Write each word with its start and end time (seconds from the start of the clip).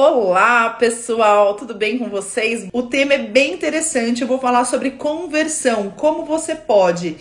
Olá, 0.00 0.70
pessoal, 0.70 1.56
tudo 1.56 1.74
bem 1.74 1.98
com 1.98 2.08
vocês? 2.08 2.68
O 2.72 2.84
tema 2.84 3.14
é 3.14 3.18
bem 3.18 3.54
interessante. 3.54 4.22
Eu 4.22 4.28
vou 4.28 4.38
falar 4.38 4.64
sobre 4.64 4.92
conversão, 4.92 5.92
como 5.96 6.24
você 6.24 6.54
pode 6.54 7.16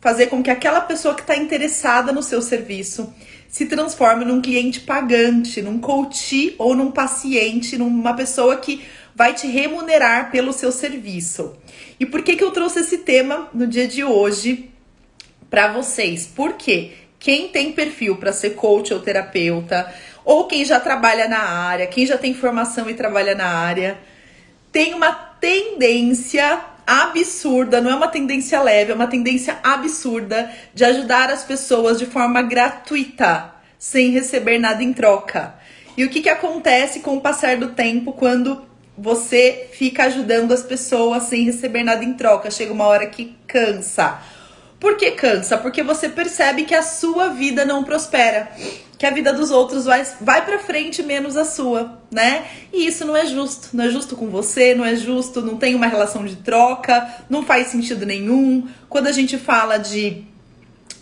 fazer 0.00 0.28
com 0.28 0.40
que 0.40 0.48
aquela 0.48 0.80
pessoa 0.80 1.12
que 1.12 1.22
está 1.22 1.36
interessada 1.36 2.12
no 2.12 2.22
seu 2.22 2.40
serviço 2.40 3.12
se 3.48 3.66
transforme 3.66 4.24
num 4.24 4.40
cliente 4.40 4.78
pagante, 4.78 5.60
num 5.60 5.80
coach 5.80 6.54
ou 6.56 6.76
num 6.76 6.92
paciente, 6.92 7.76
numa 7.76 8.14
pessoa 8.14 8.56
que 8.58 8.84
vai 9.12 9.34
te 9.34 9.48
remunerar 9.48 10.30
pelo 10.30 10.52
seu 10.52 10.70
serviço. 10.70 11.54
E 11.98 12.06
por 12.06 12.22
que, 12.22 12.36
que 12.36 12.44
eu 12.44 12.52
trouxe 12.52 12.78
esse 12.78 12.98
tema 12.98 13.48
no 13.52 13.66
dia 13.66 13.88
de 13.88 14.04
hoje 14.04 14.70
para 15.50 15.72
vocês? 15.72 16.30
Porque 16.32 16.92
quem 17.20 17.48
tem 17.48 17.72
perfil 17.72 18.16
para 18.16 18.32
ser 18.32 18.50
coach 18.50 18.94
ou 18.94 19.00
terapeuta, 19.00 19.92
ou 20.24 20.46
quem 20.46 20.64
já 20.64 20.78
trabalha 20.78 21.28
na 21.28 21.40
área, 21.40 21.86
quem 21.86 22.06
já 22.06 22.18
tem 22.18 22.34
formação 22.34 22.88
e 22.88 22.94
trabalha 22.94 23.34
na 23.34 23.46
área, 23.46 23.98
tem 24.72 24.94
uma 24.94 25.12
tendência 25.12 26.60
absurda, 26.86 27.80
não 27.80 27.90
é 27.90 27.94
uma 27.94 28.08
tendência 28.08 28.60
leve, 28.60 28.92
é 28.92 28.94
uma 28.94 29.06
tendência 29.06 29.58
absurda 29.62 30.50
de 30.74 30.84
ajudar 30.84 31.30
as 31.30 31.44
pessoas 31.44 31.98
de 31.98 32.06
forma 32.06 32.42
gratuita, 32.42 33.52
sem 33.78 34.10
receber 34.10 34.58
nada 34.58 34.82
em 34.82 34.92
troca. 34.92 35.54
E 35.96 36.04
o 36.04 36.08
que, 36.08 36.20
que 36.20 36.28
acontece 36.28 37.00
com 37.00 37.16
o 37.16 37.20
passar 37.20 37.56
do 37.56 37.70
tempo 37.70 38.12
quando 38.12 38.62
você 38.96 39.68
fica 39.72 40.04
ajudando 40.04 40.52
as 40.52 40.62
pessoas 40.62 41.24
sem 41.24 41.44
receber 41.44 41.82
nada 41.82 42.04
em 42.04 42.14
troca? 42.14 42.50
Chega 42.50 42.72
uma 42.72 42.86
hora 42.86 43.06
que 43.06 43.36
cansa. 43.46 44.18
Por 44.80 44.96
que 44.96 45.10
cansa? 45.10 45.58
Porque 45.58 45.82
você 45.82 46.08
percebe 46.08 46.64
que 46.64 46.74
a 46.74 46.82
sua 46.82 47.28
vida 47.28 47.66
não 47.66 47.84
prospera, 47.84 48.50
que 48.96 49.04
a 49.04 49.10
vida 49.10 49.30
dos 49.30 49.50
outros 49.50 49.84
vai, 49.84 50.02
vai 50.22 50.42
para 50.42 50.58
frente 50.58 51.02
menos 51.02 51.36
a 51.36 51.44
sua, 51.44 52.00
né? 52.10 52.46
E 52.72 52.86
isso 52.86 53.04
não 53.04 53.14
é 53.14 53.26
justo. 53.26 53.68
Não 53.74 53.84
é 53.84 53.90
justo 53.90 54.16
com 54.16 54.28
você, 54.28 54.74
não 54.74 54.84
é 54.84 54.96
justo, 54.96 55.42
não 55.42 55.58
tem 55.58 55.74
uma 55.74 55.86
relação 55.86 56.24
de 56.24 56.36
troca, 56.36 57.06
não 57.28 57.42
faz 57.42 57.66
sentido 57.66 58.06
nenhum. 58.06 58.66
Quando 58.88 59.06
a 59.08 59.12
gente 59.12 59.36
fala 59.36 59.76
de, 59.76 60.24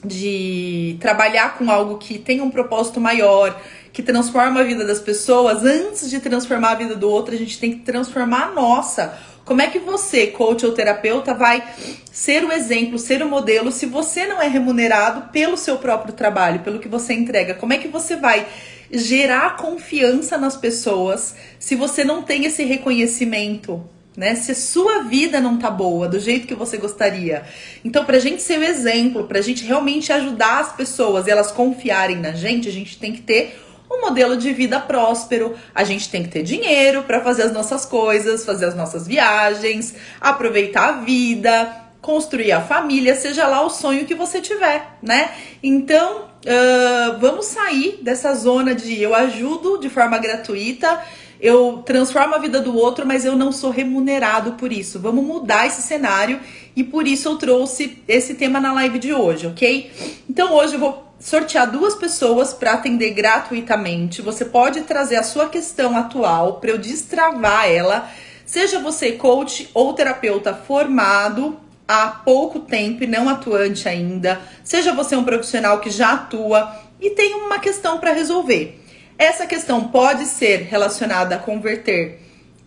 de 0.05 0.97
trabalhar 1.00 1.56
com 1.56 1.70
algo 1.70 1.98
que 1.98 2.19
tem 2.19 2.41
um 2.41 2.50
propósito 2.50 3.00
maior, 3.00 3.61
que 3.92 4.02
transforma 4.02 4.61
a 4.61 4.64
vida 4.64 4.84
das 4.84 5.00
pessoas, 5.00 5.64
antes 5.64 6.11
de 6.11 6.19
transformar 6.19 6.72
a 6.72 6.74
vida 6.74 6.97
do 6.97 7.08
outro, 7.08 7.33
a 7.33 7.39
gente 7.39 7.58
tem 7.61 7.72
que 7.72 7.84
transformar 7.84 8.48
a 8.48 8.50
nossa. 8.50 9.17
Como 9.48 9.62
é 9.62 9.66
que 9.68 9.78
você, 9.78 10.27
coach 10.27 10.66
ou 10.66 10.72
terapeuta, 10.72 11.32
vai 11.32 11.66
ser 12.12 12.44
o 12.44 12.52
exemplo, 12.52 12.98
ser 12.98 13.22
o 13.22 13.28
modelo 13.30 13.72
se 13.72 13.86
você 13.86 14.27
não 14.27 14.42
é 14.42 14.46
remunerado 14.46 15.32
pelo 15.32 15.56
seu 15.56 15.78
próprio 15.78 16.12
trabalho, 16.12 16.60
pelo 16.60 16.78
que 16.78 16.86
você 16.86 17.14
entrega? 17.14 17.55
Como 17.55 17.72
é 17.72 17.78
que 17.78 17.88
você 17.88 18.14
vai 18.14 18.46
gerar 18.92 19.56
confiança 19.56 20.36
nas 20.36 20.55
pessoas 20.55 21.34
se 21.58 21.74
você 21.74 22.05
não 22.05 22.22
tem 22.22 22.44
esse 22.44 22.62
reconhecimento? 22.62 23.82
Né? 24.14 24.34
Se 24.34 24.55
sua 24.55 25.05
vida 25.05 25.40
não 25.40 25.56
tá 25.56 25.70
boa 25.70 26.06
do 26.06 26.20
jeito 26.20 26.46
que 26.46 26.55
você 26.55 26.77
gostaria. 26.77 27.44
Então, 27.83 28.05
pra 28.05 28.18
gente 28.18 28.42
ser 28.42 28.58
o 28.58 28.64
exemplo, 28.64 29.24
pra 29.24 29.40
gente 29.40 29.64
realmente 29.64 30.12
ajudar 30.12 30.60
as 30.60 30.72
pessoas 30.72 31.27
e 31.27 31.30
elas 31.30 31.50
confiarem 31.50 32.18
na 32.18 32.33
gente, 32.33 32.68
a 32.68 32.72
gente 32.72 32.98
tem 32.98 33.14
que 33.14 33.22
ter 33.22 33.58
um 33.91 34.00
modelo 34.00 34.36
de 34.36 34.53
vida 34.53 34.78
próspero. 34.78 35.55
A 35.75 35.84
gente 35.84 36.08
tem 36.11 36.22
que 36.22 36.28
ter 36.28 36.42
dinheiro 36.42 37.03
para 37.03 37.20
fazer 37.20 37.42
as 37.42 37.53
nossas 37.53 37.84
coisas, 37.84 38.45
fazer 38.45 38.67
as 38.67 38.75
nossas 38.75 39.06
viagens, 39.06 39.95
aproveitar 40.20 40.89
a 40.89 40.92
vida, 41.00 41.89
construir 42.00 42.53
a 42.53 42.61
família, 42.61 43.14
seja 43.14 43.47
lá 43.47 43.64
o 43.64 43.70
sonho 43.70 44.06
que 44.06 44.14
você 44.14 44.41
tiver, 44.41 44.97
né? 45.03 45.30
Então, 45.62 46.22
uh, 46.22 47.19
vamos 47.19 47.47
sair 47.47 47.98
dessa 48.03 48.34
zona 48.34 48.75
de 48.75 49.00
eu 49.03 49.14
ajudo 49.14 49.78
de 49.78 49.89
forma 49.89 50.19
gratuita. 50.19 51.02
Eu 51.41 51.83
transformo 51.86 52.34
a 52.34 52.39
vida 52.39 52.61
do 52.61 52.77
outro, 52.77 53.06
mas 53.06 53.25
eu 53.25 53.36
não 53.36 53.52
sou 53.52 53.70
remunerado 53.70 54.52
por 54.52 54.73
isso. 54.73 54.98
Vamos 54.98 55.25
mudar 55.25 55.67
esse 55.67 55.83
cenário 55.83 56.41
e 56.75 56.83
por 56.83 57.06
isso 57.06 57.28
eu 57.28 57.36
trouxe 57.36 58.02
esse 58.08 58.34
tema 58.34 58.61
na 58.61 58.73
live 58.73 58.98
de 58.98 59.12
hoje, 59.12 59.46
ok? 59.46 59.91
Então 60.29 60.52
hoje 60.55 60.74
eu 60.74 60.80
vou 60.80 61.08
sortear 61.18 61.70
duas 61.70 61.95
pessoas 61.95 62.52
para 62.52 62.74
atender 62.74 63.11
gratuitamente. 63.11 64.23
Você 64.23 64.45
pode 64.45 64.83
trazer 64.83 65.17
a 65.17 65.23
sua 65.23 65.48
questão 65.48 65.96
atual 65.96 66.55
para 66.61 66.70
eu 66.70 66.79
destravar 66.79 67.68
ela. 67.68 68.08
Seja 68.46 68.80
você 68.80 69.12
coach 69.12 69.68
ou 69.74 69.92
terapeuta 69.92 70.55
formado 70.55 71.58
há 71.86 72.08
pouco 72.08 72.61
tempo 72.61 73.02
e 73.02 73.06
não 73.06 73.29
atuante 73.29 73.89
ainda, 73.89 74.40
seja 74.62 74.92
você 74.92 75.17
um 75.17 75.24
profissional 75.24 75.80
que 75.80 75.89
já 75.89 76.12
atua 76.12 76.77
e 77.01 77.11
tem 77.11 77.35
uma 77.35 77.58
questão 77.58 77.98
para 77.98 78.12
resolver. 78.12 78.79
Essa 79.18 79.46
questão 79.46 79.89
pode 79.89 80.27
ser 80.27 80.62
relacionada 80.62 81.35
a 81.35 81.39
converter 81.39 82.20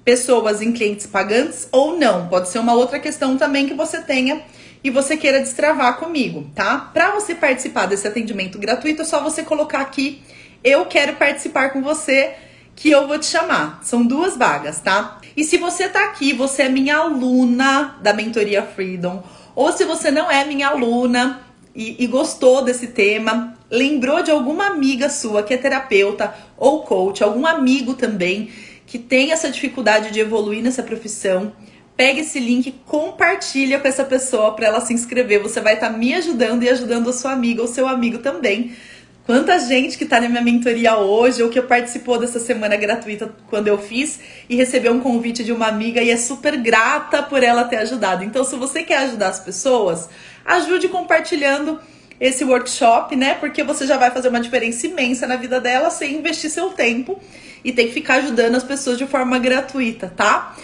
pessoas 0.04 0.62
em 0.62 0.72
clientes 0.72 1.06
pagantes 1.06 1.70
ou 1.72 1.98
não. 1.98 2.28
Pode 2.28 2.50
ser 2.50 2.60
uma 2.60 2.74
outra 2.74 3.00
questão 3.00 3.38
também 3.38 3.68
que 3.68 3.74
você 3.74 4.02
tenha 4.02 4.42
e 4.84 4.90
você 4.90 5.16
queira 5.16 5.40
destravar 5.40 5.98
comigo, 5.98 6.50
tá? 6.56 6.90
Para 6.94 7.12
você 7.12 7.36
participar 7.36 7.86
desse 7.86 8.08
atendimento 8.08 8.58
gratuito, 8.58 9.02
é 9.02 9.06
só 9.06 9.22
você 9.22 9.44
colocar 9.44 9.82
aqui 9.82 10.22
eu 10.64 10.86
quero 10.86 11.16
participar 11.16 11.70
com 11.72 11.82
você 11.82 12.34
que 12.76 12.90
eu 12.92 13.08
vou 13.08 13.18
te 13.18 13.26
chamar. 13.26 13.80
São 13.84 14.06
duas 14.06 14.38
vagas, 14.38 14.80
tá? 14.80 15.20
E 15.36 15.44
se 15.44 15.58
você 15.58 15.90
tá 15.90 16.06
aqui, 16.06 16.34
você 16.34 16.64
é 16.64 16.70
minha 16.70 16.98
aluna 16.98 17.98
da 18.02 18.14
mentoria 18.14 18.62
Freedom, 18.62 19.24
ou 19.56 19.72
se 19.72 19.84
você 19.86 20.12
não 20.12 20.30
é 20.30 20.46
minha 20.46 20.68
aluna 20.68 21.42
e, 21.76 22.04
e 22.04 22.08
gostou 22.08 22.64
desse 22.64 22.88
tema, 22.88 23.58
lembrou 23.70 24.22
de 24.22 24.30
alguma 24.30 24.68
amiga 24.68 25.10
sua 25.10 25.42
que 25.44 25.54
é 25.54 25.58
terapeuta 25.58 26.34
ou 26.58 26.84
coach, 26.84 27.24
algum 27.24 27.46
amigo 27.46 27.94
também 27.94 28.52
que 28.86 29.00
tem 29.00 29.32
essa 29.32 29.50
dificuldade 29.50 30.12
de 30.12 30.20
evoluir 30.20 30.62
nessa 30.62 30.84
profissão, 30.84 31.54
pega 32.02 32.22
esse 32.22 32.40
link, 32.40 32.74
compartilha 32.88 33.80
com 33.80 33.88
essa 33.88 34.04
pessoa 34.04 34.56
para 34.56 34.66
ela 34.66 34.82
se 34.82 34.92
inscrever. 34.92 35.40
Você 35.44 35.62
vai 35.62 35.76
estar 35.76 35.92
tá 35.92 35.96
me 35.96 36.16
ajudando 36.16 36.64
e 36.64 36.70
ajudando 36.70 37.08
a 37.12 37.14
sua 37.14 37.32
amiga 37.32 37.62
ou 37.62 37.68
seu 37.68 37.88
amigo 37.88 38.18
também. 38.18 38.76
Quanta 39.24 39.60
gente 39.60 40.00
que 40.00 40.04
está 40.04 40.20
na 40.20 40.28
minha 40.28 40.42
mentoria 40.42 40.98
hoje 40.98 41.44
ou 41.44 41.50
que 41.52 41.62
participou 41.62 42.18
dessa 42.18 42.40
semana 42.40 42.76
gratuita 42.76 43.32
quando 43.52 43.68
eu 43.68 43.78
fiz 43.78 44.20
e 44.50 44.56
recebeu 44.56 44.92
um 44.94 45.00
convite 45.00 45.44
de 45.44 45.52
uma 45.52 45.68
amiga 45.68 46.02
e 46.02 46.10
é 46.10 46.18
super 46.18 46.58
grata 46.58 47.22
por 47.22 47.44
ela 47.44 47.66
ter 47.66 47.76
ajudado. 47.76 48.24
Então, 48.24 48.44
se 48.44 48.56
você 48.56 48.82
quer 48.82 48.98
ajudar 49.04 49.28
as 49.28 49.40
pessoas, 49.40 50.10
ajude 50.44 50.90
compartilhando 50.90 51.80
esse 52.20 52.44
workshop, 52.44 53.16
né? 53.16 53.36
Porque 53.36 53.64
você 53.64 53.86
já 53.86 53.98
vai 53.98 54.10
fazer 54.10 54.30
uma 54.30 54.42
diferença 54.42 54.88
imensa 54.88 55.28
na 55.28 55.36
vida 55.36 55.62
dela 55.62 55.92
sem 55.92 56.16
investir 56.16 56.50
seu 56.50 56.72
tempo 56.72 57.20
e 57.64 57.72
tem 57.72 57.90
que 57.90 57.94
ficar 57.94 58.16
ajudando 58.16 58.56
as 58.56 58.64
pessoas 58.64 58.98
de 58.98 59.06
forma 59.06 59.38
gratuita, 59.38 60.12
tá? 60.18 60.56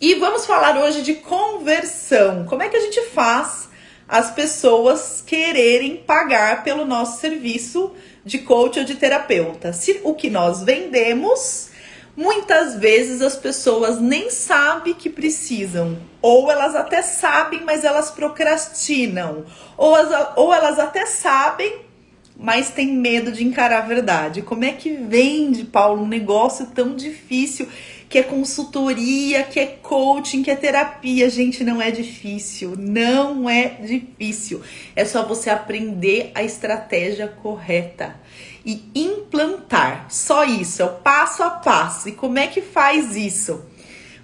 E 0.00 0.14
vamos 0.14 0.46
falar 0.46 0.78
hoje 0.78 1.02
de 1.02 1.14
conversão. 1.14 2.44
Como 2.44 2.62
é 2.62 2.68
que 2.68 2.76
a 2.76 2.80
gente 2.80 3.00
faz 3.06 3.68
as 4.06 4.30
pessoas 4.30 5.24
quererem 5.26 5.96
pagar 5.96 6.62
pelo 6.62 6.84
nosso 6.84 7.20
serviço 7.20 7.90
de 8.24 8.38
coach 8.38 8.78
ou 8.78 8.84
de 8.84 8.94
terapeuta? 8.94 9.72
Se 9.72 10.00
o 10.04 10.14
que 10.14 10.30
nós 10.30 10.62
vendemos, 10.62 11.70
muitas 12.16 12.76
vezes 12.76 13.20
as 13.20 13.34
pessoas 13.34 14.00
nem 14.00 14.30
sabem 14.30 14.94
que 14.94 15.10
precisam, 15.10 15.98
ou 16.22 16.48
elas 16.48 16.76
até 16.76 17.02
sabem, 17.02 17.64
mas 17.64 17.82
elas 17.82 18.08
procrastinam, 18.08 19.46
ou, 19.76 19.96
as, 19.96 20.28
ou 20.36 20.54
elas 20.54 20.78
até 20.78 21.06
sabem, 21.06 21.88
mas 22.36 22.70
tem 22.70 22.86
medo 22.86 23.32
de 23.32 23.44
encarar 23.44 23.78
a 23.78 23.86
verdade. 23.86 24.42
Como 24.42 24.64
é 24.64 24.70
que 24.70 24.90
vende, 24.90 25.64
Paulo, 25.64 26.04
um 26.04 26.08
negócio 26.08 26.66
tão 26.66 26.94
difícil? 26.94 27.66
Que 28.08 28.18
é 28.18 28.22
consultoria, 28.22 29.42
que 29.44 29.60
é 29.60 29.66
coaching, 29.66 30.42
que 30.42 30.50
é 30.50 30.56
terapia. 30.56 31.28
Gente, 31.28 31.62
não 31.62 31.80
é 31.80 31.90
difícil. 31.90 32.74
Não 32.78 33.48
é 33.48 33.68
difícil. 33.82 34.62
É 34.96 35.04
só 35.04 35.24
você 35.24 35.50
aprender 35.50 36.30
a 36.34 36.42
estratégia 36.42 37.28
correta 37.28 38.16
e 38.64 38.82
implantar. 38.94 40.06
Só 40.08 40.44
isso, 40.44 40.82
é 40.82 40.84
o 40.84 40.94
passo 40.94 41.42
a 41.42 41.50
passo. 41.50 42.08
E 42.08 42.12
como 42.12 42.38
é 42.38 42.46
que 42.46 42.62
faz 42.62 43.14
isso? 43.14 43.64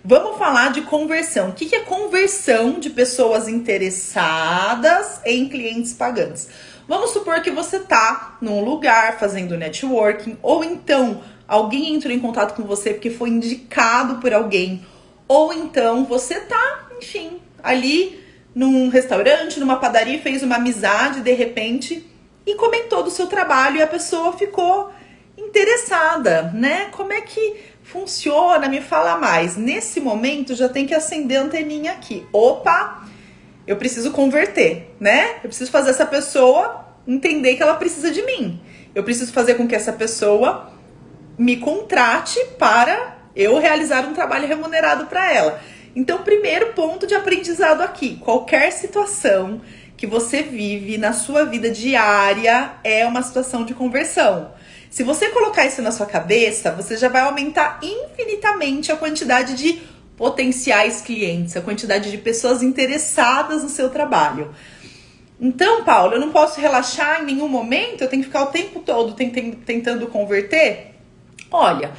Vamos 0.02 0.36
falar 0.38 0.70
de 0.70 0.82
conversão. 0.82 1.48
O 1.48 1.52
que 1.52 1.74
é 1.74 1.80
conversão 1.80 2.78
de 2.78 2.90
pessoas 2.90 3.48
interessadas 3.48 5.20
em 5.24 5.48
clientes 5.48 5.94
pagantes? 5.94 6.48
Vamos 6.86 7.10
supor 7.10 7.40
que 7.40 7.50
você 7.50 7.78
está 7.78 8.36
num 8.42 8.62
lugar 8.62 9.18
fazendo 9.18 9.56
networking 9.56 10.36
ou 10.42 10.62
então 10.62 11.22
alguém 11.46 11.94
entrou 11.94 12.12
em 12.12 12.20
contato 12.20 12.54
com 12.54 12.62
você 12.62 12.94
porque 12.94 13.10
foi 13.10 13.30
indicado 13.30 14.16
por 14.16 14.32
alguém, 14.32 14.84
ou 15.26 15.52
então 15.52 16.04
você 16.04 16.40
tá, 16.40 16.88
enfim, 16.98 17.40
ali 17.62 18.22
num 18.54 18.88
restaurante, 18.88 19.58
numa 19.58 19.76
padaria, 19.76 20.20
fez 20.20 20.42
uma 20.42 20.56
amizade 20.56 21.20
de 21.20 21.32
repente 21.32 22.06
e 22.46 22.54
comentou 22.54 23.02
do 23.02 23.10
seu 23.10 23.26
trabalho 23.26 23.78
e 23.78 23.82
a 23.82 23.86
pessoa 23.86 24.32
ficou 24.34 24.92
interessada, 25.36 26.52
né? 26.54 26.86
Como 26.92 27.12
é 27.12 27.20
que 27.20 27.56
funciona? 27.82 28.68
Me 28.68 28.80
fala 28.80 29.16
mais. 29.16 29.56
Nesse 29.56 30.00
momento 30.00 30.54
já 30.54 30.68
tem 30.68 30.86
que 30.86 30.94
acender 30.94 31.38
a 31.38 31.42
anteninha 31.42 31.92
aqui. 31.92 32.26
Opa, 32.32 33.04
eu 33.66 33.76
preciso 33.76 34.10
converter, 34.12 34.94
né? 35.00 35.36
Eu 35.36 35.48
preciso 35.48 35.70
fazer 35.70 35.90
essa 35.90 36.06
pessoa 36.06 36.84
entender 37.06 37.56
que 37.56 37.62
ela 37.62 37.74
precisa 37.74 38.10
de 38.10 38.22
mim. 38.22 38.60
Eu 38.94 39.02
preciso 39.02 39.32
fazer 39.32 39.54
com 39.54 39.66
que 39.66 39.74
essa 39.74 39.92
pessoa 39.92 40.72
me 41.38 41.56
contrate 41.56 42.38
para 42.58 43.18
eu 43.34 43.58
realizar 43.58 44.04
um 44.06 44.14
trabalho 44.14 44.46
remunerado 44.46 45.06
para 45.06 45.32
ela. 45.32 45.60
Então, 45.96 46.22
primeiro 46.22 46.72
ponto 46.72 47.06
de 47.06 47.14
aprendizado 47.14 47.82
aqui: 47.82 48.16
qualquer 48.16 48.72
situação 48.72 49.60
que 49.96 50.06
você 50.06 50.42
vive 50.42 50.98
na 50.98 51.12
sua 51.12 51.44
vida 51.44 51.70
diária 51.70 52.72
é 52.82 53.06
uma 53.06 53.22
situação 53.22 53.64
de 53.64 53.74
conversão. 53.74 54.52
Se 54.90 55.02
você 55.02 55.28
colocar 55.30 55.66
isso 55.66 55.82
na 55.82 55.90
sua 55.90 56.06
cabeça, 56.06 56.70
você 56.70 56.96
já 56.96 57.08
vai 57.08 57.22
aumentar 57.22 57.80
infinitamente 57.82 58.92
a 58.92 58.96
quantidade 58.96 59.54
de 59.54 59.82
potenciais 60.16 61.00
clientes, 61.00 61.56
a 61.56 61.60
quantidade 61.60 62.10
de 62.10 62.18
pessoas 62.18 62.62
interessadas 62.62 63.62
no 63.64 63.68
seu 63.68 63.90
trabalho. 63.90 64.54
Então, 65.40 65.84
Paulo, 65.84 66.14
eu 66.14 66.20
não 66.20 66.30
posso 66.30 66.60
relaxar 66.60 67.22
em 67.22 67.26
nenhum 67.26 67.48
momento, 67.48 68.02
eu 68.02 68.08
tenho 68.08 68.22
que 68.22 68.28
ficar 68.28 68.44
o 68.44 68.52
tempo 68.52 68.78
todo 68.80 69.14
tentando 69.14 70.06
converter? 70.06 70.93
Olha, 71.54 71.92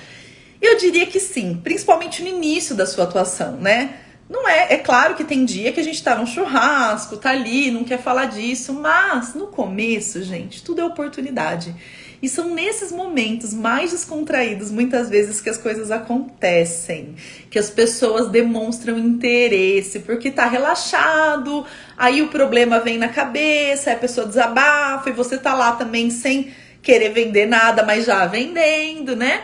eu 0.62 0.78
diria 0.78 1.06
que 1.06 1.18
sim, 1.18 1.62
principalmente 1.64 2.22
no 2.22 2.28
início 2.28 2.76
da 2.76 2.86
sua 2.86 3.06
atuação, 3.06 3.54
né? 3.54 4.00
Não 4.30 4.50
é, 4.50 4.74
é 4.74 4.78
claro 4.78 5.16
que 5.16 5.24
tem 5.24 5.46
dia 5.46 5.72
que 5.72 5.80
a 5.80 5.84
gente 5.84 6.04
tá 6.04 6.14
num 6.14 6.26
churrasco, 6.26 7.16
tá 7.16 7.30
ali, 7.30 7.72
não 7.72 7.86
quer 7.86 8.02
falar 8.02 8.26
disso, 8.26 8.74
mas 8.74 9.34
no 9.34 9.48
começo, 9.48 10.22
gente, 10.24 10.62
tudo 10.62 10.82
é 10.82 10.86
oportunidade. 10.86 11.74
E 12.22 12.28
são 12.28 12.54
nesses 12.54 12.92
momentos 12.92 13.54
mais 13.54 13.92
descontraídos, 13.92 14.72
muitas 14.72 15.10
vezes, 15.10 15.40
que 15.40 15.50
as 15.50 15.58
coisas 15.58 15.90
acontecem, 15.90 17.16
que 17.50 17.58
as 17.58 17.70
pessoas 17.70 18.30
demonstram 18.30 18.98
interesse, 18.98 20.00
porque 20.00 20.32
tá 20.32 20.48
relaxado, 20.48 21.66
aí 21.96 22.22
o 22.22 22.28
problema 22.28 22.82
vem 22.82 22.98
na 22.98 23.08
cabeça, 23.08 23.94
a 23.94 23.96
pessoa 23.96 24.28
desabafa 24.28 25.10
e 25.10 25.14
você 25.14 25.38
tá 25.38 25.54
lá 25.54 25.74
também 25.74 26.10
sem 26.10 26.52
querer 26.86 27.10
vender 27.10 27.48
nada, 27.48 27.84
mas 27.84 28.06
já 28.06 28.28
vendendo, 28.28 29.16
né? 29.16 29.42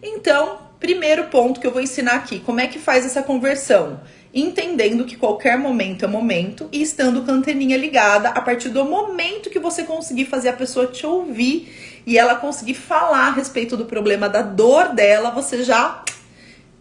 Então, 0.00 0.60
primeiro 0.78 1.24
ponto 1.24 1.58
que 1.58 1.66
eu 1.66 1.72
vou 1.72 1.82
ensinar 1.82 2.14
aqui, 2.14 2.38
como 2.38 2.60
é 2.60 2.68
que 2.68 2.78
faz 2.78 3.04
essa 3.04 3.24
conversão? 3.24 4.00
Entendendo 4.32 5.04
que 5.04 5.16
qualquer 5.16 5.58
momento 5.58 6.04
é 6.04 6.08
momento 6.08 6.68
e 6.70 6.80
estando 6.80 7.22
com 7.22 7.32
a 7.32 7.34
anteninha 7.34 7.76
ligada 7.76 8.28
a 8.28 8.40
partir 8.40 8.68
do 8.68 8.84
momento 8.84 9.50
que 9.50 9.58
você 9.58 9.82
conseguir 9.82 10.26
fazer 10.26 10.50
a 10.50 10.52
pessoa 10.52 10.86
te 10.86 11.04
ouvir 11.04 12.02
e 12.06 12.16
ela 12.16 12.36
conseguir 12.36 12.74
falar 12.74 13.28
a 13.28 13.32
respeito 13.32 13.76
do 13.76 13.86
problema 13.86 14.28
da 14.28 14.42
dor 14.42 14.94
dela, 14.94 15.30
você 15.30 15.64
já 15.64 16.04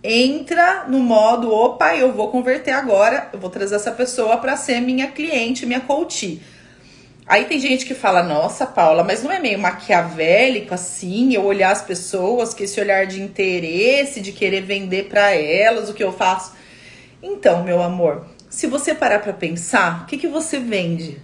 entra 0.04 0.86
no 0.88 1.00
modo, 1.00 1.51
opa, 1.51 1.96
eu 1.96 2.13
vou 2.13 2.28
converter 2.28 2.72
agora, 2.72 3.30
eu 3.34 3.40
vou 3.40 3.50
trazer 3.50 3.74
essa 3.74 3.92
pessoa 3.92 4.38
para 4.38 4.56
ser 4.56 4.81
minha 4.81 5.08
cliente, 5.08 5.66
minha 5.66 5.80
coach. 5.80 6.40
Aí 7.27 7.45
tem 7.45 7.60
gente 7.60 7.86
que 7.86 7.95
fala, 7.95 8.22
nossa, 8.22 8.68
Paula, 8.68 9.04
mas 9.04 9.24
não 9.24 9.31
é 9.31 9.39
meio 9.39 9.57
maquiavélico 9.57 10.75
assim, 10.75 11.33
eu 11.33 11.44
olhar 11.44 11.72
as 11.72 11.81
pessoas 11.81 12.54
com 12.54 12.63
esse 12.63 12.80
olhar 12.80 13.07
de 13.07 13.19
interesse, 13.19 14.22
de 14.22 14.31
querer 14.31 14.62
vender 14.62 15.06
para 15.06 15.31
elas 15.31 15.89
o 15.89 15.94
que 15.94 16.04
eu 16.04 16.13
faço? 16.13 16.54
Então, 17.24 17.63
meu 17.63 17.81
amor, 17.81 18.27
se 18.48 18.68
você 18.68 18.94
parar 18.94 19.19
para 19.19 19.33
pensar, 19.33 20.04
o 20.04 20.06
que, 20.06 20.18
que 20.18 20.27
você 20.27 20.60
vende? 20.60 21.19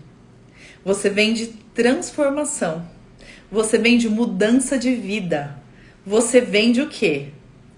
Você 0.84 1.08
vende 1.08 1.48
transformação. 1.76 2.84
Você 3.52 3.78
vende 3.78 4.10
mudança 4.10 4.80
de 4.80 4.96
vida. 4.96 5.56
Você 6.04 6.42
vende 6.42 6.82
o 6.82 6.90
quê? 6.90 7.28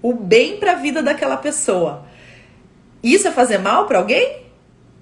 O 0.01 0.13
bem 0.13 0.57
para 0.57 0.71
a 0.71 0.75
vida 0.75 1.03
daquela 1.03 1.35
pessoa. 1.35 2.05
Isso 3.03 3.27
é 3.27 3.31
fazer 3.31 3.57
mal 3.57 3.85
para 3.85 3.97
alguém? 3.97 4.43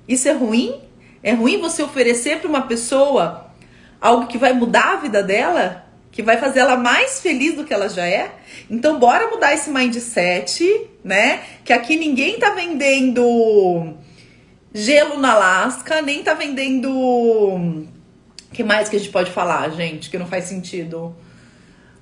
Isso 0.08 0.28
é 0.28 0.32
ruim? 0.32 0.82
É 1.24 1.34
ruim 1.34 1.60
você 1.60 1.84
oferecer 1.84 2.40
para 2.40 2.50
uma 2.50 2.64
pessoa 2.64 3.52
algo 4.00 4.28
que 4.28 4.38
vai 4.38 4.54
mudar 4.54 4.94
a 4.94 4.96
vida 4.98 5.22
dela, 5.22 5.86
que 6.12 6.24
vai 6.24 6.38
fazer 6.38 6.60
ela 6.60 6.76
mais 6.76 7.22
feliz 7.22 7.56
do 7.56 7.64
que 7.64 7.74
ela 7.74 7.88
já 7.88 8.06
é. 8.06 8.32
Então, 8.70 9.00
bora 9.00 9.30
mudar 9.30 9.54
esse 9.54 9.70
mindset, 9.70 10.88
né? 11.04 11.42
Que 11.64 11.72
aqui 11.72 11.96
ninguém 11.96 12.40
tá 12.40 12.50
vendendo 12.50 13.94
gelo 14.74 15.20
na 15.20 15.34
Alasca, 15.34 16.02
nem 16.02 16.24
tá 16.24 16.34
vendendo. 16.34 17.88
que 18.52 18.64
mais 18.64 18.90
que 18.90 18.96
a 18.96 19.00
gente 19.00 19.12
pode 19.12 19.32
falar, 19.32 19.70
gente? 19.70 20.10
Que 20.10 20.18
não 20.18 20.28
faz 20.28 20.46
sentido 20.46 21.16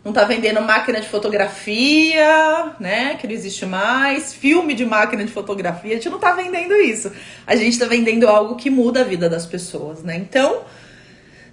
não 0.03 0.13
tá 0.13 0.23
vendendo 0.23 0.61
máquina 0.61 1.01
de 1.01 1.09
fotografia, 1.09 2.73
né? 2.79 3.15
Que 3.15 3.27
não 3.27 3.33
existe 3.33 3.65
mais, 3.65 4.33
filme 4.33 4.73
de 4.73 4.85
máquina 4.85 5.25
de 5.25 5.31
fotografia, 5.31 5.91
a 5.91 5.95
gente 5.95 6.09
não 6.09 6.19
tá 6.19 6.31
vendendo 6.31 6.73
isso. 6.75 7.11
A 7.45 7.55
gente 7.55 7.77
tá 7.77 7.85
vendendo 7.85 8.27
algo 8.27 8.55
que 8.55 8.69
muda 8.69 9.01
a 9.01 9.03
vida 9.03 9.29
das 9.29 9.45
pessoas, 9.45 10.01
né? 10.01 10.15
Então, 10.15 10.61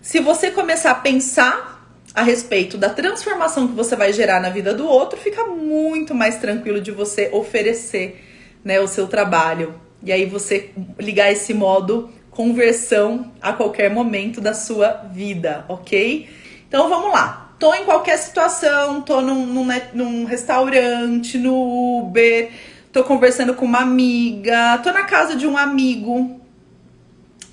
se 0.00 0.20
você 0.20 0.50
começar 0.50 0.92
a 0.92 0.94
pensar 0.94 1.90
a 2.14 2.22
respeito 2.22 2.78
da 2.78 2.88
transformação 2.88 3.66
que 3.66 3.74
você 3.74 3.96
vai 3.96 4.12
gerar 4.12 4.40
na 4.40 4.48
vida 4.48 4.72
do 4.72 4.86
outro, 4.86 5.18
fica 5.18 5.44
muito 5.44 6.14
mais 6.14 6.36
tranquilo 6.36 6.80
de 6.80 6.90
você 6.90 7.28
oferecer, 7.32 8.24
né, 8.64 8.80
o 8.80 8.86
seu 8.86 9.06
trabalho. 9.06 9.74
E 10.02 10.12
aí 10.12 10.24
você 10.24 10.70
ligar 10.98 11.30
esse 11.30 11.52
modo 11.52 12.10
conversão 12.30 13.32
a 13.42 13.52
qualquer 13.52 13.90
momento 13.90 14.40
da 14.40 14.54
sua 14.54 14.92
vida, 15.12 15.64
ok? 15.68 16.28
Então 16.68 16.88
vamos 16.88 17.12
lá 17.12 17.45
tô 17.58 17.72
em 17.74 17.84
qualquer 17.84 18.18
situação, 18.18 19.00
tô 19.00 19.20
num, 19.20 19.46
num, 19.46 19.66
num 19.94 20.24
restaurante, 20.24 21.38
no 21.38 22.00
Uber, 22.00 22.50
tô 22.92 23.04
conversando 23.04 23.54
com 23.54 23.64
uma 23.64 23.80
amiga, 23.80 24.78
tô 24.78 24.92
na 24.92 25.04
casa 25.04 25.36
de 25.36 25.46
um 25.46 25.56
amigo. 25.56 26.40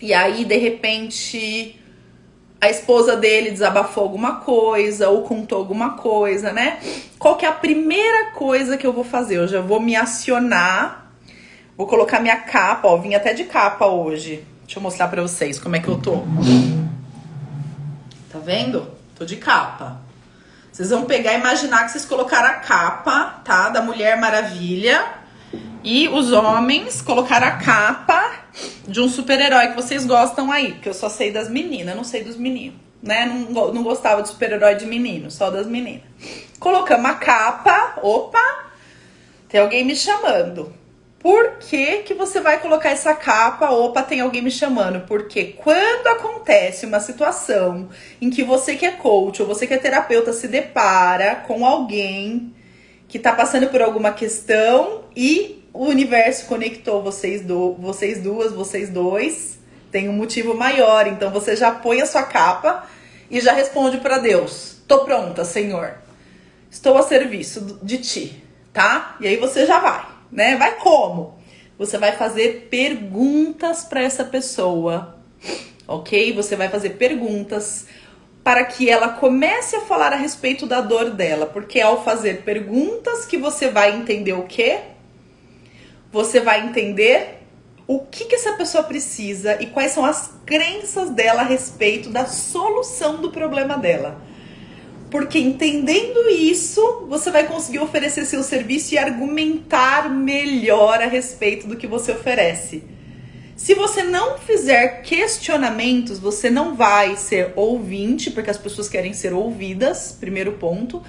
E 0.01 0.13
aí, 0.13 0.43
de 0.43 0.57
repente, 0.57 1.79
a 2.59 2.69
esposa 2.69 3.15
dele 3.15 3.51
desabafou 3.51 4.03
alguma 4.03 4.35
coisa 4.37 5.09
ou 5.09 5.23
contou 5.23 5.57
alguma 5.57 5.91
coisa, 5.91 6.51
né? 6.51 6.79
Qual 7.17 7.37
que 7.37 7.45
é 7.45 7.49
a 7.49 7.53
primeira 7.53 8.31
coisa 8.31 8.77
que 8.77 8.85
eu 8.85 8.91
vou 8.91 9.03
fazer? 9.03 9.37
Eu 9.37 9.47
já 9.47 9.61
vou 9.61 9.79
me 9.79 9.95
acionar, 9.95 11.13
vou 11.77 11.87
colocar 11.87 12.19
minha 12.19 12.37
capa, 12.37 12.87
ó, 12.87 12.97
vim 12.97 13.15
até 13.15 13.33
de 13.33 13.45
capa 13.45 13.85
hoje. 13.85 14.45
Deixa 14.65 14.79
eu 14.79 14.83
mostrar 14.83 15.07
pra 15.07 15.21
vocês 15.21 15.59
como 15.59 15.75
é 15.75 15.79
que 15.79 15.87
eu 15.87 15.97
tô. 15.97 16.23
Tá 18.29 18.39
vendo? 18.39 19.02
Tô 19.23 19.27
de 19.27 19.37
capa. 19.37 20.01
Vocês 20.69 20.89
vão 20.89 21.05
pegar 21.05 21.31
e 21.31 21.39
imaginar 21.39 21.85
que 21.85 21.91
vocês 21.91 22.03
colocaram 22.03 22.49
a 22.49 22.53
capa, 22.55 23.41
tá? 23.45 23.69
Da 23.69 23.81
Mulher 23.81 24.19
Maravilha. 24.19 25.01
E 25.81 26.09
os 26.09 26.33
homens 26.33 27.01
colocaram 27.01 27.47
a 27.47 27.51
capa 27.51 28.31
de 28.85 28.99
um 28.99 29.07
super-herói 29.07 29.69
que 29.69 29.75
vocês 29.77 30.05
gostam 30.05 30.51
aí. 30.51 30.73
Porque 30.73 30.89
eu 30.89 30.93
só 30.93 31.07
sei 31.07 31.31
das 31.31 31.49
meninas, 31.49 31.95
não 31.95 32.03
sei 32.03 32.21
dos 32.21 32.35
meninos. 32.35 32.77
Né? 33.01 33.25
Não, 33.25 33.73
não 33.73 33.81
gostava 33.81 34.21
de 34.21 34.27
super-herói 34.27 34.75
de 34.75 34.85
menino, 34.85 35.31
só 35.31 35.49
das 35.49 35.67
meninas. 35.67 36.03
Colocamos 36.59 37.09
a 37.09 37.13
capa. 37.13 37.99
Opa! 38.01 38.65
Tem 39.47 39.61
alguém 39.61 39.85
me 39.85 39.95
chamando. 39.95 40.73
Por 41.23 41.51
que, 41.51 41.99
que 41.99 42.13
você 42.13 42.41
vai 42.41 42.59
colocar 42.59 42.89
essa 42.89 43.13
capa? 43.15 43.69
Opa, 43.69 44.03
tem 44.03 44.19
alguém 44.19 44.41
me 44.41 44.51
chamando. 44.51 45.07
Porque 45.07 45.55
quando 45.55 46.07
acontece 46.07 46.85
uma 46.85 46.99
situação 46.99 47.87
em 48.19 48.29
que 48.29 48.43
você 48.43 48.75
que 48.75 48.85
é 48.85 48.91
coach 48.91 49.41
ou 49.41 49.47
você 49.47 49.65
que 49.65 49.73
é 49.73 49.77
terapeuta 49.77 50.33
se 50.33 50.49
depara 50.49 51.37
com 51.47 51.65
alguém 51.65 52.53
que 53.07 53.17
tá 53.17 53.31
passando 53.31 53.69
por 53.69 53.81
alguma 53.81 54.11
questão 54.11 55.05
e 55.15 55.63
o 55.71 55.85
universo 55.85 56.45
conectou 56.45 57.01
vocês, 57.01 57.41
do, 57.41 57.71
vocês 57.75 58.21
duas, 58.21 58.51
vocês 58.51 58.89
dois, 58.89 59.59
tem 59.93 60.09
um 60.09 60.13
motivo 60.13 60.53
maior. 60.53 61.07
Então 61.07 61.31
você 61.31 61.55
já 61.55 61.71
põe 61.71 62.01
a 62.01 62.05
sua 62.05 62.23
capa 62.23 62.85
e 63.31 63.39
já 63.39 63.53
responde 63.53 63.99
para 63.99 64.17
Deus: 64.17 64.75
Tô 64.85 65.05
pronta, 65.05 65.45
Senhor. 65.45 65.93
Estou 66.69 66.97
a 66.97 67.03
serviço 67.03 67.79
de 67.81 67.99
ti, 67.99 68.43
tá? 68.73 69.15
E 69.21 69.27
aí 69.27 69.37
você 69.37 69.65
já 69.65 69.79
vai 69.79 70.12
né? 70.33 70.55
Vai 70.57 70.77
como? 70.77 71.37
Você 71.77 71.97
vai 71.97 72.11
fazer 72.11 72.67
perguntas 72.69 73.83
para 73.83 74.01
essa 74.01 74.23
pessoa, 74.23 75.17
ok? 75.87 76.33
Você 76.33 76.55
vai 76.55 76.69
fazer 76.69 76.91
perguntas 76.91 77.87
para 78.43 78.65
que 78.65 78.89
ela 78.89 79.09
comece 79.09 79.75
a 79.75 79.81
falar 79.81 80.11
a 80.11 80.17
respeito 80.17 80.65
da 80.65 80.81
dor 80.81 81.11
dela, 81.11 81.45
porque 81.45 81.79
ao 81.79 82.03
fazer 82.03 82.41
perguntas 82.41 83.25
que 83.25 83.37
você 83.37 83.69
vai 83.69 83.95
entender 83.95 84.33
o 84.33 84.43
que, 84.43 84.79
você 86.11 86.39
vai 86.39 86.65
entender 86.67 87.39
o 87.87 87.99
que, 87.99 88.25
que 88.25 88.35
essa 88.35 88.53
pessoa 88.53 88.83
precisa 88.83 89.61
e 89.61 89.67
quais 89.67 89.91
são 89.91 90.05
as 90.05 90.31
crenças 90.45 91.09
dela 91.09 91.41
a 91.41 91.45
respeito 91.45 92.09
da 92.09 92.25
solução 92.25 93.17
do 93.17 93.31
problema 93.31 93.77
dela. 93.77 94.21
Porque 95.13 95.37
entendendo 95.37 96.27
isso, 96.27 97.05
você 97.07 97.29
vai 97.29 97.45
conseguir 97.45 97.77
oferecer 97.77 98.25
seu 98.25 98.41
serviço 98.41 98.95
e 98.95 98.97
argumentar 98.97 100.09
melhor 100.09 100.99
a 101.03 101.05
respeito 101.05 101.67
do 101.67 101.77
que 101.77 101.85
você 101.85 102.13
oferece. 102.13 102.83
Se 103.55 103.75
você 103.75 104.01
não 104.01 104.39
fizer 104.39 105.03
questionamentos, 105.03 106.17
você 106.17 106.49
não 106.49 106.73
vai 106.73 107.15
ser 107.15 107.53
ouvinte, 107.55 108.31
porque 108.31 108.49
as 108.49 108.57
pessoas 108.57 108.89
querem 108.89 109.13
ser 109.13 109.33
ouvidas, 109.33 110.17
primeiro 110.19 110.53
ponto. 110.53 111.03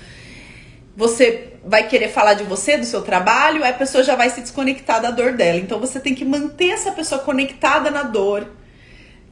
Você 0.94 1.54
vai 1.64 1.88
querer 1.88 2.10
falar 2.10 2.34
de 2.34 2.44
você, 2.44 2.76
do 2.76 2.84
seu 2.84 3.00
trabalho, 3.00 3.64
a 3.64 3.72
pessoa 3.72 4.04
já 4.04 4.14
vai 4.14 4.28
se 4.28 4.42
desconectar 4.42 5.00
da 5.00 5.10
dor 5.10 5.32
dela. 5.32 5.58
Então 5.58 5.80
você 5.80 5.98
tem 5.98 6.14
que 6.14 6.26
manter 6.26 6.72
essa 6.72 6.92
pessoa 6.92 7.22
conectada 7.22 7.90
na 7.90 8.02
dor, 8.02 8.50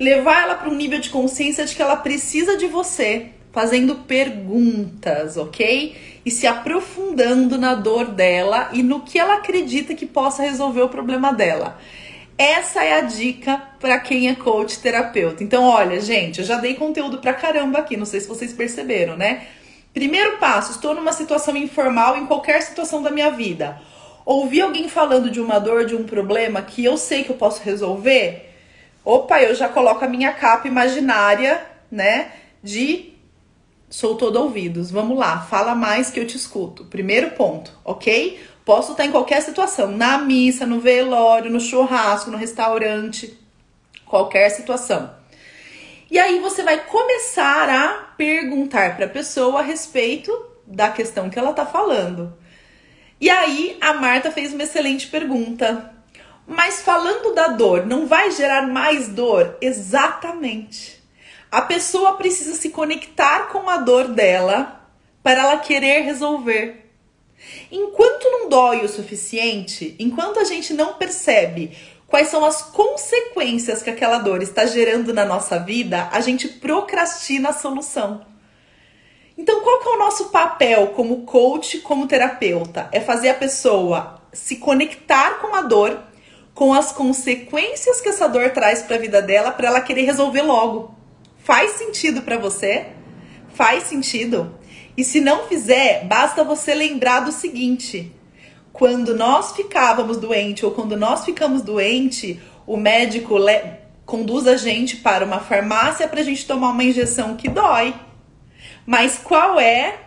levar 0.01 0.45
ela 0.45 0.55
para 0.55 0.71
um 0.71 0.75
nível 0.75 0.99
de 0.99 1.11
consciência 1.11 1.67
de 1.67 1.77
que 1.77 1.83
ela 1.83 1.97
precisa 1.97 2.57
de 2.57 2.69
você, 2.69 3.33
fazendo 3.53 3.97
perguntas, 3.97 5.37
ok? 5.37 6.13
e 6.25 6.31
se 6.31 6.47
aprofundando 6.47 7.59
na 7.59 7.75
dor 7.75 8.07
dela 8.07 8.71
e 8.73 8.83
no 8.83 9.01
que 9.01 9.19
ela 9.19 9.35
acredita 9.35 9.95
que 9.95 10.07
possa 10.07 10.43
resolver 10.43 10.83
o 10.83 10.89
problema 10.89 11.33
dela. 11.33 11.79
Essa 12.39 12.83
é 12.83 12.95
a 12.95 13.03
dica 13.03 13.61
para 13.79 13.99
quem 13.99 14.29
é 14.29 14.35
coach 14.35 14.79
terapeuta. 14.79 15.45
Então, 15.45 15.65
olha, 15.65 16.01
gente, 16.01 16.41
eu 16.41 16.45
já 16.45 16.57
dei 16.57 16.75
conteúdo 16.75 17.19
pra 17.19 17.35
caramba 17.35 17.81
aqui, 17.81 17.97
não 17.97 18.07
sei 18.07 18.21
se 18.21 18.29
vocês 18.29 18.53
perceberam, 18.53 19.17
né? 19.17 19.47
Primeiro 19.93 20.39
passo, 20.39 20.73
estou 20.73 20.95
numa 20.95 21.13
situação 21.13 21.57
informal 21.57 22.17
em 22.17 22.27
qualquer 22.27 22.63
situação 22.63 23.03
da 23.03 23.11
minha 23.11 23.31
vida. 23.31 23.81
Ouvi 24.25 24.61
alguém 24.61 24.89
falando 24.89 25.31
de 25.31 25.41
uma 25.41 25.59
dor, 25.59 25.85
de 25.85 25.95
um 25.95 26.05
problema 26.05 26.63
que 26.63 26.85
eu 26.85 26.97
sei 26.97 27.25
que 27.25 27.31
eu 27.31 27.37
posso 27.37 27.63
resolver. 27.63 28.51
Opa, 29.05 29.43
eu 29.43 29.55
já 29.55 29.69
coloco 29.69 30.05
a 30.05 30.09
minha 30.09 30.33
capa 30.33 30.67
imaginária, 30.67 31.61
né? 31.91 32.31
De 32.63 33.12
sou 33.93 34.17
todo 34.17 34.37
ouvidos. 34.37 34.91
Vamos 34.91 35.19
lá, 35.19 35.43
fala 35.43 35.75
mais 35.75 36.11
que 36.11 36.19
eu 36.19 36.27
te 36.27 36.35
escuto. 36.35 36.87
Primeiro 36.87 37.33
ponto, 37.33 37.71
ok? 37.85 38.41
Posso 38.65 38.93
estar 38.93 39.05
em 39.05 39.11
qualquer 39.11 39.43
situação, 39.43 39.93
na 39.93 40.17
missa, 40.17 40.65
no 40.65 40.81
velório, 40.81 41.51
no 41.51 41.61
churrasco, 41.61 42.31
no 42.31 42.39
restaurante, 42.39 43.39
qualquer 44.07 44.49
situação. 44.49 45.15
E 46.11 46.19
aí 46.19 46.41
você 46.41 46.63
vai 46.63 46.85
começar 46.87 47.69
a 47.69 47.89
perguntar 48.17 48.97
para 48.97 49.07
a 49.07 49.11
pessoa 49.11 49.61
a 49.61 49.63
respeito 49.63 50.33
da 50.67 50.91
questão 50.91 51.29
que 51.29 51.39
ela 51.39 51.51
está 51.51 51.67
falando. 51.67 52.33
E 53.21 53.29
aí 53.29 53.77
a 53.81 53.93
Marta 53.93 54.31
fez 54.31 54.55
uma 54.55 54.63
excelente 54.63 55.09
pergunta. 55.09 55.93
Mas 56.47 56.81
falando 56.81 57.35
da 57.35 57.49
dor, 57.49 57.87
não 57.87 58.07
vai 58.07 58.31
gerar 58.31 58.67
mais 58.67 59.09
dor? 59.09 59.57
Exatamente. 59.61 61.02
A 61.53 61.61
pessoa 61.61 62.15
precisa 62.15 62.55
se 62.55 62.71
conectar 62.71 63.49
com 63.49 63.69
a 63.69 63.77
dor 63.77 64.09
dela 64.09 64.89
para 65.23 65.43
ela 65.43 65.59
querer 65.59 66.01
resolver. 66.01 66.91
Enquanto 67.71 68.25
não 68.25 68.49
dói 68.49 68.83
o 68.83 68.89
suficiente, 68.89 69.95
enquanto 69.99 70.41
a 70.41 70.45
gente 70.45 70.73
não 70.73 70.95
percebe 70.95 71.77
quais 72.07 72.29
são 72.29 72.43
as 72.43 72.63
consequências 72.63 73.83
que 73.83 73.91
aquela 73.91 74.17
dor 74.17 74.41
está 74.41 74.65
gerando 74.65 75.13
na 75.13 75.27
nossa 75.27 75.59
vida, 75.59 76.09
a 76.11 76.23
gente 76.23 76.49
procrastina 76.49 77.51
a 77.51 77.53
solução. 77.53 78.25
Então, 79.37 79.61
qual 79.61 79.81
que 79.81 79.89
é 79.91 79.93
o 79.93 79.99
nosso 79.99 80.31
papel 80.31 80.87
como 80.97 81.27
coach, 81.27 81.81
como 81.81 82.09
terapeuta? 82.09 82.89
É 82.93 82.99
fazer 82.99 83.29
a 83.29 83.35
pessoa 83.35 84.23
se 84.33 84.57
conectar 84.57 85.35
com 85.43 85.55
a 85.55 85.61
dor, 85.61 86.03
com 86.55 86.73
as 86.73 86.93
consequências 86.93 88.01
que 88.01 88.09
essa 88.09 88.27
dor 88.27 88.53
traz 88.53 88.81
para 88.81 88.97
a 88.97 88.99
vida 88.99 89.21
dela, 89.21 89.53
para 89.53 89.69
ela 89.69 89.83
querer 89.83 90.05
resolver 90.05 90.41
logo. 90.41 91.02
Faz 91.45 91.73
sentido 91.73 92.23
para 92.23 92.39
você? 92.39 92.87
Faz 93.55 93.85
sentido? 93.85 94.59
E 94.97 95.03
se 95.03 95.21
não 95.21 95.49
fizer, 95.49 96.05
basta 96.05 96.45
você 96.45 96.75
lembrar 96.75 97.21
do 97.21 97.33
seguinte: 97.33 98.13
quando 98.73 99.17
nós 99.17 99.53
ficávamos 99.53 100.17
doentes 100.17 100.63
ou 100.63 100.71
quando 100.71 100.97
nós 100.97 101.25
ficamos 101.25 101.63
doentes, 101.63 102.39
o 102.67 102.77
médico 102.77 103.37
conduz 104.07 104.47
a 104.47 104.57
gente 104.57 104.97
para 104.99 105.25
uma 105.25 105.41
farmácia 105.41 106.07
para 106.07 106.21
a 106.21 106.25
gente 106.25 106.47
tomar 106.47 106.71
uma 106.71 106.85
injeção 106.85 107.37
que 107.37 107.49
dói. 107.49 107.95
Mas 108.87 109.19
qual 109.19 109.59
é 109.59 109.99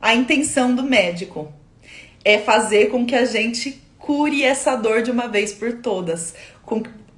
a 0.00 0.14
intenção 0.14 0.74
do 0.74 0.82
médico? 0.82 1.52
É 2.24 2.38
fazer 2.38 2.86
com 2.90 3.04
que 3.04 3.14
a 3.14 3.24
gente 3.24 3.82
cure 3.98 4.42
essa 4.42 4.74
dor 4.74 5.02
de 5.02 5.10
uma 5.10 5.28
vez 5.28 5.52
por 5.52 5.74
todas. 5.74 6.34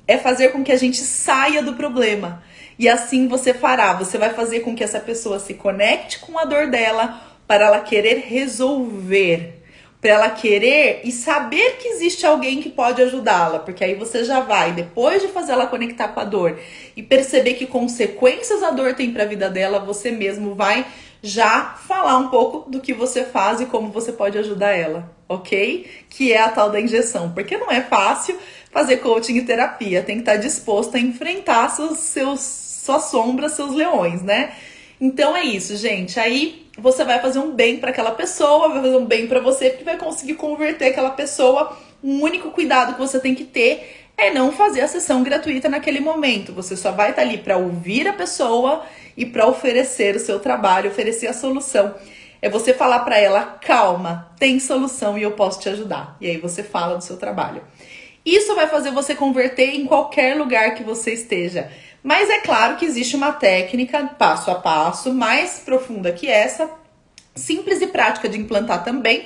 É 0.06 0.18
fazer 0.18 0.48
com 0.48 0.64
que 0.64 0.72
a 0.72 0.76
gente 0.76 0.98
saia 0.98 1.62
do 1.62 1.74
problema. 1.74 2.42
E 2.78 2.88
assim 2.88 3.26
você 3.26 3.52
fará. 3.52 3.94
Você 3.94 4.16
vai 4.16 4.30
fazer 4.30 4.60
com 4.60 4.74
que 4.74 4.84
essa 4.84 5.00
pessoa 5.00 5.38
se 5.38 5.54
conecte 5.54 6.20
com 6.20 6.38
a 6.38 6.44
dor 6.44 6.68
dela 6.68 7.20
para 7.46 7.64
ela 7.66 7.80
querer 7.80 8.24
resolver. 8.26 9.54
Para 10.00 10.10
ela 10.10 10.30
querer 10.30 11.00
e 11.02 11.10
saber 11.10 11.76
que 11.78 11.88
existe 11.88 12.24
alguém 12.24 12.62
que 12.62 12.68
pode 12.68 13.02
ajudá-la, 13.02 13.58
porque 13.58 13.82
aí 13.82 13.96
você 13.96 14.22
já 14.22 14.38
vai, 14.38 14.70
depois 14.70 15.20
de 15.20 15.26
fazer 15.26 15.50
ela 15.50 15.66
conectar 15.66 16.06
com 16.06 16.20
a 16.20 16.24
dor 16.24 16.56
e 16.96 17.02
perceber 17.02 17.54
que 17.54 17.66
consequências 17.66 18.62
a 18.62 18.70
dor 18.70 18.94
tem 18.94 19.12
para 19.12 19.24
a 19.24 19.26
vida 19.26 19.50
dela, 19.50 19.80
você 19.80 20.12
mesmo 20.12 20.54
vai 20.54 20.86
já 21.20 21.74
falar 21.88 22.16
um 22.16 22.28
pouco 22.28 22.70
do 22.70 22.80
que 22.80 22.92
você 22.94 23.24
faz 23.24 23.60
e 23.60 23.66
como 23.66 23.90
você 23.90 24.12
pode 24.12 24.38
ajudar 24.38 24.70
ela, 24.70 25.10
ok? 25.28 25.90
Que 26.08 26.32
é 26.32 26.42
a 26.42 26.48
tal 26.48 26.70
da 26.70 26.80
injeção, 26.80 27.32
porque 27.32 27.56
não 27.56 27.68
é 27.68 27.80
fácil 27.80 28.38
fazer 28.70 28.98
coaching 28.98 29.38
e 29.38 29.42
terapia, 29.42 30.00
tem 30.00 30.16
que 30.16 30.22
estar 30.22 30.36
disposto 30.36 30.96
a 30.96 31.00
enfrentar 31.00 31.70
seus, 31.70 31.98
seus 31.98 32.40
suas 32.88 33.04
sombras, 33.04 33.52
seus 33.52 33.74
leões, 33.74 34.22
né? 34.22 34.52
Então 34.98 35.36
é 35.36 35.44
isso, 35.44 35.76
gente. 35.76 36.18
Aí 36.18 36.66
você 36.78 37.04
vai 37.04 37.20
fazer 37.20 37.38
um 37.38 37.52
bem 37.54 37.76
para 37.76 37.90
aquela 37.90 38.12
pessoa, 38.12 38.70
vai 38.70 38.82
fazer 38.82 38.96
um 38.96 39.04
bem 39.04 39.26
para 39.26 39.40
você, 39.40 39.68
porque 39.68 39.84
vai 39.84 39.98
conseguir 39.98 40.34
converter 40.34 40.86
aquela 40.86 41.10
pessoa. 41.10 41.76
Um 42.02 42.22
único 42.22 42.50
cuidado 42.50 42.94
que 42.94 43.00
você 43.00 43.20
tem 43.20 43.34
que 43.34 43.44
ter 43.44 44.08
é 44.16 44.32
não 44.32 44.50
fazer 44.50 44.80
a 44.80 44.88
sessão 44.88 45.22
gratuita 45.22 45.68
naquele 45.68 46.00
momento. 46.00 46.52
Você 46.54 46.76
só 46.76 46.90
vai 46.90 47.10
estar 47.10 47.22
tá 47.22 47.28
ali 47.28 47.38
para 47.38 47.58
ouvir 47.58 48.08
a 48.08 48.12
pessoa 48.12 48.84
e 49.16 49.26
para 49.26 49.46
oferecer 49.46 50.16
o 50.16 50.20
seu 50.20 50.40
trabalho, 50.40 50.90
oferecer 50.90 51.26
a 51.26 51.34
solução. 51.34 51.94
É 52.40 52.48
você 52.48 52.72
falar 52.72 53.00
para 53.00 53.18
ela: 53.18 53.58
calma, 53.60 54.32
tem 54.38 54.58
solução 54.58 55.18
e 55.18 55.22
eu 55.22 55.32
posso 55.32 55.60
te 55.60 55.68
ajudar. 55.68 56.16
E 56.20 56.26
aí 56.26 56.38
você 56.38 56.62
fala 56.62 56.96
do 56.96 57.04
seu 57.04 57.18
trabalho. 57.18 57.62
Isso 58.24 58.54
vai 58.54 58.66
fazer 58.66 58.90
você 58.90 59.14
converter 59.14 59.74
em 59.74 59.86
qualquer 59.86 60.36
lugar 60.36 60.74
que 60.74 60.82
você 60.82 61.12
esteja. 61.12 61.70
Mas 62.02 62.30
é 62.30 62.38
claro 62.38 62.76
que 62.76 62.84
existe 62.84 63.16
uma 63.16 63.32
técnica 63.32 64.04
passo 64.18 64.50
a 64.50 64.54
passo 64.54 65.12
mais 65.12 65.60
profunda 65.64 66.12
que 66.12 66.28
essa, 66.28 66.70
simples 67.34 67.80
e 67.80 67.86
prática 67.86 68.28
de 68.28 68.38
implantar 68.38 68.84
também, 68.84 69.24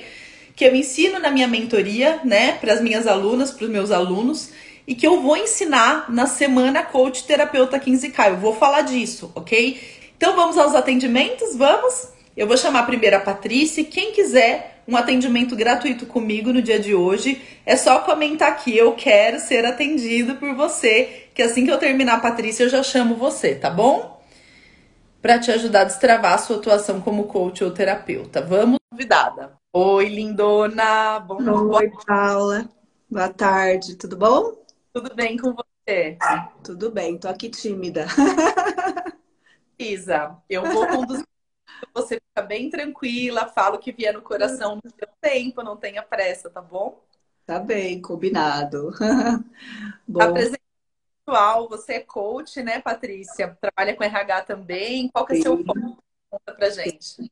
que 0.55 0.65
eu 0.65 0.75
ensino 0.75 1.19
na 1.19 1.31
minha 1.31 1.47
mentoria, 1.47 2.21
né, 2.23 2.53
para 2.53 2.73
as 2.73 2.81
minhas 2.81 3.07
alunas, 3.07 3.51
para 3.51 3.65
os 3.65 3.71
meus 3.71 3.91
alunos, 3.91 4.51
e 4.87 4.93
que 4.93 5.07
eu 5.07 5.21
vou 5.21 5.37
ensinar 5.37 6.11
na 6.11 6.27
semana 6.27 6.83
Coach 6.83 7.23
Terapeuta 7.23 7.79
15K. 7.79 8.29
Eu 8.29 8.37
vou 8.37 8.55
falar 8.55 8.81
disso, 8.81 9.31
ok? 9.33 9.79
Então 10.17 10.35
vamos 10.35 10.57
aos 10.57 10.75
atendimentos? 10.75 11.55
Vamos? 11.55 12.09
Eu 12.35 12.47
vou 12.47 12.57
chamar 12.57 12.85
primeiro 12.85 13.15
a 13.15 13.19
Patrícia. 13.19 13.83
Quem 13.83 14.11
quiser 14.11 14.81
um 14.87 14.97
atendimento 14.97 15.55
gratuito 15.55 16.05
comigo 16.05 16.51
no 16.51 16.61
dia 16.61 16.79
de 16.79 16.93
hoje, 16.93 17.41
é 17.65 17.75
só 17.75 17.99
comentar 17.99 18.49
aqui. 18.49 18.75
Eu 18.75 18.93
quero 18.95 19.39
ser 19.39 19.65
atendido 19.65 20.35
por 20.35 20.53
você, 20.55 21.29
que 21.33 21.41
assim 21.41 21.63
que 21.63 21.71
eu 21.71 21.77
terminar, 21.77 22.21
Patrícia, 22.21 22.63
eu 22.63 22.69
já 22.69 22.83
chamo 22.83 23.15
você, 23.15 23.55
tá 23.55 23.69
bom? 23.69 24.21
Para 25.21 25.39
te 25.39 25.51
ajudar 25.51 25.81
a 25.81 25.85
destravar 25.85 26.33
a 26.33 26.37
sua 26.37 26.57
atuação 26.57 26.99
como 26.99 27.25
coach 27.25 27.63
ou 27.63 27.71
terapeuta. 27.71 28.41
Vamos, 28.41 28.79
convidada. 28.89 29.53
Oi, 29.71 30.09
lindona. 30.09 31.19
Bom 31.19 31.37
Oi, 31.69 31.89
Paula. 32.05 32.69
Boa 33.09 33.29
tarde, 33.29 33.95
tudo 33.95 34.17
bom? 34.17 34.53
Tudo 34.91 35.15
bem 35.15 35.37
com 35.37 35.53
você? 35.53 36.17
Tudo 36.63 36.91
bem, 36.91 37.17
tô 37.17 37.29
aqui 37.29 37.47
tímida. 37.49 38.05
Isa, 39.79 40.35
eu 40.49 40.63
vou 40.63 40.87
conduzir 40.87 41.25
você 41.93 42.15
fica 42.15 42.41
bem 42.41 42.69
tranquila, 42.69 43.47
fala 43.47 43.75
o 43.75 43.79
que 43.79 43.91
vier 43.91 44.13
no 44.13 44.21
coração 44.21 44.79
no 44.83 44.89
seu 44.89 45.07
tempo, 45.21 45.63
não 45.63 45.77
tenha 45.77 46.03
pressa, 46.03 46.49
tá 46.49 46.61
bom? 46.61 47.01
Tá 47.45 47.59
bem, 47.59 48.01
combinado. 48.01 48.91
bom. 50.07 50.21
Apresenta 50.21 50.63
pessoal, 51.25 51.69
você 51.69 51.93
é 51.93 51.99
coach, 51.99 52.61
né, 52.61 52.81
Patrícia? 52.81 53.57
Trabalha 53.59 53.95
com 53.95 54.03
RH 54.03 54.41
também. 54.43 55.09
Qual 55.09 55.25
que 55.25 55.35
é 55.35 55.39
o 55.39 55.41
seu 55.41 55.57
foco? 55.63 55.97
Conta 56.29 56.53
pra 56.53 56.69
gente. 56.69 57.31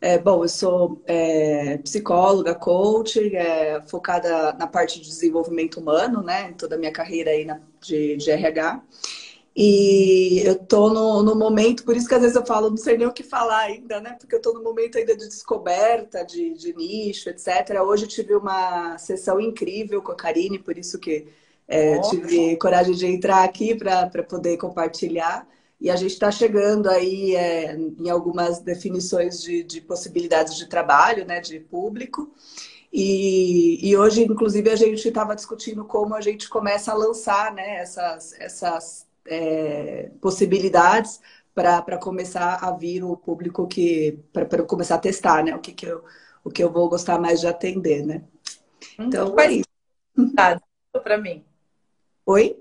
É, 0.00 0.18
bom, 0.18 0.42
eu 0.42 0.48
sou 0.48 1.00
é, 1.06 1.78
psicóloga, 1.78 2.54
coach, 2.56 3.36
é, 3.36 3.80
focada 3.82 4.52
na 4.54 4.66
parte 4.66 5.00
de 5.00 5.06
desenvolvimento 5.06 5.78
humano, 5.78 6.22
né? 6.22 6.52
Toda 6.54 6.74
a 6.74 6.78
minha 6.78 6.92
carreira 6.92 7.30
aí 7.30 7.44
na, 7.44 7.60
de, 7.80 8.16
de 8.16 8.30
RH. 8.30 8.82
E 9.54 10.40
eu 10.44 10.58
tô 10.58 10.88
no, 10.88 11.22
no, 11.22 11.36
momento, 11.36 11.84
por 11.84 11.94
isso 11.94 12.08
que 12.08 12.14
às 12.14 12.22
vezes 12.22 12.36
eu 12.36 12.46
falo, 12.46 12.70
não 12.70 12.76
sei 12.78 12.96
nem 12.96 13.06
o 13.06 13.12
que 13.12 13.22
falar 13.22 13.60
ainda, 13.60 14.00
né? 14.00 14.16
Porque 14.18 14.34
eu 14.34 14.40
tô 14.40 14.54
no 14.54 14.62
momento 14.62 14.96
ainda 14.96 15.14
de 15.14 15.28
descoberta, 15.28 16.24
de, 16.24 16.54
de 16.54 16.74
nicho, 16.74 17.28
etc. 17.28 17.78
Hoje 17.84 18.04
eu 18.04 18.08
tive 18.08 18.34
uma 18.34 18.96
sessão 18.96 19.38
incrível 19.38 20.00
com 20.00 20.12
a 20.12 20.16
Karine, 20.16 20.58
por 20.58 20.78
isso 20.78 20.98
que 20.98 21.28
é, 21.68 22.00
tive 22.00 22.56
coragem 22.56 22.94
de 22.94 23.06
entrar 23.06 23.44
aqui 23.44 23.74
para 23.74 24.22
poder 24.22 24.56
compartilhar. 24.56 25.46
E 25.78 25.90
a 25.90 25.96
gente 25.96 26.12
está 26.12 26.30
chegando 26.30 26.88
aí 26.88 27.34
é, 27.34 27.74
em 27.74 28.08
algumas 28.08 28.60
definições 28.60 29.42
de, 29.42 29.62
de, 29.64 29.80
possibilidades 29.80 30.56
de 30.56 30.66
trabalho, 30.66 31.26
né, 31.26 31.40
de 31.40 31.60
público. 31.60 32.32
E, 32.90 33.86
e 33.86 33.96
hoje, 33.96 34.22
inclusive, 34.22 34.70
a 34.70 34.76
gente 34.76 35.06
estava 35.06 35.34
discutindo 35.34 35.84
como 35.84 36.14
a 36.14 36.20
gente 36.20 36.48
começa 36.48 36.92
a 36.92 36.94
lançar 36.94 37.52
né, 37.52 37.76
essas, 37.80 38.32
essas 38.38 39.06
é, 39.26 40.10
possibilidades 40.20 41.20
para 41.54 41.98
começar 41.98 42.56
a 42.62 42.70
vir 42.72 43.04
o 43.04 43.16
público 43.16 43.66
que 43.66 44.18
para 44.32 44.62
começar 44.64 44.94
a 44.94 44.98
testar, 44.98 45.44
né? 45.44 45.54
O 45.54 45.60
que, 45.60 45.72
que 45.72 45.86
eu 45.86 46.02
o 46.44 46.50
que 46.50 46.62
eu 46.62 46.70
vou 46.70 46.88
gostar 46.88 47.18
mais 47.20 47.40
de 47.40 47.46
atender, 47.46 48.04
né? 48.04 48.22
Hum, 48.98 49.04
então, 49.06 49.30
Quais 49.30 49.50
é 49.50 49.54
isso. 49.54 50.32
para 51.02 51.18
mim? 51.18 51.44
Oi? 52.26 52.60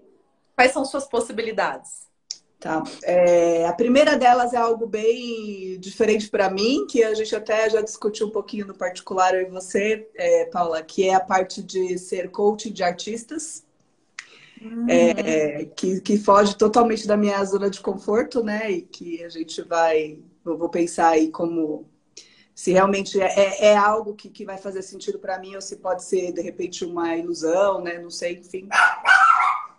Quais 0.56 0.72
são 0.72 0.86
suas 0.86 1.06
possibilidades? 1.06 2.10
Tá. 2.60 2.84
É, 3.04 3.66
a 3.66 3.74
primeira 3.74 4.16
delas 4.16 4.54
é 4.54 4.58
algo 4.58 4.86
bem 4.86 5.80
diferente 5.80 6.30
para 6.30 6.48
mim, 6.48 6.86
que 6.86 7.04
a 7.04 7.12
gente 7.16 7.36
até 7.36 7.68
já 7.68 7.82
discutiu 7.82 8.28
um 8.28 8.30
pouquinho 8.30 8.68
no 8.68 8.76
particular 8.76 9.34
eu 9.34 9.42
e 9.42 9.50
você, 9.50 10.08
é, 10.14 10.46
Paula, 10.46 10.84
que 10.84 11.10
é 11.10 11.16
a 11.16 11.20
parte 11.20 11.64
de 11.64 11.98
ser 11.98 12.30
coach 12.30 12.70
de 12.70 12.84
artistas. 12.84 13.66
Hum. 14.62 14.86
É, 14.88 15.66
que, 15.76 16.00
que 16.02 16.18
foge 16.18 16.56
totalmente 16.56 17.08
da 17.08 17.18
minha 17.18 17.44
zona 17.44 17.70
de 17.70 17.82
conforto, 17.82 18.44
né? 18.44 18.70
E 18.70 18.82
que 18.84 19.24
a 19.24 19.30
gente 19.30 19.62
vai, 19.64 20.20
eu 20.46 20.58
vou 20.58 20.70
pensar 20.70 21.10
aí 21.10 21.32
como 21.32 21.90
se 22.54 22.72
realmente 22.72 23.20
é, 23.20 23.26
é, 23.26 23.66
é 23.70 23.76
algo 23.76 24.14
que, 24.14 24.30
que 24.30 24.46
vai 24.46 24.58
fazer 24.58 24.84
sentido 24.84 25.18
para 25.18 25.40
mim 25.40 25.56
ou 25.56 25.62
se 25.62 25.78
pode 25.78 26.04
ser 26.04 26.32
de 26.32 26.42
repente 26.42 26.86
uma 26.86 27.16
ilusão, 27.16 27.82
né? 27.82 27.98
Não 27.98 28.12
sei, 28.12 28.38
enfim. 28.38 28.70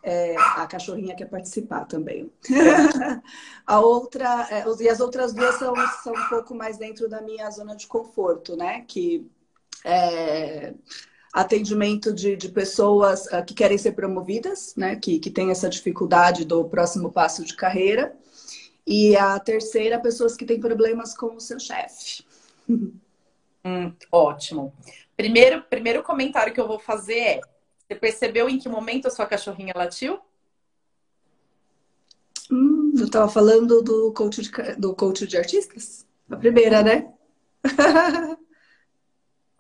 É, 0.03 0.35
a 0.37 0.67
cachorrinha 0.67 1.15
quer 1.15 1.27
participar 1.27 1.85
também. 1.85 2.33
a 3.65 3.79
outra, 3.79 4.49
é, 4.51 4.65
e 4.81 4.89
as 4.89 4.99
outras 4.99 5.33
duas 5.33 5.55
são, 5.55 5.73
são 6.03 6.13
um 6.13 6.29
pouco 6.29 6.57
mais 6.57 6.77
dentro 6.77 7.09
da 7.09 7.23
minha 7.23 7.49
zona 7.51 7.77
de 7.77 7.87
conforto, 7.87 8.57
né? 8.57 8.85
Que 8.89 9.31
é 9.85 10.75
atendimento 11.33 12.13
de, 12.13 12.37
de 12.37 12.49
pessoas 12.49 13.27
uh, 13.27 13.45
que 13.45 13.55
querem 13.55 13.79
ser 13.79 13.93
promovidas, 13.93 14.75
né? 14.77 14.97
Que, 14.97 15.19
que 15.19 15.31
tem 15.31 15.51
essa 15.51 15.69
dificuldade 15.69 16.45
do 16.45 16.65
próximo 16.65 17.11
passo 17.11 17.45
de 17.45 17.57
carreira. 17.57 18.15
E 18.87 19.17
a 19.17 19.39
terceira, 19.39 20.01
pessoas 20.01 20.37
que 20.37 20.45
têm 20.45 20.61
problemas 20.61 21.17
com 21.17 21.37
o 21.37 21.41
seu 21.41 21.59
chefe. 21.59 22.25
Hum, 23.65 23.95
ótimo. 24.11 24.75
Primeiro, 25.17 25.63
primeiro 25.63 26.03
comentário 26.03 26.53
que 26.53 26.61
eu 26.61 26.67
vou 26.67 26.81
fazer 26.81 27.17
é 27.17 27.41
você 27.93 27.95
percebeu 27.95 28.49
em 28.49 28.59
que 28.59 28.69
momento 28.69 29.07
a 29.07 29.11
sua 29.11 29.25
cachorrinha 29.25 29.73
latiu? 29.77 30.19
Hum, 32.51 32.93
eu 32.99 33.05
estava 33.05 33.29
falando 33.29 33.83
do 33.83 34.13
coach, 34.13 34.43
de, 34.43 34.51
do 34.77 34.97
coach 34.97 35.27
de 35.29 35.37
artistas? 35.37 36.05
A 36.29 36.37
primeira, 36.37 36.83
né? 36.83 37.13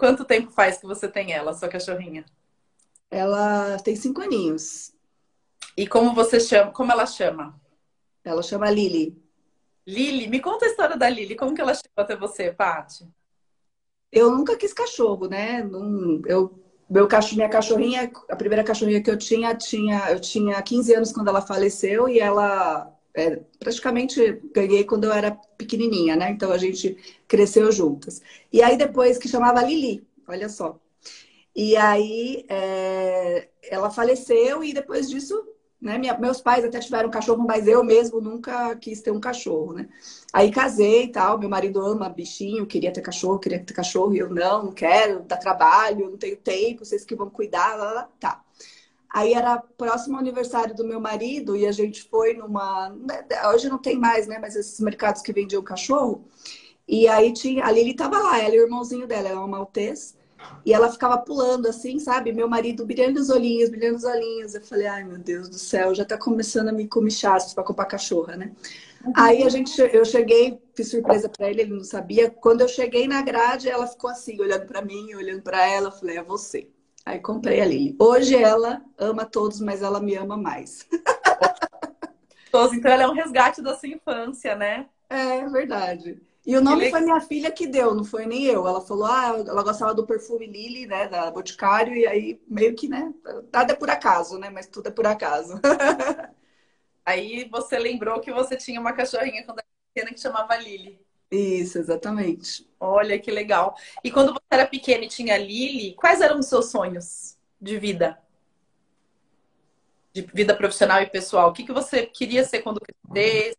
Quanto 0.03 0.25
tempo 0.25 0.51
faz 0.51 0.79
que 0.79 0.85
você 0.85 1.07
tem 1.07 1.33
ela, 1.33 1.55
sua 1.55 1.69
cachorrinha? 1.69 2.25
Ela 3.09 3.79
tem 3.79 3.95
cinco 3.95 4.21
aninhos. 4.21 4.93
E 5.77 5.87
como 5.87 6.13
você 6.13 6.41
chama? 6.41 6.73
Como 6.73 6.91
ela 6.91 7.07
chama? 7.07 7.55
Ela 8.25 8.43
chama 8.43 8.69
Lily. 8.69 9.17
Lily, 9.87 10.27
me 10.27 10.41
conta 10.41 10.65
a 10.65 10.69
história 10.69 10.97
da 10.97 11.09
Lily. 11.09 11.37
Como 11.37 11.55
que 11.55 11.61
ela 11.61 11.73
chegou 11.73 11.93
até 11.99 12.17
você, 12.17 12.53
Paty? 12.53 13.09
Eu 14.11 14.33
nunca 14.33 14.57
quis 14.57 14.73
cachorro, 14.73 15.29
né? 15.29 15.65
eu 16.27 16.61
meu 16.91 17.07
cachorro, 17.07 17.37
minha 17.37 17.49
cachorrinha, 17.49 18.11
a 18.29 18.35
primeira 18.35 18.65
cachorrinha 18.65 19.01
que 19.01 19.11
eu 19.11 19.17
tinha, 19.17 19.55
tinha, 19.55 20.11
eu 20.11 20.19
tinha 20.19 20.61
15 20.61 20.95
anos 20.95 21.13
quando 21.13 21.29
ela 21.29 21.41
faleceu 21.41 22.09
e 22.09 22.19
ela 22.19 22.93
é, 23.15 23.37
praticamente 23.59 24.41
ganhei 24.55 24.85
quando 24.85 25.05
eu 25.05 25.13
era 25.13 25.33
pequenininha, 25.59 26.17
né? 26.17 26.31
Então 26.31 26.53
a 26.53 26.59
gente 26.59 26.97
cresceu 27.29 27.71
juntas. 27.73 28.23
E 28.53 28.63
aí 28.63 28.77
depois 28.77 29.19
que 29.19 29.29
chamava 29.29 29.63
Lili, 29.63 30.07
olha 30.29 30.49
só. 30.49 30.79
E 31.55 31.77
aí 31.77 32.45
é, 32.49 33.49
ela 33.65 33.91
faleceu 33.91 34.65
e 34.65 34.73
depois 34.73 35.09
disso 35.11 35.53
né? 35.83 35.99
Minha, 35.99 36.17
meus 36.17 36.41
pais 36.41 36.65
até 36.65 36.79
tiveram 36.79 37.09
um 37.09 37.13
cachorro, 37.13 37.45
mas 37.45 37.67
eu 37.67 37.83
mesmo 37.83 38.21
nunca 38.21 38.77
quis 38.77 39.03
ter 39.03 39.11
um 39.11 39.21
cachorro, 39.21 39.73
né? 39.73 39.89
Aí 40.33 40.51
casei 40.53 41.05
e 41.05 41.09
tal, 41.09 41.39
meu 41.39 41.49
marido 41.49 41.81
ama 41.81 42.09
bichinho, 42.09 42.67
queria 42.67 42.93
ter 42.93 43.01
cachorro, 43.03 43.41
queria 43.41 43.59
ter 43.59 43.75
cachorro, 43.75 44.15
e 44.15 44.19
eu 44.21 44.31
não, 44.31 44.67
não 44.67 44.73
quero, 44.73 45.25
dá 45.25 45.37
trabalho, 45.37 46.09
não 46.09 46.17
tenho 46.17 46.37
tempo, 46.37 46.85
vocês 46.85 47.05
que 47.05 47.17
vão 47.17 47.29
cuidar, 47.29 47.75
lá, 47.77 47.93
lá, 47.93 48.09
tá. 48.21 48.45
Aí 49.13 49.35
era 49.35 49.59
próximo 49.59 50.17
ao 50.17 50.21
aniversário 50.21 50.75
do 50.75 50.85
meu 50.85 50.99
marido 50.99 51.55
e 51.55 51.67
a 51.67 51.73
gente 51.73 52.03
foi 52.05 52.33
numa. 52.33 52.89
Né, 52.89 53.27
hoje 53.53 53.69
não 53.69 53.77
tem 53.77 53.99
mais, 53.99 54.27
né? 54.27 54.39
Mas 54.39 54.57
esses 54.57 54.81
mercados 54.81 55.21
que 55.21 55.33
vendiam 55.35 55.63
cachorro. 55.63 56.25
E 56.89 57.07
aí 57.07 57.33
tinha. 57.33 57.65
A 57.67 57.71
Lili 57.71 57.95
tava 57.95 58.19
lá, 58.19 58.39
ela 58.39 58.55
e 58.55 58.61
o 58.61 58.65
irmãozinho 58.65 59.07
dela, 59.07 59.29
ela 59.29 59.39
é 59.39 59.41
uma 59.41 59.49
maltês. 59.49 60.17
E 60.65 60.73
ela 60.73 60.91
ficava 60.91 61.19
pulando 61.19 61.69
assim, 61.69 61.99
sabe? 61.99 62.33
Meu 62.33 62.49
marido 62.49 62.87
brilhando 62.87 63.21
os 63.21 63.29
olhinhos, 63.29 63.69
brilhando 63.69 63.97
os 63.97 64.05
olhinhos. 64.05 64.55
Eu 64.55 64.63
falei, 64.63 64.87
ai 64.87 65.05
meu 65.05 65.19
Deus 65.19 65.49
do 65.49 65.59
céu, 65.59 65.95
já 65.95 66.05
tá 66.05 66.17
começando 66.17 66.69
a 66.69 66.73
me 66.73 66.89
comichar 66.89 67.39
para 67.55 67.63
comprar 67.63 67.85
cachorra, 67.85 68.37
né? 68.37 68.53
Uhum. 69.05 69.13
Aí 69.15 69.43
a 69.43 69.49
gente, 69.49 69.79
eu 69.81 70.05
cheguei, 70.05 70.61
fiz 70.75 70.91
surpresa 70.91 71.29
para 71.29 71.51
ele, 71.51 71.63
ele 71.63 71.75
não 71.75 71.85
sabia. 71.85 72.31
Quando 72.31 72.63
eu 72.63 72.69
cheguei 72.69 73.07
na 73.07 73.21
grade, 73.21 73.69
ela 73.69 73.87
ficou 73.87 74.09
assim, 74.11 74.41
olhando 74.41 74.67
para 74.67 74.83
mim, 74.83 75.15
olhando 75.15 75.43
para 75.43 75.67
ela. 75.67 75.89
Eu 75.89 75.93
falei, 75.93 76.17
é 76.17 76.23
você. 76.23 76.69
Aí 77.05 77.19
comprei 77.19 77.61
a 77.61 77.65
Lili. 77.65 77.97
Hoje 77.99 78.37
ela 78.37 78.83
ama 78.97 79.25
todos, 79.25 79.61
mas 79.61 79.83
ela 79.83 80.01
me 80.01 80.15
ama 80.15 80.37
mais. 80.37 80.87
então 82.49 82.91
ela 82.91 83.03
é 83.03 83.09
um 83.09 83.15
resgate 83.15 83.61
da 83.61 83.77
sua 83.77 83.89
infância, 83.89 84.55
né? 84.55 84.89
É 85.09 85.47
verdade. 85.49 86.23
E 86.45 86.57
o 86.57 86.61
nome 86.61 86.91
foi 86.91 87.01
minha 87.01 87.21
filha 87.21 87.53
que 87.53 87.67
deu, 87.69 87.95
não 87.95 88.05
foi 88.05 88.27
nem 88.27 88.45
eu. 88.45 88.67
Ela 88.67 88.81
falou, 88.81 89.05
ah, 89.05 89.45
ela 89.47 89.63
gostava 89.63 89.95
do 89.95 90.07
perfume 90.07 90.47
Lily, 90.47 90.87
né, 90.87 91.07
da 91.07 91.31
Boticário, 91.31 91.95
e 91.95 92.05
aí 92.07 92.43
meio 92.49 92.75
que, 92.75 92.89
né, 92.89 93.13
nada 93.53 93.73
é 93.73 93.77
por 93.77 93.89
acaso, 93.89 94.39
né, 94.39 94.51
mas 94.51 94.67
tudo 94.67 94.89
é 94.89 94.91
por 94.91 95.07
acaso. 95.07 95.61
aí 97.07 97.49
você 97.49 97.79
lembrou 97.79 98.21
que 98.21 98.33
você 98.33 98.57
tinha 98.57 98.81
uma 98.81 98.93
cachorrinha 98.93 99.45
quando 99.45 99.59
era 99.59 99.67
pequena 99.95 100.13
que 100.13 100.21
chamava 100.21 100.57
Lily. 100.57 101.01
Isso, 101.33 101.79
exatamente. 101.79 102.69
Olha 102.79 103.19
que 103.19 103.31
legal. 103.31 103.75
E 104.05 104.11
quando 104.11 104.35
você 104.35 104.45
era 104.51 104.67
pequena 104.67 105.05
e 105.07 105.09
tinha 105.09 105.39
Lily, 105.39 105.95
quais 105.95 106.21
eram 106.21 106.39
os 106.39 106.47
seus 106.47 106.71
sonhos 106.71 107.39
de 107.59 107.79
vida? 107.79 108.19
De 110.13 110.21
vida 110.21 110.55
profissional 110.55 111.01
e 111.01 111.07
pessoal? 111.07 111.49
O 111.49 111.53
que, 111.55 111.65
que 111.65 111.73
você 111.73 112.05
queria 112.05 112.45
ser 112.45 112.61
quando 112.61 112.81
crescesse? 112.81 113.57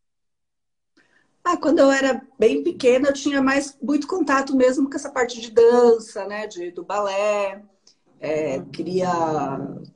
Ah, 1.43 1.57
quando 1.57 1.79
eu 1.79 1.91
era 1.91 2.21
bem 2.37 2.63
pequena, 2.63 3.09
eu 3.09 3.13
tinha 3.13 3.41
mais 3.41 3.75
muito 3.81 4.07
contato 4.07 4.55
mesmo 4.55 4.87
com 4.87 4.95
essa 4.95 5.11
parte 5.11 5.41
de 5.41 5.49
dança, 5.49 6.25
né? 6.27 6.45
De, 6.45 6.69
do 6.69 6.83
balé. 6.83 7.63
É, 8.19 8.61
queria 8.71 9.09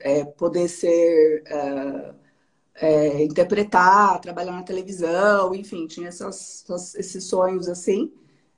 é, 0.00 0.24
poder 0.24 0.68
ser 0.68 1.44
é, 1.46 2.14
é 2.80 3.24
interpretar, 3.24 4.20
trabalhar 4.20 4.52
na 4.52 4.62
televisão, 4.62 5.54
enfim, 5.54 5.86
tinha 5.86 6.08
essas, 6.08 6.64
esses 6.96 7.24
sonhos 7.24 7.68
assim. 7.68 8.12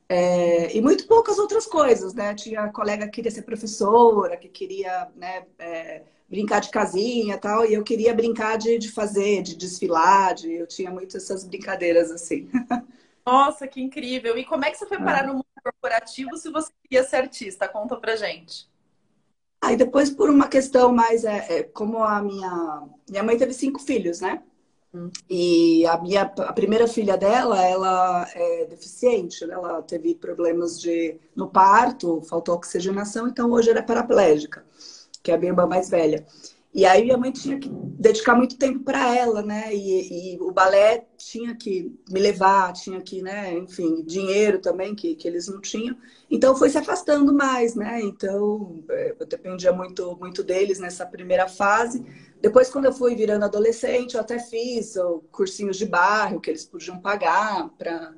É, 0.09 0.77
e 0.77 0.81
muito 0.81 1.07
poucas 1.07 1.39
outras 1.39 1.67
coisas, 1.67 2.15
né? 2.15 2.35
Tinha 2.35 2.69
colega 2.73 3.07
que 3.07 3.13
queria 3.13 3.31
ser 3.31 3.43
professora, 3.43 4.37
que 4.37 4.49
queria 4.49 5.09
né, 5.17 5.47
é, 5.59 6.03
brincar 6.29 6.61
de 6.61 6.71
casinha 6.71 7.39
tal, 7.39 7.65
e 7.65 7.75
eu 7.75 7.83
queria 7.83 8.15
brincar 8.15 8.57
de, 8.57 8.79
de 8.79 8.91
fazer, 8.91 9.43
de 9.43 9.57
desfilar, 9.57 10.35
de, 10.35 10.53
eu 10.53 10.67
tinha 10.67 10.91
muito 10.91 11.17
essas 11.17 11.45
brincadeiras 11.45 12.11
assim. 12.11 12.49
Nossa, 13.27 13.69
que 13.69 13.81
incrível! 13.81 14.37
E 14.39 14.45
como 14.45 14.65
é 14.65 14.71
que 14.71 14.79
você 14.79 14.87
foi 14.87 14.99
parar 14.99 15.27
no 15.27 15.35
mundo 15.35 15.45
corporativo 15.63 16.37
se 16.37 16.51
você 16.51 16.73
queria 16.83 17.05
ser 17.05 17.17
artista? 17.17 17.69
Conta 17.69 17.97
pra 17.97 18.17
gente. 18.17 18.70
Aí 19.63 19.77
depois, 19.77 20.11
por 20.11 20.31
uma 20.31 20.49
questão 20.49 20.93
mais, 20.93 21.25
é, 21.25 21.59
é, 21.59 21.63
como 21.63 22.03
a 22.03 22.23
minha, 22.23 22.83
minha 23.09 23.23
mãe 23.23 23.37
teve 23.37 23.53
cinco 23.53 23.79
filhos, 23.79 24.21
né? 24.21 24.43
Hum. 24.93 25.11
E 25.29 25.87
a 25.87 25.99
minha 25.99 26.23
a 26.23 26.53
primeira 26.53 26.89
filha 26.89 27.17
dela, 27.17 27.63
ela 27.65 28.27
é 28.35 28.65
deficiente, 28.65 29.47
né? 29.47 29.55
ela 29.55 29.83
teve 29.83 30.15
problemas 30.17 30.81
de 30.81 31.17
no 31.37 31.49
parto, 31.49 32.23
faltou 32.23 32.57
oxigenação, 32.57 33.29
então 33.29 33.51
hoje 33.53 33.71
ela 33.71 33.79
é 33.79 33.83
paraplégica, 33.83 34.65
que 35.23 35.31
é 35.31 35.35
a 35.35 35.39
minha 35.39 35.53
irmã 35.53 35.67
mais 35.67 35.89
velha. 35.89 36.27
E 36.73 36.87
aí 36.87 37.03
minha 37.05 37.19
mãe 37.19 37.33
tinha 37.33 37.59
que 37.59 37.69
dedicar 37.69 38.35
muito 38.37 38.57
tempo 38.57 38.81
para 38.81 39.15
ela, 39.15 39.43
né? 39.43 39.75
E, 39.75 40.35
e, 40.35 40.41
o 40.41 40.53
balé 40.53 41.05
tinha 41.17 41.55
que 41.55 41.93
me 42.09 42.21
levar, 42.21 42.73
tinha 42.73 43.01
que, 43.01 43.21
né? 43.21 43.53
Enfim, 43.59 44.05
dinheiro 44.05 44.61
também 44.61 44.95
que, 44.95 45.17
que 45.17 45.27
eles 45.27 45.49
não 45.49 45.61
tinham. 45.61 45.97
Então 46.31 46.55
foi 46.55 46.71
se 46.71 46.79
afastando 46.79 47.35
mais, 47.35 47.75
né? 47.75 48.01
Então 48.01 48.85
é, 48.89 49.17
eu 49.19 49.27
dependia 49.27 49.73
muito 49.73 50.17
muito 50.17 50.45
deles 50.45 50.79
nessa 50.79 51.05
primeira 51.05 51.49
fase. 51.49 52.05
Depois, 52.41 52.71
quando 52.71 52.87
eu 52.87 52.93
fui 52.93 53.17
virando 53.17 53.45
adolescente, 53.45 54.15
eu 54.15 54.21
até 54.21 54.39
fiz 54.39 54.95
cursinhos 55.33 55.77
de 55.77 55.87
bairro 55.87 56.41
que 56.41 56.51
eles 56.51 56.65
podiam 56.65 57.01
pagar 57.01 57.69
para 57.77 58.15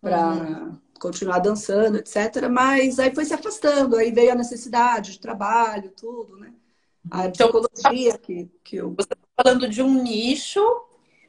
para 0.00 0.28
uhum. 0.28 0.78
continuar 1.00 1.40
dançando, 1.40 1.98
etc. 1.98 2.48
Mas 2.50 2.98
aí 2.98 3.14
foi 3.14 3.24
se 3.24 3.34
afastando. 3.34 3.96
Aí 3.96 4.12
veio 4.12 4.32
a 4.32 4.36
necessidade 4.36 5.12
de 5.12 5.20
trabalho, 5.20 5.90
tudo, 5.96 6.36
né? 6.36 6.52
A 7.10 7.26
então, 7.26 7.50
psicologia 7.50 8.18
que, 8.18 8.50
que 8.64 8.76
eu. 8.76 8.94
Você 8.94 9.12
está 9.12 9.16
falando 9.36 9.68
de 9.68 9.82
um 9.82 10.02
nicho, 10.02 10.60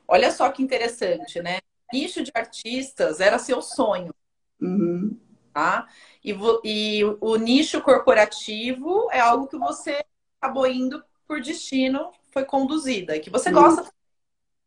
olha 0.08 0.32
só 0.32 0.50
que 0.52 0.64
interessante, 0.64 1.42
né? 1.42 1.60
Nicho 1.94 2.24
de 2.24 2.32
artistas 2.34 3.20
era 3.20 3.40
seu 3.40 3.62
sonho. 3.62 4.14
Uhum. 4.62 5.18
Tá? 5.54 5.88
E, 6.24 6.36
e 6.64 7.04
o 7.20 7.36
nicho 7.36 7.82
corporativo 7.82 9.10
é 9.12 9.20
algo 9.20 9.48
que 9.48 9.58
você 9.58 10.04
acabou 10.40 10.68
indo 10.68 11.04
por 11.28 11.42
destino, 11.42 12.12
foi 12.32 12.46
conduzida, 12.46 13.16
e 13.16 13.20
que 13.20 13.30
você 13.30 13.52
gosta. 13.52 13.84
Uhum. 13.84 13.90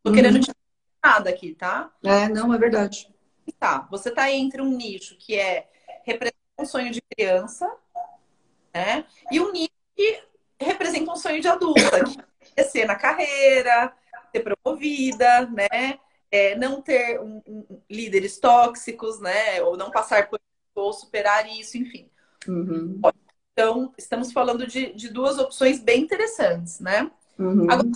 Tô 0.02 0.12
querendo 0.12 0.40
te 0.40 0.52
nada 1.02 1.30
aqui, 1.30 1.54
tá? 1.54 1.92
É, 2.02 2.28
não, 2.28 2.52
é 2.52 2.58
verdade. 2.58 3.12
Tá, 3.58 3.86
você 3.90 4.10
tá 4.10 4.30
entre 4.30 4.62
um 4.62 4.68
nicho 4.68 5.16
que 5.16 5.36
é 5.36 5.68
representa 6.04 6.36
um 6.58 6.64
sonho 6.64 6.90
de 6.90 7.00
criança, 7.00 7.70
né? 8.72 9.04
E 9.30 9.40
um 9.40 9.52
nicho 9.52 9.70
que 9.96 10.22
representa 10.62 11.10
um 11.10 11.16
sonho 11.16 11.40
de 11.40 11.48
adulta, 11.48 12.04
que 12.04 12.20
é 12.20 12.54
crescer 12.54 12.84
na 12.84 12.94
carreira, 12.94 13.92
ser 14.32 14.40
promovida, 14.40 15.46
né? 15.46 15.98
é, 16.32 16.56
não 16.56 16.80
ter 16.80 17.20
um, 17.20 17.42
um, 17.46 17.82
líderes 17.88 18.38
tóxicos, 18.38 19.20
né? 19.20 19.62
Ou 19.62 19.76
não 19.76 19.90
passar 19.90 20.30
por 20.30 20.40
ou 20.74 20.90
superar 20.94 21.46
isso, 21.46 21.76
enfim. 21.76 22.08
Uhum. 22.48 22.98
Então, 23.52 23.92
estamos 23.98 24.32
falando 24.32 24.66
de, 24.66 24.94
de, 24.94 25.10
duas 25.10 25.38
opções 25.38 25.78
bem 25.78 26.00
interessantes, 26.00 26.80
né? 26.80 27.10
Uhum. 27.38 27.70
Agora, 27.70 27.90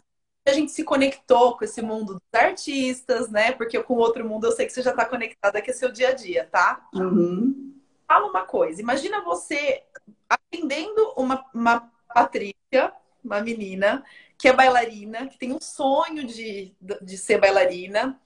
a 0.46 0.52
gente 0.52 0.70
se 0.70 0.85
conectou 0.85 1.57
com 1.57 1.64
esse 1.64 1.81
mundo 1.81 2.12
dos 2.12 2.40
artistas, 2.40 3.31
né? 3.31 3.52
Porque 3.52 3.83
com 3.83 3.94
o 3.94 3.98
outro 3.98 4.29
mundo 4.29 4.46
eu 4.46 4.52
sei 4.52 4.66
que 4.66 4.72
você 4.72 4.83
já 4.83 4.90
está 4.90 5.07
conectada, 5.07 5.62
que 5.62 5.70
é 5.70 5.74
seu 5.74 5.90
dia 5.90 6.11
a 6.11 6.12
dia, 6.12 6.46
tá? 6.52 6.87
Uhum. 6.92 7.74
Fala 8.07 8.29
uma 8.29 8.44
coisa, 8.44 8.83
imagina 8.83 9.24
você 9.24 9.83
atendendo 10.29 11.14
uma, 11.16 11.44
uma 11.55 11.90
Patrícia, 12.16 12.94
uma 13.22 13.42
menina, 13.42 14.02
que 14.38 14.48
é 14.48 14.52
bailarina, 14.55 15.26
que 15.26 15.37
tem 15.37 15.52
um 15.52 15.61
sonho 15.61 16.24
de, 16.26 16.74
de 16.81 17.18
ser 17.18 17.38
bailarina, 17.38 18.18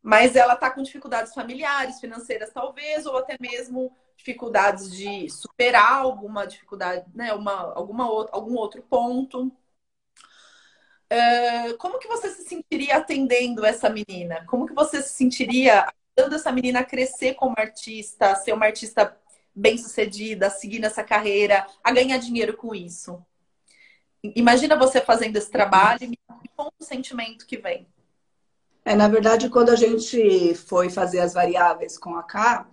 mas 0.00 0.36
ela 0.36 0.54
está 0.54 0.70
com 0.70 0.80
dificuldades 0.80 1.34
familiares, 1.34 1.98
financeiras 1.98 2.52
talvez, 2.52 3.04
ou 3.04 3.16
até 3.16 3.36
mesmo 3.40 3.92
dificuldades 4.16 4.92
de 4.92 5.28
superar 5.28 5.94
alguma 5.94 6.46
dificuldade, 6.46 7.04
né, 7.12 7.34
uma, 7.34 7.72
alguma 7.74 8.08
outra, 8.08 8.36
algum 8.36 8.54
outro 8.54 8.80
ponto. 8.82 9.52
Uh, 11.12 11.76
como 11.78 11.98
que 11.98 12.06
você 12.06 12.30
se 12.30 12.44
sentiria 12.44 12.98
atendendo 12.98 13.66
essa 13.66 13.90
menina? 13.90 14.44
Como 14.46 14.66
que 14.66 14.74
você 14.74 15.02
se 15.02 15.10
sentiria 15.10 15.84
ajudando 16.16 16.36
essa 16.36 16.52
menina 16.52 16.80
a 16.80 16.84
crescer 16.84 17.34
como 17.34 17.56
artista, 17.58 18.30
a 18.30 18.36
ser 18.36 18.52
uma 18.52 18.66
artista 18.66 19.20
bem-sucedida, 19.56 20.48
a 20.48 20.50
seguir 20.50 20.78
nessa 20.78 21.02
carreira, 21.02 21.66
a 21.82 21.90
ganhar 21.90 22.18
dinheiro 22.18 22.56
com 22.56 22.74
isso? 22.74 23.24
Imagina 24.22 24.76
você 24.76 25.00
fazendo 25.00 25.36
esse 25.36 25.50
trabalho 25.50 26.04
e 26.04 26.18
conta 26.54 26.74
o 26.78 26.84
sentimento 26.84 27.46
que 27.46 27.56
vem. 27.56 27.86
É, 28.84 28.94
na 28.94 29.08
verdade, 29.08 29.48
quando 29.48 29.70
a 29.70 29.76
gente 29.76 30.54
foi 30.54 30.90
fazer 30.90 31.20
as 31.20 31.34
variáveis 31.34 31.98
com 31.98 32.14
a 32.14 32.22
K, 32.22 32.68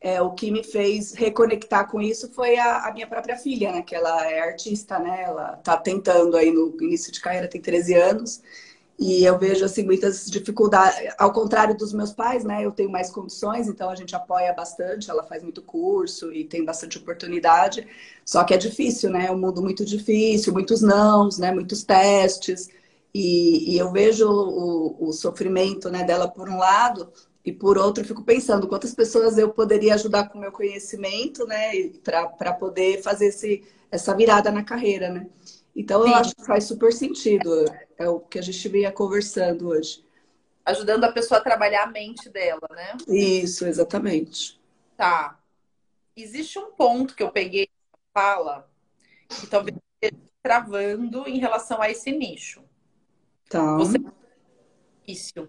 é, 0.00 0.20
o 0.20 0.30
que 0.32 0.50
me 0.50 0.62
fez 0.62 1.12
reconectar 1.12 1.90
com 1.90 2.00
isso 2.00 2.30
foi 2.32 2.56
a, 2.56 2.86
a, 2.86 2.92
minha 2.92 3.06
própria 3.06 3.36
filha, 3.36 3.72
né? 3.72 3.82
Que 3.82 3.94
ela 3.94 4.30
é 4.30 4.40
artista, 4.40 4.98
né? 4.98 5.22
Ela 5.22 5.56
tá 5.56 5.76
tentando 5.76 6.36
aí 6.36 6.52
no 6.52 6.76
início 6.80 7.10
de 7.10 7.20
carreira, 7.20 7.48
tem 7.48 7.60
13 7.60 7.94
anos. 7.94 8.42
E 8.98 9.24
eu 9.24 9.38
vejo, 9.38 9.64
assim, 9.64 9.84
muitas 9.84 10.26
dificuldades. 10.26 11.14
Ao 11.18 11.32
contrário 11.32 11.76
dos 11.76 11.92
meus 11.92 12.12
pais, 12.12 12.44
né? 12.44 12.64
Eu 12.64 12.72
tenho 12.72 12.90
mais 12.90 13.10
condições, 13.10 13.68
então 13.68 13.90
a 13.90 13.94
gente 13.94 14.16
apoia 14.16 14.52
bastante. 14.54 15.10
Ela 15.10 15.22
faz 15.22 15.42
muito 15.42 15.60
curso 15.62 16.32
e 16.32 16.44
tem 16.44 16.64
bastante 16.64 16.96
oportunidade. 16.98 17.86
Só 18.24 18.42
que 18.44 18.54
é 18.54 18.56
difícil, 18.56 19.10
né? 19.10 19.26
É 19.26 19.30
um 19.30 19.38
mundo 19.38 19.62
muito 19.62 19.84
difícil, 19.84 20.52
muitos 20.52 20.80
nãos, 20.80 21.38
né? 21.38 21.52
Muitos 21.52 21.84
testes. 21.84 22.70
E, 23.14 23.74
e 23.74 23.78
eu 23.78 23.92
vejo 23.92 24.28
o, 24.28 25.08
o 25.08 25.12
sofrimento 25.12 25.88
né, 25.90 26.04
dela 26.04 26.28
por 26.28 26.50
um 26.50 26.58
lado, 26.58 27.10
e 27.46 27.52
por 27.52 27.78
outro, 27.78 28.04
fico 28.04 28.24
pensando 28.24 28.66
quantas 28.66 28.92
pessoas 28.92 29.38
eu 29.38 29.50
poderia 29.50 29.94
ajudar 29.94 30.28
com 30.28 30.36
o 30.36 30.40
meu 30.40 30.50
conhecimento, 30.50 31.46
né? 31.46 31.90
Para 32.02 32.52
poder 32.52 33.00
fazer 33.02 33.26
esse, 33.26 33.62
essa 33.88 34.12
virada 34.16 34.50
na 34.50 34.64
carreira, 34.64 35.10
né? 35.10 35.28
Então, 35.74 36.02
Sim. 36.02 36.08
eu 36.08 36.14
acho 36.16 36.34
que 36.34 36.44
faz 36.44 36.64
super 36.64 36.92
sentido. 36.92 37.64
É 37.98 38.08
o 38.08 38.20
que 38.20 38.38
a 38.38 38.42
gente 38.42 38.68
vinha 38.68 38.92
conversando 38.92 39.68
hoje. 39.68 40.04
Ajudando 40.64 41.04
a 41.04 41.12
pessoa 41.12 41.38
a 41.38 41.42
trabalhar 41.42 41.84
a 41.84 41.90
mente 41.90 42.28
dela, 42.28 42.68
né? 42.70 42.96
Isso, 43.08 43.66
exatamente. 43.66 44.60
Tá. 44.96 45.38
Existe 46.16 46.58
um 46.58 46.72
ponto 46.72 47.14
que 47.14 47.22
eu 47.22 47.30
peguei 47.30 47.68
fala 48.12 48.66
que 49.28 49.46
talvez 49.46 49.76
esteja 50.02 50.22
travando 50.42 51.28
em 51.28 51.38
relação 51.38 51.82
a 51.82 51.90
esse 51.90 52.10
nicho. 52.10 52.62
Tá. 53.48 53.76
Você... 53.76 53.98
Isso. 55.06 55.48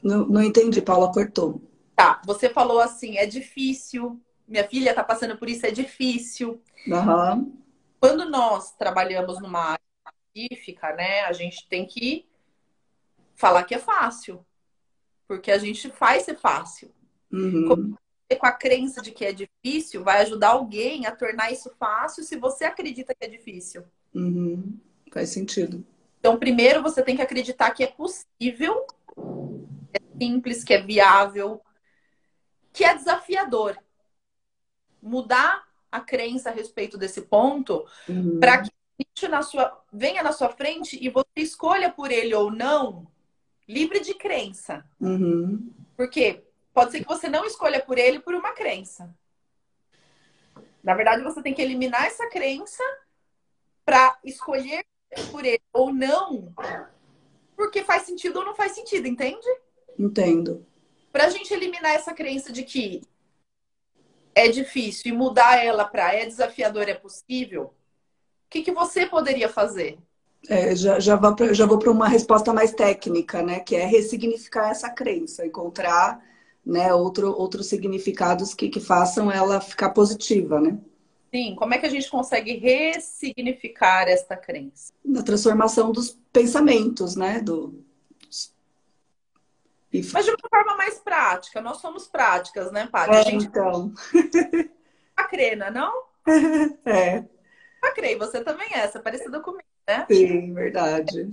Não, 0.00 0.26
não 0.26 0.42
entendi, 0.42 0.80
Paula 0.80 1.12
cortou. 1.12 1.60
Tá, 1.96 2.22
você 2.24 2.48
falou 2.48 2.80
assim, 2.80 3.16
é 3.16 3.26
difícil, 3.26 4.20
minha 4.46 4.66
filha 4.68 4.94
tá 4.94 5.02
passando 5.02 5.36
por 5.36 5.48
isso, 5.48 5.66
é 5.66 5.70
difícil. 5.70 6.62
Uhum. 6.86 7.56
Quando 8.00 8.28
nós 8.28 8.72
trabalhamos 8.72 9.40
numa 9.40 9.60
área 9.60 9.83
específica, 10.34 10.92
né, 10.94 11.20
a 11.20 11.32
gente 11.32 11.66
tem 11.68 11.86
que 11.86 12.26
falar 13.34 13.64
que 13.64 13.74
é 13.74 13.78
fácil. 13.78 14.44
Porque 15.26 15.50
a 15.50 15.58
gente 15.58 15.90
faz 15.90 16.24
ser 16.24 16.36
fácil. 16.36 16.92
Uhum. 17.32 17.96
Com 18.38 18.46
a 18.46 18.52
crença 18.52 19.00
de 19.00 19.12
que 19.12 19.24
é 19.24 19.32
difícil, 19.32 20.02
vai 20.02 20.20
ajudar 20.22 20.48
alguém 20.48 21.06
a 21.06 21.14
tornar 21.14 21.52
isso 21.52 21.70
fácil 21.78 22.24
se 22.24 22.36
você 22.36 22.64
acredita 22.64 23.14
que 23.14 23.24
é 23.24 23.28
difícil. 23.28 23.84
Uhum. 24.14 24.78
Faz 25.12 25.30
sentido. 25.30 25.84
Então, 26.18 26.38
primeiro 26.38 26.82
você 26.82 27.02
tem 27.02 27.14
que 27.14 27.22
acreditar 27.22 27.70
que 27.70 27.84
é 27.84 27.86
possível 27.86 28.86
simples, 30.20 30.64
que 30.64 30.74
é 30.74 30.82
viável, 30.82 31.60
que 32.72 32.84
é 32.84 32.94
desafiador. 32.94 33.76
Mudar 35.00 35.64
a 35.90 36.00
crença 36.00 36.50
a 36.50 36.52
respeito 36.52 36.98
desse 36.98 37.22
ponto 37.22 37.86
uhum. 38.08 38.40
para 38.40 38.62
que 38.62 38.70
isso 39.24 39.28
na 39.28 39.42
sua, 39.42 39.84
venha 39.92 40.22
na 40.22 40.32
sua 40.32 40.50
frente 40.50 40.98
e 41.00 41.08
você 41.08 41.26
escolha 41.36 41.90
por 41.90 42.10
ele 42.10 42.34
ou 42.34 42.50
não, 42.50 43.06
livre 43.66 44.00
de 44.00 44.14
crença. 44.14 44.84
Uhum. 45.00 45.72
Porque 45.96 46.44
pode 46.72 46.92
ser 46.92 47.00
que 47.00 47.08
você 47.08 47.28
não 47.28 47.44
escolha 47.44 47.80
por 47.80 47.98
ele 47.98 48.20
por 48.20 48.34
uma 48.34 48.52
crença. 48.52 49.14
Na 50.82 50.94
verdade, 50.94 51.22
você 51.22 51.42
tem 51.42 51.54
que 51.54 51.62
eliminar 51.62 52.04
essa 52.06 52.28
crença 52.28 52.82
para 53.84 54.18
escolher 54.22 54.84
por 55.30 55.44
ele 55.44 55.62
ou 55.72 55.92
não, 55.92 56.52
porque 57.56 57.84
faz 57.84 58.02
sentido 58.02 58.38
ou 58.40 58.44
não 58.44 58.54
faz 58.54 58.72
sentido, 58.72 59.06
entende? 59.06 59.46
Entendo. 59.98 60.66
Para 61.12 61.26
a 61.26 61.30
gente 61.30 61.54
eliminar 61.54 61.92
essa 61.94 62.12
crença 62.12 62.52
de 62.52 62.64
que 62.64 63.00
é 64.34 64.48
difícil 64.48 65.12
e 65.12 65.16
mudar 65.16 65.64
ela 65.64 65.84
para 65.84 66.12
é 66.12 66.26
desafiador, 66.26 66.88
é 66.88 66.94
possível, 66.94 67.72
que, 68.54 68.62
que 68.62 68.72
você 68.72 69.04
poderia 69.04 69.48
fazer? 69.48 69.98
É, 70.48 70.76
já, 70.76 71.00
já 71.00 71.16
vou, 71.16 71.54
já 71.54 71.66
vou 71.66 71.78
para 71.78 71.90
uma 71.90 72.06
resposta 72.06 72.52
mais 72.52 72.72
técnica, 72.72 73.42
né? 73.42 73.58
Que 73.58 73.74
é 73.74 73.84
ressignificar 73.84 74.70
essa 74.70 74.88
crença, 74.90 75.44
encontrar 75.44 76.22
né, 76.64 76.94
outro, 76.94 77.32
outros 77.32 77.66
significados 77.66 78.54
que, 78.54 78.68
que 78.68 78.78
façam 78.78 79.30
ela 79.30 79.60
ficar 79.60 79.90
positiva, 79.90 80.60
né? 80.60 80.78
Sim, 81.34 81.56
como 81.56 81.74
é 81.74 81.78
que 81.78 81.86
a 81.86 81.90
gente 81.90 82.08
consegue 82.08 82.56
ressignificar 82.56 84.06
esta 84.08 84.36
crença? 84.36 84.92
Na 85.04 85.22
transformação 85.22 85.90
dos 85.90 86.16
pensamentos, 86.32 87.16
né? 87.16 87.40
Do, 87.40 87.82
mas 90.12 90.24
de 90.24 90.30
uma 90.30 90.48
forma 90.50 90.76
mais 90.76 90.98
prática. 90.98 91.60
Nós 91.60 91.78
somos 91.78 92.06
práticas, 92.06 92.72
né, 92.72 92.88
Paty? 92.90 93.14
É, 93.14 93.22
gente... 93.24 93.46
então. 93.46 93.92
A 95.16 95.24
Crena, 95.24 95.70
não? 95.70 96.04
É. 96.84 97.24
A 97.84 97.92
Crei, 97.92 98.16
você 98.16 98.42
também 98.42 98.68
é, 98.72 98.78
essa 98.78 98.98
é 98.98 99.02
parecida 99.02 99.40
comigo, 99.40 99.64
né? 99.86 100.06
Sim, 100.10 100.52
verdade. 100.52 101.30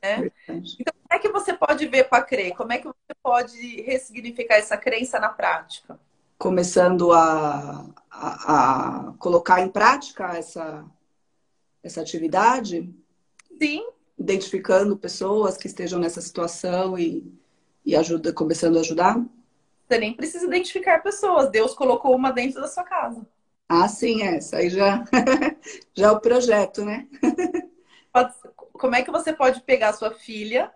É. 0.00 0.16
verdade. 0.16 0.76
Então, 0.80 0.94
como 0.94 1.12
é 1.12 1.18
que 1.18 1.28
você 1.28 1.52
pode 1.52 1.86
ver 1.86 2.08
com 2.08 2.16
a 2.16 2.22
Crei? 2.22 2.52
Como 2.52 2.72
é 2.72 2.78
que 2.78 2.86
você 2.86 3.14
pode 3.22 3.82
ressignificar 3.82 4.56
essa 4.56 4.76
crença 4.76 5.18
na 5.18 5.28
prática? 5.28 5.98
Começando 6.38 7.12
a, 7.12 7.86
a, 8.10 9.08
a 9.08 9.12
colocar 9.18 9.60
em 9.60 9.68
prática 9.68 10.36
essa, 10.36 10.84
essa 11.82 12.00
atividade? 12.00 12.92
Sim. 13.60 13.86
Identificando 14.18 14.96
pessoas 14.96 15.56
que 15.56 15.66
estejam 15.66 16.00
nessa 16.00 16.20
situação 16.20 16.98
e 16.98 17.40
e 17.84 17.96
ajuda, 17.96 18.32
começando 18.32 18.76
a 18.76 18.80
ajudar? 18.80 19.20
Você 19.88 19.98
nem 19.98 20.14
precisa 20.14 20.46
identificar 20.46 21.02
pessoas. 21.02 21.50
Deus 21.50 21.74
colocou 21.74 22.14
uma 22.14 22.30
dentro 22.30 22.60
da 22.60 22.68
sua 22.68 22.84
casa. 22.84 23.26
Ah, 23.74 23.88
sim, 23.88 24.22
essa 24.22 24.58
aí 24.58 24.68
já, 24.68 25.02
já 25.96 26.08
é 26.08 26.10
o 26.10 26.20
projeto, 26.20 26.84
né? 26.84 27.08
Como 28.74 28.94
é 28.94 29.02
que 29.02 29.10
você 29.10 29.32
pode 29.32 29.62
pegar 29.62 29.94
sua 29.94 30.10
filha 30.10 30.70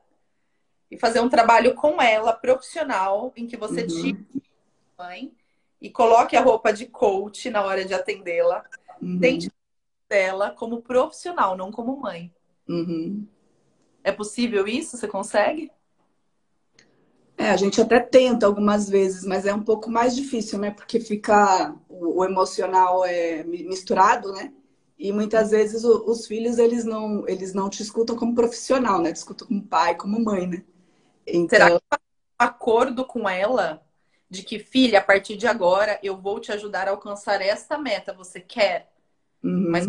e 0.90 0.98
fazer 0.98 1.20
um 1.20 1.28
trabalho 1.28 1.74
com 1.74 2.00
ela, 2.00 2.32
profissional, 2.32 3.34
em 3.36 3.46
que 3.46 3.54
você 3.54 3.82
uhum. 3.82 3.86
tire 3.86 4.26
mãe 4.96 5.30
e 5.78 5.90
coloque 5.90 6.38
a 6.38 6.40
roupa 6.40 6.72
de 6.72 6.86
coach 6.86 7.50
na 7.50 7.62
hora 7.62 7.84
de 7.84 7.92
atendê-la, 7.92 8.64
uhum. 9.02 9.20
tente 9.20 9.52
dela 10.08 10.52
como 10.52 10.80
profissional, 10.80 11.54
não 11.54 11.70
como 11.70 12.00
mãe. 12.00 12.32
Uhum. 12.66 13.28
É 14.02 14.10
possível 14.10 14.66
isso? 14.66 14.96
Você 14.96 15.06
consegue? 15.06 15.70
É, 17.38 17.50
a 17.50 17.56
gente 17.56 17.80
até 17.80 18.00
tenta 18.00 18.46
algumas 18.46 18.88
vezes, 18.88 19.24
mas 19.24 19.44
é 19.44 19.54
um 19.54 19.62
pouco 19.62 19.90
mais 19.90 20.16
difícil, 20.16 20.58
né? 20.58 20.70
Porque 20.70 20.98
fica 20.98 21.74
o, 21.88 22.24
emocional 22.24 23.04
é 23.04 23.44
misturado, 23.44 24.32
né? 24.32 24.52
E 24.98 25.12
muitas 25.12 25.50
vezes 25.50 25.84
o, 25.84 26.10
os 26.10 26.26
filhos 26.26 26.56
eles 26.56 26.84
não 26.84 27.28
eles 27.28 27.52
não 27.52 27.68
te 27.68 27.82
escutam 27.82 28.16
como 28.16 28.34
profissional, 28.34 29.02
né? 29.02 29.12
Te 29.12 29.16
escutam 29.16 29.46
como 29.48 29.62
pai, 29.62 29.94
como 29.94 30.18
mãe, 30.24 30.46
né? 30.46 30.64
Então... 31.26 31.58
Será 31.58 31.70
que 31.70 31.76
um 31.76 31.98
acordo 32.38 33.04
com 33.04 33.28
ela 33.28 33.82
de 34.30 34.42
que 34.42 34.58
filha, 34.58 35.00
a 35.00 35.02
partir 35.02 35.36
de 35.36 35.46
agora 35.46 35.98
eu 36.02 36.16
vou 36.16 36.40
te 36.40 36.50
ajudar 36.52 36.88
a 36.88 36.92
alcançar 36.92 37.42
esta 37.42 37.76
meta, 37.76 38.14
você 38.14 38.40
quer? 38.40 38.90
Uhum. 39.42 39.70
Mas 39.70 39.86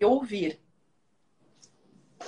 eu 0.00 0.10
ouvir. 0.10 0.60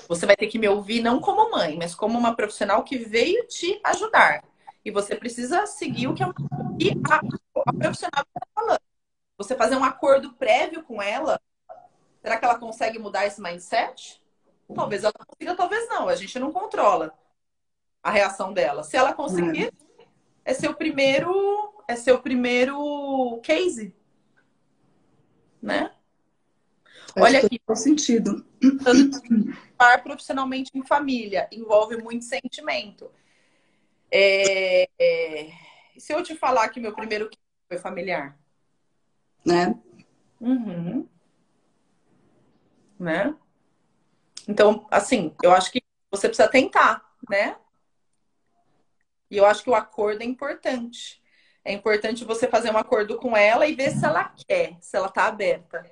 Você 0.07 0.27
vai 0.27 0.37
ter 0.37 0.47
que 0.47 0.59
me 0.59 0.69
ouvir 0.69 1.03
não 1.03 1.21
como 1.21 1.51
mãe, 1.51 1.77
mas 1.77 1.95
como 1.95 2.19
uma 2.19 2.37
profissional 2.37 2.85
que 2.85 2.99
veio 2.99 3.47
te 3.47 3.81
ajudar. 3.85 4.45
E 4.85 4.91
você 4.91 5.17
precisa 5.17 5.67
seguir 5.67 6.07
o 6.07 6.15
que 6.15 6.23
a, 6.23 6.29
a 6.29 7.73
profissional 7.73 8.25
está 8.27 8.47
falando. 8.55 8.81
Você 9.37 9.55
fazer 9.55 9.77
um 9.77 9.85
acordo 9.85 10.33
prévio 10.35 10.83
com 10.83 11.01
ela, 11.01 11.41
será 12.23 12.39
que 12.39 12.45
ela 12.45 12.59
consegue 12.59 12.99
mudar 12.99 13.27
esse 13.27 13.41
mindset? 13.41 14.23
Talvez 14.75 15.05
ela 15.05 15.13
consiga, 15.13 15.55
talvez 15.55 15.89
não. 15.89 16.09
A 16.09 16.15
gente 16.15 16.39
não 16.39 16.53
controla 16.53 17.13
a 18.03 18.11
reação 18.11 18.53
dela. 18.53 18.83
Se 18.83 18.97
ela 18.97 19.13
conseguir, 19.13 19.73
é, 20.45 20.53
é 20.53 20.55
seu 20.55 20.75
primeiro, 20.75 21.83
é 21.87 21.97
seu 21.97 22.21
primeiro 22.21 23.41
case, 23.43 23.95
né? 25.61 25.93
Olha 27.16 27.40
aqui. 27.40 27.61
Faz 27.66 27.81
sentido. 27.81 28.44
Estar 29.73 30.03
profissionalmente 30.03 30.71
em 30.75 30.85
família 30.85 31.49
envolve 31.53 31.97
muito 31.97 32.25
sentimento. 32.25 33.11
É, 34.11 34.88
é, 34.99 35.51
se 35.97 36.12
eu 36.12 36.23
te 36.23 36.35
falar 36.35 36.68
que 36.68 36.81
meu 36.81 36.94
primeiro 36.94 37.31
foi 37.68 37.79
familiar? 37.79 38.38
Né? 39.44 39.79
Uhum. 40.40 41.07
Né? 42.99 43.35
Então, 44.47 44.87
assim, 44.90 45.35
eu 45.42 45.53
acho 45.53 45.71
que 45.71 45.83
você 46.11 46.29
precisa 46.29 46.49
tentar, 46.49 47.05
né? 47.29 47.57
E 49.31 49.37
eu 49.37 49.44
acho 49.44 49.62
que 49.62 49.71
o 49.71 49.75
acordo 49.75 50.23
é 50.23 50.25
importante. 50.25 51.23
É 51.62 51.73
importante 51.73 52.25
você 52.25 52.49
fazer 52.49 52.71
um 52.71 52.79
acordo 52.79 53.18
com 53.18 53.37
ela 53.37 53.66
e 53.66 53.75
ver 53.75 53.90
se 53.90 54.05
ela 54.05 54.25
quer, 54.25 54.79
se 54.81 54.97
ela 54.97 55.11
tá 55.11 55.27
aberta. 55.27 55.85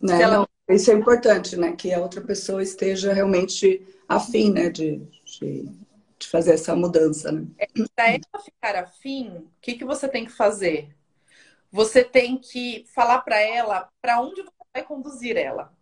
Né? 0.00 0.22
Ela... 0.22 0.38
Não, 0.38 0.48
isso 0.74 0.90
é 0.90 0.94
importante, 0.94 1.56
né? 1.56 1.72
Que 1.72 1.92
a 1.92 2.00
outra 2.00 2.20
pessoa 2.20 2.62
esteja 2.62 3.12
realmente 3.12 3.86
afim, 4.08 4.50
né? 4.50 4.68
De, 4.70 4.98
de, 5.24 5.68
de 6.18 6.28
fazer 6.28 6.52
essa 6.52 6.74
mudança, 6.74 7.30
né? 7.32 7.46
É, 7.58 7.66
Para 7.94 8.10
ela 8.10 8.42
ficar 8.44 8.76
afim, 8.76 9.28
o 9.30 9.50
que, 9.60 9.74
que 9.74 9.84
você 9.84 10.08
tem 10.08 10.24
que 10.24 10.32
fazer? 10.32 10.94
Você 11.70 12.04
tem 12.04 12.36
que 12.36 12.84
falar 12.94 13.20
para 13.20 13.40
ela 13.40 13.88
para 14.00 14.20
onde 14.20 14.42
você 14.42 14.50
vai 14.74 14.82
conduzir 14.84 15.36
ela. 15.36 15.72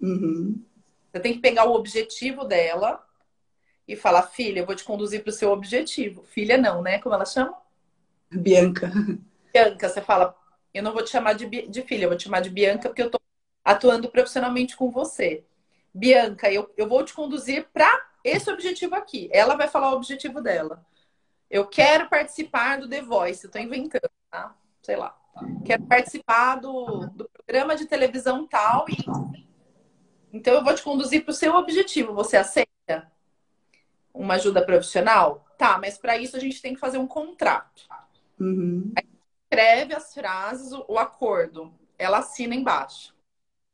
Uhum. 0.00 0.62
Você 1.10 1.20
tem 1.20 1.32
que 1.32 1.40
pegar 1.40 1.64
o 1.64 1.74
objetivo 1.74 2.44
dela 2.44 3.04
e 3.88 3.96
falar, 3.96 4.22
filha, 4.22 4.60
eu 4.60 4.66
vou 4.66 4.74
te 4.74 4.84
conduzir 4.84 5.22
para 5.22 5.30
o 5.30 5.32
seu 5.32 5.50
objetivo. 5.50 6.24
Filha 6.24 6.58
não, 6.58 6.82
né? 6.82 6.98
Como 6.98 7.14
ela 7.14 7.24
chama? 7.24 7.56
Bianca. 8.30 8.92
Bianca, 9.52 9.88
você 9.88 10.00
fala, 10.00 10.36
eu 10.76 10.82
não 10.82 10.92
vou 10.92 11.02
te 11.02 11.08
chamar 11.10 11.32
de, 11.32 11.46
de 11.46 11.82
filha, 11.82 12.04
eu 12.04 12.10
vou 12.10 12.18
te 12.18 12.24
chamar 12.24 12.40
de 12.40 12.50
Bianca 12.50 12.90
porque 12.90 13.00
eu 13.00 13.06
estou 13.06 13.20
atuando 13.64 14.10
profissionalmente 14.10 14.76
com 14.76 14.90
você. 14.90 15.42
Bianca, 15.92 16.52
eu, 16.52 16.70
eu 16.76 16.86
vou 16.86 17.02
te 17.02 17.14
conduzir 17.14 17.66
para 17.72 17.88
esse 18.22 18.50
objetivo 18.50 18.94
aqui. 18.94 19.30
Ela 19.32 19.56
vai 19.56 19.68
falar 19.68 19.92
o 19.92 19.96
objetivo 19.96 20.42
dela. 20.42 20.84
Eu 21.50 21.66
quero 21.66 22.10
participar 22.10 22.78
do 22.78 22.88
The 22.88 23.00
Voice, 23.00 23.46
estou 23.46 23.60
inventando, 23.60 24.10
tá? 24.30 24.54
Sei 24.82 24.96
lá. 24.96 25.16
Quero 25.64 25.84
participar 25.84 26.56
do, 26.56 27.06
do 27.06 27.28
programa 27.30 27.74
de 27.74 27.86
televisão 27.86 28.46
tal 28.46 28.84
e. 28.88 28.96
Então 30.30 30.52
eu 30.52 30.62
vou 30.62 30.74
te 30.74 30.82
conduzir 30.82 31.24
para 31.24 31.30
o 31.30 31.34
seu 31.34 31.54
objetivo. 31.54 32.12
Você 32.12 32.36
aceita? 32.36 33.10
Uma 34.12 34.34
ajuda 34.34 34.64
profissional? 34.64 35.46
Tá, 35.56 35.78
mas 35.78 35.96
para 35.96 36.18
isso 36.18 36.36
a 36.36 36.40
gente 36.40 36.60
tem 36.60 36.74
que 36.74 36.80
fazer 36.80 36.98
um 36.98 37.06
contrato. 37.06 37.82
Uhum. 38.38 38.92
Aí 38.94 39.15
escreve 39.46 39.94
as 39.94 40.12
frases, 40.12 40.72
o, 40.88 40.98
acordo. 40.98 41.72
Ela 41.98 42.18
assina 42.18 42.54
embaixo. 42.54 43.14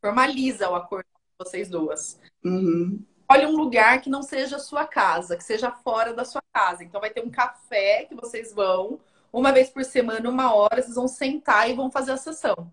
Formaliza 0.01 0.71
o 0.71 0.75
acordo 0.75 1.07
de 1.07 1.45
vocês 1.45 1.69
duas. 1.69 2.21
Uhum. 2.45 3.05
Olhe 3.29 3.47
um 3.47 3.57
lugar 3.57 4.01
que 4.01 4.11
não 4.11 4.23
seja 4.23 4.57
a 4.57 4.61
sua 4.61 4.87
casa, 4.87 5.37
que 5.37 5.45
seja 5.45 5.71
fora 5.71 6.13
da 6.13 6.25
sua 6.25 6.43
casa. 6.53 6.85
Então 6.85 7.01
vai 7.01 7.11
ter 7.11 7.25
um 7.25 7.31
café 7.31 8.05
que 8.05 8.15
vocês 8.15 8.53
vão, 8.53 9.01
uma 9.33 9.53
vez 9.53 9.71
por 9.71 9.85
semana, 9.85 10.29
uma 10.29 10.55
hora, 10.55 10.83
vocês 10.83 10.95
vão 10.95 11.09
sentar 11.09 11.69
e 11.71 11.75
vão 11.75 11.91
fazer 11.91 12.13
a 12.13 12.17
sessão. 12.17 12.71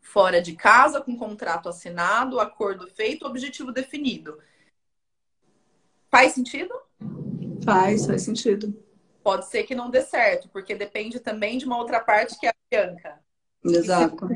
Fora 0.00 0.40
de 0.40 0.54
casa, 0.54 1.00
com 1.00 1.16
contrato 1.16 1.68
assinado, 1.68 2.40
acordo 2.40 2.86
feito, 2.86 3.26
objetivo 3.26 3.72
definido. 3.72 4.38
Faz 6.10 6.32
sentido? 6.32 6.74
Faz, 7.64 8.06
faz 8.06 8.22
sentido. 8.22 8.74
Pode 9.22 9.46
ser 9.46 9.64
que 9.64 9.74
não 9.74 9.90
dê 9.90 10.02
certo, 10.02 10.48
porque 10.48 10.74
depende 10.74 11.20
também 11.20 11.58
de 11.58 11.66
uma 11.66 11.76
outra 11.76 12.00
parte 12.00 12.38
que 12.38 12.46
é 12.46 12.50
a 12.50 12.54
Bianca. 12.70 13.20
Exato. 13.64 14.28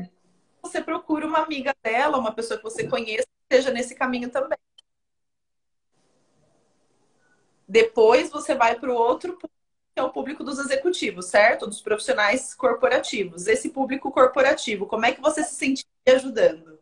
Você 0.61 0.81
procura 0.81 1.25
uma 1.25 1.39
amiga 1.39 1.75
dela, 1.83 2.17
uma 2.17 2.33
pessoa 2.33 2.57
que 2.57 2.63
você 2.63 2.87
conheça, 2.87 3.23
que 3.23 3.55
esteja 3.55 3.71
nesse 3.71 3.95
caminho 3.95 4.29
também. 4.29 4.57
Depois 7.67 8.29
você 8.29 8.53
vai 8.53 8.79
para 8.79 8.91
o 8.91 8.95
outro 8.95 9.33
público, 9.33 9.49
que 9.93 9.99
é 9.99 10.03
o 10.03 10.11
público 10.11 10.43
dos 10.43 10.59
executivos, 10.59 11.25
certo? 11.27 11.65
Dos 11.65 11.81
profissionais 11.81 12.53
corporativos. 12.53 13.47
Esse 13.47 13.69
público 13.69 14.11
corporativo, 14.11 14.85
como 14.85 15.05
é 15.05 15.13
que 15.13 15.21
você 15.21 15.43
se 15.43 15.55
sentiria 15.55 15.85
ajudando? 16.07 16.79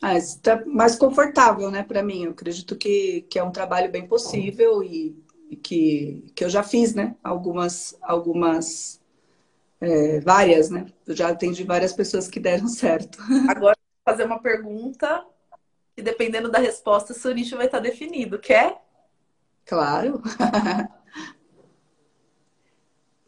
Ah, 0.00 0.16
está 0.16 0.64
mais 0.66 0.96
confortável, 0.96 1.70
né, 1.70 1.84
para 1.84 2.02
mim. 2.02 2.24
Eu 2.24 2.32
acredito 2.32 2.76
que, 2.76 3.22
que 3.30 3.38
é 3.38 3.42
um 3.44 3.52
trabalho 3.52 3.90
bem 3.90 4.06
possível 4.06 4.82
e 4.82 5.21
que, 5.56 6.32
que 6.34 6.44
eu 6.44 6.50
já 6.50 6.62
fiz, 6.62 6.94
né? 6.94 7.16
Algumas, 7.22 7.96
algumas, 8.02 9.00
é, 9.80 10.20
várias, 10.20 10.70
né? 10.70 10.86
Eu 11.06 11.14
já 11.14 11.28
atendi 11.28 11.64
várias 11.64 11.92
pessoas 11.92 12.28
que 12.28 12.40
deram 12.40 12.66
certo. 12.68 13.18
Agora, 13.48 13.76
vou 13.76 14.12
fazer 14.12 14.24
uma 14.24 14.40
pergunta 14.40 15.24
que 15.94 16.02
dependendo 16.02 16.50
da 16.50 16.58
resposta, 16.58 17.12
seu 17.14 17.34
nicho 17.34 17.56
vai 17.56 17.66
estar 17.66 17.80
definido. 17.80 18.38
Quer? 18.38 18.80
Claro. 19.66 20.22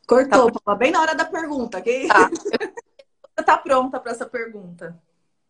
Cortou, 0.07 0.51
tá. 0.51 0.75
bem 0.75 0.91
na 0.91 1.01
hora 1.01 1.15
da 1.15 1.25
pergunta. 1.25 1.79
Okay? 1.79 2.09
Tá. 2.09 2.31
Você 2.31 3.45
tá 3.45 3.57
pronta 3.57 3.99
para 3.99 4.13
essa 4.13 4.27
pergunta? 4.27 5.01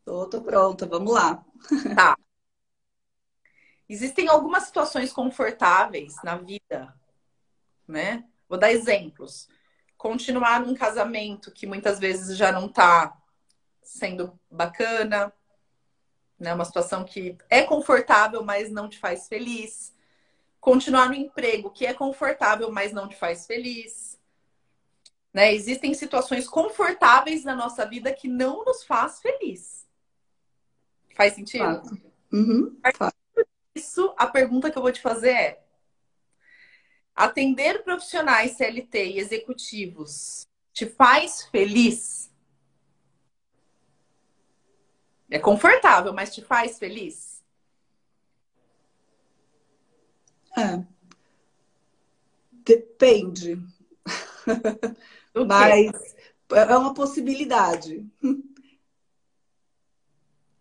Tô, 0.05 0.27
tô 0.27 0.41
pronta, 0.41 0.87
vamos 0.87 1.13
lá. 1.13 1.45
Tá. 1.95 2.17
Existem 3.89 4.29
algumas 4.29 4.65
situações 4.65 5.13
confortáveis 5.13 6.15
na 6.25 6.37
vida, 6.37 6.95
né? 7.87 8.25
Vou 8.49 8.59
dar 8.59 8.73
exemplos. 8.73 9.49
Continuar 9.97 10.61
num 10.61 10.75
casamento 10.75 11.53
que 11.53 11.67
muitas 11.67 11.99
vezes 11.99 12.37
já 12.37 12.51
não 12.51 12.69
tá 12.69 13.17
sendo 13.83 14.39
bacana, 14.51 15.33
né? 16.39 16.55
Uma 16.55 16.65
situação 16.65 17.05
que 17.05 17.37
é 17.51 17.63
confortável, 17.63 18.43
mas 18.43 18.71
não 18.71 18.89
te 18.89 18.99
faz 18.99 19.29
feliz. 19.29 19.95
Continuar 20.61 21.09
no 21.09 21.15
emprego 21.15 21.71
que 21.71 21.85
é 21.85 21.93
confortável, 21.93 22.73
mas 22.73 22.93
não 22.93 23.07
te 23.07 23.17
faz 23.17 23.47
feliz. 23.47 24.19
Né? 25.33 25.53
Existem 25.53 25.93
situações 25.93 26.49
confortáveis 26.49 27.45
na 27.45 27.55
nossa 27.55 27.85
vida 27.85 28.13
que 28.15 28.29
não 28.29 28.65
nos 28.65 28.85
faz 28.85 29.21
feliz. 29.21 29.85
Faz 31.15 31.35
sentido? 31.35 31.83
Uhum, 32.33 32.77
isso, 33.75 34.15
a 34.17 34.27
pergunta 34.27 34.71
que 34.71 34.79
eu 34.79 34.83
vou 34.83 34.93
te 34.93 35.01
fazer 35.01 35.31
é: 35.31 35.65
atender 37.15 37.83
profissionais 37.83 38.53
CLT 38.53 39.05
e 39.07 39.19
executivos 39.19 40.47
te 40.73 40.87
faz 40.87 41.47
feliz? 41.47 42.33
É 45.31 45.39
confortável, 45.39 46.13
mas 46.13 46.35
te 46.35 46.43
faz 46.43 46.79
feliz? 46.79 47.43
É. 50.57 50.85
Depende. 52.53 53.61
mas 55.47 55.93
é 56.53 56.77
uma 56.77 56.95
possibilidade. 56.95 58.07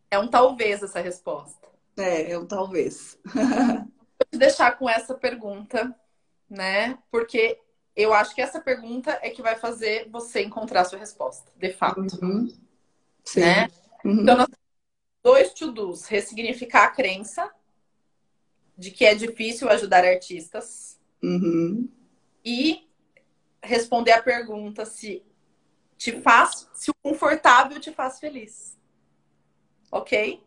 É 0.09 0.19
um 0.19 0.27
talvez 0.27 0.83
essa 0.83 0.99
resposta. 0.99 1.72
É, 1.97 2.33
eu 2.33 2.47
talvez. 2.47 3.19
Vou 3.33 4.27
te 4.31 4.37
deixar 4.37 4.77
com 4.77 4.89
essa 4.89 5.13
pergunta, 5.13 5.95
né? 6.49 6.97
Porque 7.11 7.59
eu 7.95 8.13
acho 8.13 8.33
que 8.33 8.41
essa 8.41 8.59
pergunta 8.59 9.19
é 9.21 9.29
que 9.29 9.41
vai 9.41 9.55
fazer 9.55 10.09
você 10.09 10.41
encontrar 10.41 10.81
a 10.81 10.85
sua 10.85 10.99
resposta, 10.99 11.51
de 11.55 11.71
fato. 11.71 12.01
Uhum. 12.21 12.51
Sim. 13.23 13.41
Né? 13.41 13.67
Uhum. 14.03 14.21
Então, 14.21 14.37
nós 14.37 14.47
temos 14.47 14.59
dois 15.23 15.53
to-dos. 15.53 16.05
Ressignificar 16.07 16.85
a 16.85 16.91
crença 16.91 17.51
de 18.77 18.91
que 18.91 19.05
é 19.05 19.13
difícil 19.13 19.69
ajudar 19.69 20.03
artistas. 20.03 20.99
Uhum. 21.21 21.87
E 22.43 22.89
responder 23.61 24.11
a 24.11 24.21
pergunta 24.21 24.85
se 24.85 25.23
te 25.97 26.19
faz, 26.21 26.69
se 26.73 26.91
o 26.91 26.95
confortável 26.95 27.79
te 27.79 27.91
faz 27.91 28.19
feliz. 28.19 28.77
Ok? 29.91 30.43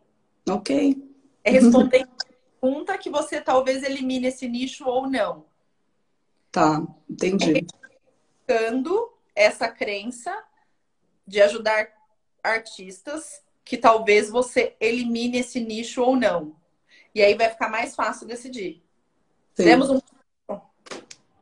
Ok. 0.47 1.16
É 1.47 1.49
responder 1.49 2.03
a 2.03 2.07
pergunta 2.59 2.97
que 2.97 3.09
você 3.09 3.39
talvez 3.39 3.81
elimine 3.81 4.27
esse 4.27 4.49
nicho 4.49 4.85
ou 4.85 5.09
não. 5.09 5.45
Tá, 6.51 6.85
entendi. 7.09 7.65
É 8.45 9.45
essa 9.45 9.69
crença 9.69 10.35
de 11.25 11.41
ajudar 11.41 11.87
artistas 12.43 13.41
que 13.63 13.77
talvez 13.77 14.29
você 14.29 14.75
elimine 14.77 15.39
esse 15.39 15.61
nicho 15.61 16.01
ou 16.01 16.17
não. 16.17 16.53
E 17.15 17.21
aí 17.23 17.33
vai 17.33 17.49
ficar 17.49 17.69
mais 17.69 17.95
fácil 17.95 18.27
decidir. 18.27 18.83
Sim. 19.53 19.63
Demos 19.63 19.89
um. 19.89 19.99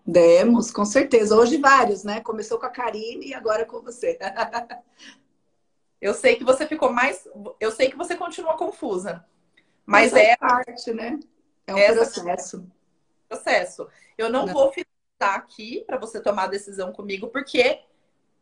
Demos, 0.06 0.70
com 0.70 0.86
certeza. 0.86 1.36
Hoje 1.36 1.58
vários, 1.58 2.04
né? 2.04 2.22
Começou 2.22 2.60
com 2.60 2.68
a 2.68 2.70
Karine 2.70 3.30
e 3.30 3.34
agora 3.34 3.66
com 3.66 3.82
você. 3.82 4.20
eu 6.00 6.14
sei 6.14 6.36
que 6.36 6.44
você 6.44 6.68
ficou 6.68 6.92
mais. 6.94 7.28
Eu 7.60 7.72
sei 7.72 7.90
que 7.90 7.98
você 7.98 8.16
continua 8.16 8.56
confusa. 8.56 9.26
Mas, 9.86 10.12
mas 10.12 10.24
é. 10.24 10.36
parte, 10.38 10.94
né? 10.94 11.20
É 11.68 11.74
um 11.74 11.94
processo. 11.94 12.68
Processo. 13.28 13.88
Eu 14.18 14.30
não, 14.30 14.46
não. 14.46 14.54
vou 14.54 14.72
ficar 14.72 15.36
aqui 15.36 15.84
para 15.86 15.98
você 15.98 16.22
tomar 16.22 16.44
a 16.44 16.48
decisão 16.48 16.92
comigo, 16.92 17.28
porque 17.28 17.82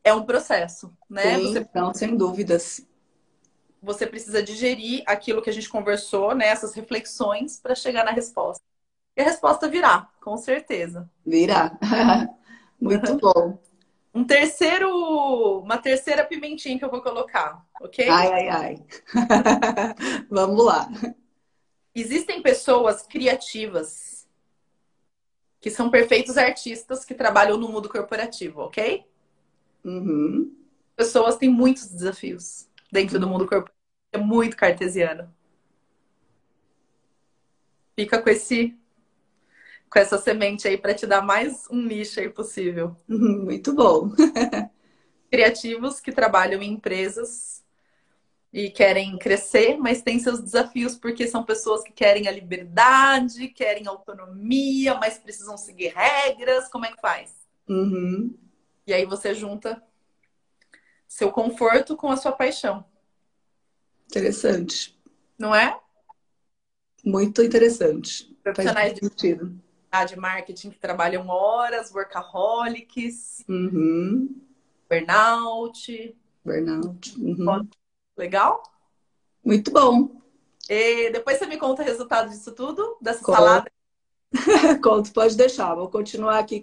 é 0.04 0.14
um 0.14 0.24
processo, 0.24 0.96
né? 1.10 1.38
Sim, 1.38 1.54
você... 1.54 1.70
Não, 1.74 1.94
sem 1.94 2.16
dúvidas. 2.16 2.86
Você 3.82 4.08
precisa 4.08 4.42
digerir 4.42 5.04
aquilo 5.06 5.42
que 5.42 5.50
a 5.50 5.54
gente 5.54 5.70
conversou, 5.70 6.34
né? 6.34 6.48
Essas 6.48 6.74
reflexões 6.74 7.60
para 7.60 7.76
chegar 7.76 8.06
na 8.06 8.12
resposta. 8.12 8.64
E 9.16 9.22
a 9.22 9.26
resposta 9.26 9.68
virá, 9.68 10.10
com 10.22 10.38
certeza. 10.38 11.10
Virá. 11.26 11.78
Muito 12.80 13.18
bom. 13.18 13.60
Um 14.14 14.24
terceiro, 14.24 15.60
uma 15.60 15.78
terceira 15.78 16.24
pimentinha 16.24 16.78
que 16.78 16.86
eu 16.86 16.92
vou 16.92 17.02
colocar, 17.02 17.66
ok? 17.82 18.08
Ai, 18.08 18.32
ai, 18.32 18.50
ai. 18.50 18.86
Vamos 20.30 20.64
lá. 20.64 20.88
Existem 21.96 22.42
pessoas 22.42 23.04
criativas 23.04 24.28
que 25.62 25.70
são 25.70 25.90
perfeitos 25.90 26.38
artistas 26.38 27.06
que 27.06 27.14
trabalham 27.14 27.58
no 27.58 27.70
mundo 27.70 27.88
corporativo, 27.88 28.62
ok? 28.62 29.06
Uhum. 29.86 30.54
Pessoas 30.96 31.38
têm 31.38 31.50
muitos 31.50 31.88
desafios 31.88 32.68
dentro 32.92 33.20
do 33.20 33.28
mundo 33.28 33.48
corporativo. 33.48 33.78
É 34.12 34.18
muito 34.18 34.58
cartesiano. 34.58 35.34
Fica 37.96 38.22
com 38.22 38.30
esse 38.30 38.78
com 39.90 40.00
essa 40.00 40.18
semente 40.18 40.68
aí 40.68 40.76
para 40.76 40.96
te 40.96 41.06
dar 41.06 41.22
mais 41.22 41.68
um 41.70 41.78
nicho 41.78 42.20
aí 42.20 42.28
possível. 42.28 42.98
Uhum, 43.08 43.46
muito 43.46 43.74
bom. 43.74 44.10
Criativos 45.32 46.00
que 46.00 46.12
trabalham 46.12 46.62
em 46.62 46.74
empresas 46.74 47.63
e 48.54 48.70
querem 48.70 49.18
crescer, 49.18 49.78
mas 49.78 50.04
têm 50.04 50.20
seus 50.20 50.40
desafios 50.40 50.96
porque 50.96 51.28
são 51.28 51.44
pessoas 51.44 51.82
que 51.82 51.92
querem 51.92 52.28
a 52.28 52.32
liberdade, 52.32 53.48
querem 53.48 53.88
autonomia, 53.88 54.94
mas 54.94 55.18
precisam 55.18 55.58
seguir 55.58 55.92
regras. 55.96 56.70
Como 56.70 56.86
é 56.86 56.92
que 56.92 57.02
faz? 57.02 57.34
Uhum. 57.68 58.38
E 58.86 58.94
aí 58.94 59.06
você 59.06 59.34
junta 59.34 59.82
seu 61.08 61.32
conforto 61.32 61.98
com 61.98 62.12
a 62.12 62.18
sua 62.18 62.32
paixão. 62.32 62.86
Interessante. 64.06 64.96
Não 65.36 65.56
é? 65.56 65.80
Muito 67.04 67.42
interessante. 67.42 68.38
Profissionais 68.44 68.94
de, 68.94 69.10
de 69.10 70.16
marketing 70.16 70.70
que 70.70 70.80
trabalham 70.80 71.28
horas, 71.28 71.92
workaholics, 71.92 73.44
uhum. 73.50 74.30
burnout. 74.88 76.16
Burnout. 76.46 77.20
Uhum. 77.20 77.68
Legal? 78.18 78.62
Muito 79.44 79.72
bom. 79.72 80.22
E 80.70 81.10
depois 81.10 81.38
você 81.38 81.46
me 81.46 81.58
conta 81.58 81.82
o 81.82 81.86
resultado 81.86 82.30
disso 82.30 82.52
tudo, 82.54 82.98
dessa 83.02 83.24
Conto. 83.24 83.36
salada. 83.36 83.72
Conto, 84.84 85.12
pode 85.12 85.36
deixar. 85.36 85.76
Vou 85.76 85.90
continuar 85.90 86.40
aqui 86.40 86.62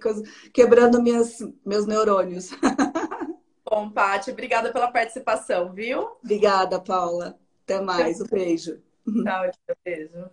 quebrando 0.53 1.01
minhas, 1.01 1.39
meus 1.65 1.85
neurônios. 1.85 2.49
Bom, 3.63 3.89
Paty, 3.89 4.31
obrigada 4.31 4.73
pela 4.73 4.91
participação, 4.91 5.71
viu? 5.71 6.17
Obrigada, 6.21 6.77
Paula. 6.77 7.39
Até 7.63 7.79
mais. 7.79 8.19
Um 8.19 8.25
beijo. 8.25 8.81
Tchau, 9.23 9.45
um 9.47 9.73
beijo. 9.85 10.29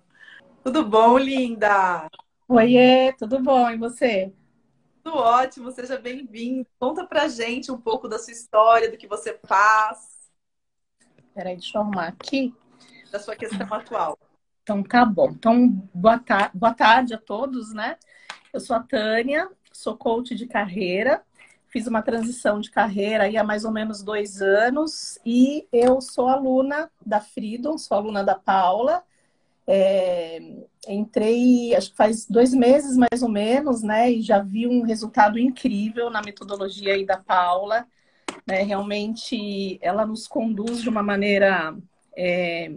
Tudo 0.64 0.84
bom, 0.84 1.16
linda? 1.16 2.10
Oiê, 2.48 3.12
tudo 3.16 3.40
bom? 3.40 3.70
E 3.70 3.76
você? 3.76 4.32
Tudo 5.04 5.16
ótimo, 5.16 5.70
seja 5.70 5.96
bem-vindo. 5.96 6.66
Conta 6.80 7.06
pra 7.06 7.28
gente 7.28 7.70
um 7.70 7.80
pouco 7.80 8.08
da 8.08 8.18
sua 8.18 8.32
história, 8.32 8.90
do 8.90 8.96
que 8.96 9.06
você 9.06 9.38
faz. 9.46 10.17
Peraí, 11.38 11.54
deixa 11.54 11.78
eu 11.78 11.82
arrumar 11.82 12.08
aqui. 12.08 12.52
Da 13.12 13.20
sua 13.20 13.36
questão 13.36 13.72
atual. 13.72 14.18
Então 14.64 14.82
tá 14.82 15.04
bom. 15.04 15.30
Então, 15.30 15.68
boa, 15.94 16.18
tar 16.18 16.50
boa 16.52 16.74
tarde 16.74 17.14
a 17.14 17.18
todos, 17.18 17.72
né? 17.72 17.96
Eu 18.52 18.58
sou 18.58 18.74
a 18.74 18.80
Tânia, 18.80 19.48
sou 19.72 19.96
coach 19.96 20.34
de 20.34 20.48
carreira 20.48 21.22
fiz 21.68 21.86
uma 21.86 22.02
transição 22.02 22.60
de 22.60 22.70
carreira 22.70 23.24
aí 23.24 23.36
há 23.36 23.44
mais 23.44 23.64
ou 23.64 23.70
menos 23.70 24.02
dois 24.02 24.40
anos 24.40 25.18
e 25.24 25.68
eu 25.72 26.00
sou 26.00 26.26
aluna 26.26 26.90
da 27.04 27.20
Freedom, 27.20 27.76
sou 27.76 27.96
aluna 27.96 28.24
da 28.24 28.34
Paula. 28.34 29.02
É, 29.66 30.40
entrei, 30.88 31.74
acho 31.76 31.90
que 31.90 31.96
faz 31.96 32.26
dois 32.26 32.54
meses 32.54 32.96
mais 32.96 33.22
ou 33.22 33.28
menos, 33.28 33.82
né? 33.82 34.10
E 34.10 34.22
já 34.22 34.40
vi 34.40 34.66
um 34.66 34.82
resultado 34.82 35.38
incrível 35.38 36.08
na 36.08 36.22
metodologia 36.22 36.94
aí 36.94 37.04
da 37.04 37.18
Paula. 37.18 37.86
Né? 38.48 38.62
Realmente 38.62 39.78
ela 39.82 40.06
nos 40.06 40.26
conduz 40.26 40.80
de 40.80 40.88
uma 40.88 41.02
maneira 41.02 41.76
é, 42.16 42.72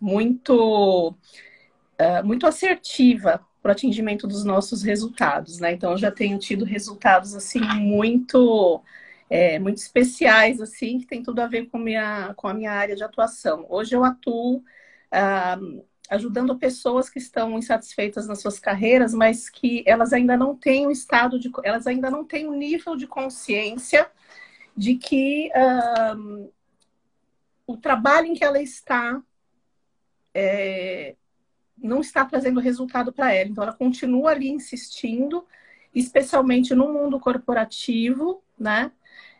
muito, 0.00 1.12
é, 1.98 2.22
muito 2.22 2.46
assertiva 2.46 3.44
para 3.60 3.70
o 3.70 3.72
atingimento 3.72 4.26
dos 4.28 4.44
nossos 4.44 4.82
resultados, 4.82 5.58
né? 5.58 5.72
Então, 5.72 5.90
eu 5.90 5.98
já 5.98 6.10
tenho 6.10 6.38
tido 6.38 6.64
resultados, 6.64 7.34
assim, 7.34 7.60
muito, 7.60 8.82
é, 9.28 9.58
muito 9.58 9.78
especiais, 9.78 10.60
assim, 10.60 10.98
que 11.00 11.06
tem 11.06 11.22
tudo 11.22 11.40
a 11.40 11.46
ver 11.46 11.66
com, 11.66 11.76
minha, 11.76 12.32
com 12.36 12.48
a 12.48 12.54
minha 12.54 12.72
área 12.72 12.94
de 12.96 13.02
atuação. 13.02 13.66
Hoje 13.68 13.94
eu 13.94 14.04
atuo 14.04 14.62
ah, 15.12 15.58
ajudando 16.08 16.56
pessoas 16.56 17.10
que 17.10 17.18
estão 17.18 17.58
insatisfeitas 17.58 18.26
nas 18.26 18.40
suas 18.40 18.58
carreiras, 18.58 19.12
mas 19.12 19.50
que 19.50 19.82
elas 19.86 20.12
ainda 20.12 20.36
não 20.36 20.56
têm 20.56 20.86
o 20.86 20.90
estado 20.90 21.38
de... 21.38 21.50
Elas 21.62 21.86
ainda 21.86 22.10
não 22.10 22.24
têm 22.24 22.46
o 22.46 22.54
nível 22.54 22.96
de 22.96 23.06
consciência 23.06 24.10
de 24.76 24.96
que 24.96 25.50
ah, 25.54 26.16
o 27.66 27.76
trabalho 27.76 28.26
em 28.26 28.34
que 28.34 28.44
ela 28.44 28.60
está 28.60 29.22
é, 30.34 31.14
não 31.76 32.00
está 32.00 32.24
trazendo 32.24 32.60
resultado 32.60 33.12
para 33.12 33.32
ela. 33.32 33.48
Então, 33.48 33.64
ela 33.64 33.72
continua 33.72 34.30
ali 34.30 34.48
insistindo, 34.48 35.46
especialmente 35.94 36.74
no 36.74 36.92
mundo 36.92 37.18
corporativo, 37.18 38.42
né? 38.58 38.92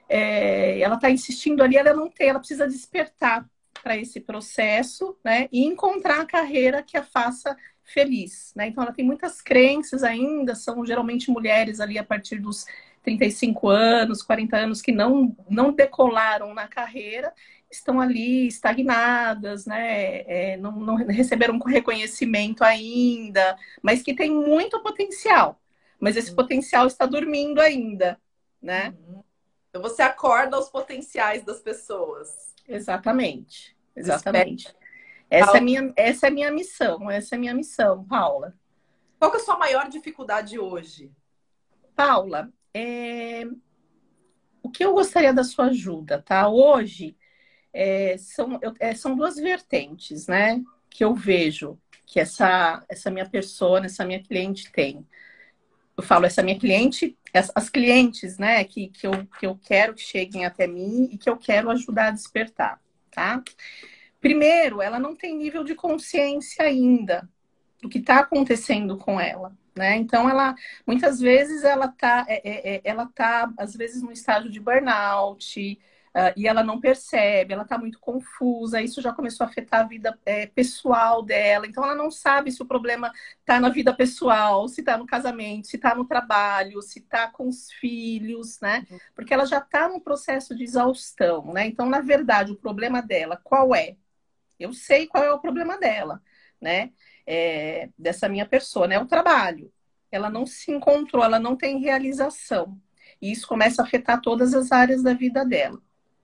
É, 0.08 0.80
ela 0.80 0.96
está 0.96 1.10
insistindo 1.10 1.62
ali, 1.62 1.76
ela 1.76 1.94
não 1.94 2.10
tem, 2.10 2.28
ela 2.28 2.38
precisa 2.40 2.66
despertar 2.66 3.48
para 3.82 3.96
esse 3.96 4.20
processo, 4.20 5.16
né? 5.24 5.48
E 5.52 5.64
encontrar 5.64 6.20
a 6.20 6.26
carreira 6.26 6.82
que 6.82 6.96
a 6.96 7.02
faça 7.02 7.56
feliz, 7.84 8.52
né? 8.56 8.68
Então, 8.68 8.82
ela 8.82 8.92
tem 8.92 9.04
muitas 9.04 9.40
crenças 9.40 10.02
ainda, 10.02 10.54
são 10.54 10.84
geralmente 10.84 11.30
mulheres 11.30 11.80
ali 11.80 11.98
a 11.98 12.04
partir 12.04 12.38
dos 12.38 12.66
35 13.10 13.68
anos, 13.68 14.22
40 14.22 14.56
anos 14.56 14.82
que 14.82 14.92
não, 14.92 15.36
não 15.48 15.72
decolaram 15.72 16.54
na 16.54 16.68
carreira 16.68 17.32
estão 17.70 18.00
ali 18.00 18.46
estagnadas, 18.46 19.66
né? 19.66 20.22
É, 20.26 20.56
não, 20.56 20.72
não, 20.72 20.96
receberam 20.96 21.58
reconhecimento 21.58 22.62
ainda, 22.64 23.56
mas 23.82 24.02
que 24.02 24.14
tem 24.14 24.30
muito 24.30 24.80
potencial. 24.82 25.60
Mas 25.98 26.16
esse 26.16 26.30
uhum. 26.30 26.36
potencial 26.36 26.86
está 26.86 27.06
dormindo 27.06 27.60
ainda, 27.60 28.20
né? 28.60 28.94
Uhum. 29.06 29.22
Então 29.68 29.82
você 29.82 30.02
acorda 30.02 30.58
os 30.58 30.68
potenciais 30.68 31.44
das 31.44 31.60
pessoas. 31.60 32.54
Exatamente, 32.68 33.76
exatamente. 33.94 34.74
Essa 35.28 35.58
é, 35.58 35.60
minha, 35.60 35.92
essa 35.96 36.26
é 36.26 36.30
minha 36.30 36.50
missão, 36.50 37.08
essa 37.08 37.36
é 37.36 37.38
minha 37.38 37.54
missão, 37.54 38.04
Paula. 38.04 38.54
Qual 39.18 39.32
é 39.32 39.36
a 39.36 39.40
sua 39.40 39.56
maior 39.56 39.88
dificuldade 39.88 40.58
hoje? 40.58 41.12
Paula, 41.94 42.50
é... 42.74 43.44
o 44.62 44.70
que 44.70 44.84
eu 44.84 44.92
gostaria 44.92 45.32
da 45.32 45.44
sua 45.44 45.66
ajuda, 45.66 46.20
tá? 46.22 46.48
Hoje 46.48 47.16
é, 47.72 48.16
são, 48.18 48.58
eu, 48.62 48.74
é, 48.80 48.94
são 48.94 49.16
duas 49.16 49.36
vertentes, 49.36 50.26
né? 50.26 50.62
Que 50.88 51.04
eu 51.04 51.14
vejo 51.14 51.78
que 52.06 52.18
essa, 52.18 52.84
essa 52.88 53.10
minha 53.10 53.28
pessoa, 53.28 53.84
essa 53.84 54.04
minha 54.04 54.22
cliente 54.22 54.70
tem. 54.72 55.06
Eu 55.96 56.02
falo, 56.02 56.26
essa 56.26 56.42
minha 56.42 56.58
cliente, 56.58 57.16
as, 57.32 57.52
as 57.54 57.70
clientes, 57.70 58.38
né? 58.38 58.64
Que, 58.64 58.88
que, 58.88 59.06
eu, 59.06 59.26
que 59.38 59.46
eu 59.46 59.56
quero 59.56 59.94
que 59.94 60.02
cheguem 60.02 60.44
até 60.44 60.66
mim 60.66 61.08
e 61.12 61.18
que 61.18 61.30
eu 61.30 61.36
quero 61.36 61.70
ajudar 61.70 62.08
a 62.08 62.12
despertar, 62.12 62.80
tá? 63.10 63.42
Primeiro, 64.20 64.82
ela 64.82 64.98
não 64.98 65.14
tem 65.14 65.36
nível 65.36 65.64
de 65.64 65.74
consciência 65.74 66.64
ainda 66.64 67.28
do 67.80 67.88
que 67.88 67.98
está 67.98 68.18
acontecendo 68.18 68.96
com 68.96 69.18
ela. 69.20 69.56
Né? 69.80 69.96
Então, 69.96 70.28
ela 70.28 70.54
muitas 70.86 71.18
vezes 71.18 71.64
ela 71.64 71.86
está 71.86 72.26
é, 72.28 72.48
é, 72.48 72.76
é, 72.76 72.80
ela 72.84 73.06
tá, 73.06 73.50
às 73.56 73.74
vezes, 73.74 74.02
no 74.02 74.12
estágio 74.12 74.50
de 74.50 74.60
burnout, 74.60 75.78
Uh, 76.12 76.34
e 76.36 76.48
ela 76.48 76.64
não 76.64 76.80
percebe, 76.80 77.52
ela 77.54 77.62
está 77.62 77.78
muito 77.78 78.00
confusa, 78.00 78.82
isso 78.82 79.00
já 79.00 79.12
começou 79.12 79.46
a 79.46 79.48
afetar 79.48 79.82
a 79.82 79.84
vida 79.84 80.18
é, 80.26 80.44
pessoal 80.44 81.22
dela, 81.22 81.68
então 81.68 81.84
ela 81.84 81.94
não 81.94 82.10
sabe 82.10 82.50
se 82.50 82.60
o 82.60 82.66
problema 82.66 83.12
está 83.38 83.60
na 83.60 83.68
vida 83.68 83.94
pessoal, 83.94 84.66
se 84.66 84.80
está 84.80 84.98
no 84.98 85.06
casamento, 85.06 85.68
se 85.68 85.76
está 85.76 85.94
no 85.94 86.04
trabalho, 86.04 86.82
se 86.82 86.98
está 86.98 87.28
com 87.28 87.46
os 87.46 87.70
filhos, 87.70 88.58
né? 88.60 88.84
Porque 89.14 89.32
ela 89.32 89.46
já 89.46 89.58
está 89.58 89.88
num 89.88 90.00
processo 90.00 90.52
de 90.56 90.64
exaustão, 90.64 91.52
né? 91.52 91.66
Então, 91.68 91.88
na 91.88 92.00
verdade, 92.00 92.50
o 92.50 92.56
problema 92.56 93.00
dela, 93.00 93.36
qual 93.36 93.72
é? 93.72 93.96
Eu 94.58 94.72
sei 94.72 95.06
qual 95.06 95.22
é 95.22 95.32
o 95.32 95.38
problema 95.40 95.78
dela, 95.78 96.20
né? 96.60 96.92
É, 97.26 97.88
dessa 97.98 98.28
minha 98.28 98.46
pessoa, 98.46 98.86
né? 98.86 98.98
O 98.98 99.06
trabalho. 99.06 99.72
Ela 100.10 100.28
não 100.28 100.44
se 100.44 100.72
encontrou, 100.72 101.24
ela 101.24 101.38
não 101.38 101.56
tem 101.56 101.78
realização. 101.80 102.80
E 103.22 103.30
isso 103.30 103.46
começa 103.46 103.82
a 103.82 103.84
afetar 103.84 104.20
todas 104.20 104.54
as 104.54 104.72
áreas 104.72 105.02
da 105.02 105.14
vida 105.14 105.44
dela 105.44 105.80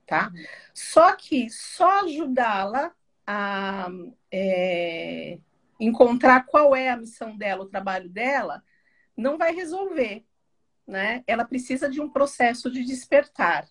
tá? 0.06 0.32
Só 0.72 1.14
que 1.14 1.50
só 1.50 2.04
ajudá-la 2.04 2.92
a 3.26 3.88
é, 4.32 5.38
encontrar 5.80 6.46
qual 6.46 6.74
é 6.74 6.88
a 6.88 6.96
missão 6.96 7.36
dela, 7.36 7.64
o 7.64 7.68
trabalho 7.68 8.08
dela, 8.08 8.62
não 9.16 9.36
vai 9.36 9.52
resolver, 9.52 10.24
né? 10.86 11.24
Ela 11.26 11.44
precisa 11.44 11.90
de 11.90 12.00
um 12.00 12.08
processo 12.08 12.70
de 12.70 12.84
despertar. 12.84 13.68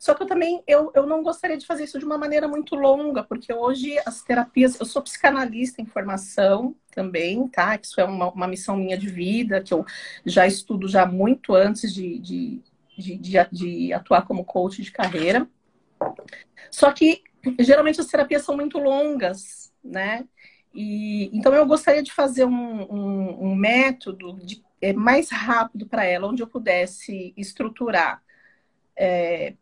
Só 0.00 0.14
que 0.14 0.22
eu 0.22 0.26
também 0.26 0.64
eu, 0.66 0.90
eu 0.94 1.06
não 1.06 1.22
gostaria 1.22 1.58
de 1.58 1.66
fazer 1.66 1.84
isso 1.84 1.98
de 1.98 2.06
uma 2.06 2.16
maneira 2.16 2.48
muito 2.48 2.74
longa, 2.74 3.22
porque 3.22 3.52
hoje 3.52 3.98
as 4.06 4.22
terapias, 4.22 4.80
eu 4.80 4.86
sou 4.86 5.02
psicanalista 5.02 5.82
em 5.82 5.84
formação 5.84 6.74
também, 6.90 7.46
tá? 7.48 7.78
Isso 7.80 8.00
é 8.00 8.04
uma, 8.04 8.30
uma 8.32 8.48
missão 8.48 8.78
minha 8.78 8.96
de 8.96 9.08
vida, 9.10 9.62
que 9.62 9.74
eu 9.74 9.84
já 10.24 10.46
estudo 10.46 10.88
já 10.88 11.04
muito 11.04 11.54
antes 11.54 11.92
de, 11.92 12.18
de, 12.18 12.62
de, 12.96 13.18
de, 13.18 13.48
de 13.52 13.92
atuar 13.92 14.22
como 14.22 14.42
coach 14.42 14.80
de 14.80 14.90
carreira. 14.90 15.46
Só 16.70 16.90
que 16.92 17.22
geralmente 17.58 18.00
as 18.00 18.06
terapias 18.06 18.42
são 18.42 18.56
muito 18.56 18.78
longas, 18.78 19.70
né? 19.84 20.26
E, 20.74 21.28
então 21.36 21.52
eu 21.52 21.66
gostaria 21.66 22.02
de 22.02 22.10
fazer 22.10 22.46
um, 22.46 22.82
um, 22.90 23.50
um 23.50 23.54
método 23.54 24.38
de, 24.42 24.64
é, 24.80 24.94
mais 24.94 25.28
rápido 25.30 25.86
para 25.86 26.06
ela, 26.06 26.26
onde 26.26 26.42
eu 26.42 26.46
pudesse 26.46 27.34
estruturar 27.36 28.22
é, 28.96 29.54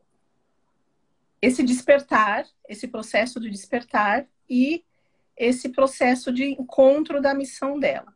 esse 1.41 1.63
despertar, 1.63 2.47
esse 2.69 2.89
processo 2.89 3.41
de 3.41 3.51
despertar 3.51 4.27
e 4.49 4.85
esse 5.37 5.69
processo 5.69 6.33
de 6.33 6.45
encontro 6.45 7.21
da 7.21 7.35
missão 7.35 7.79
dela. 7.79 8.13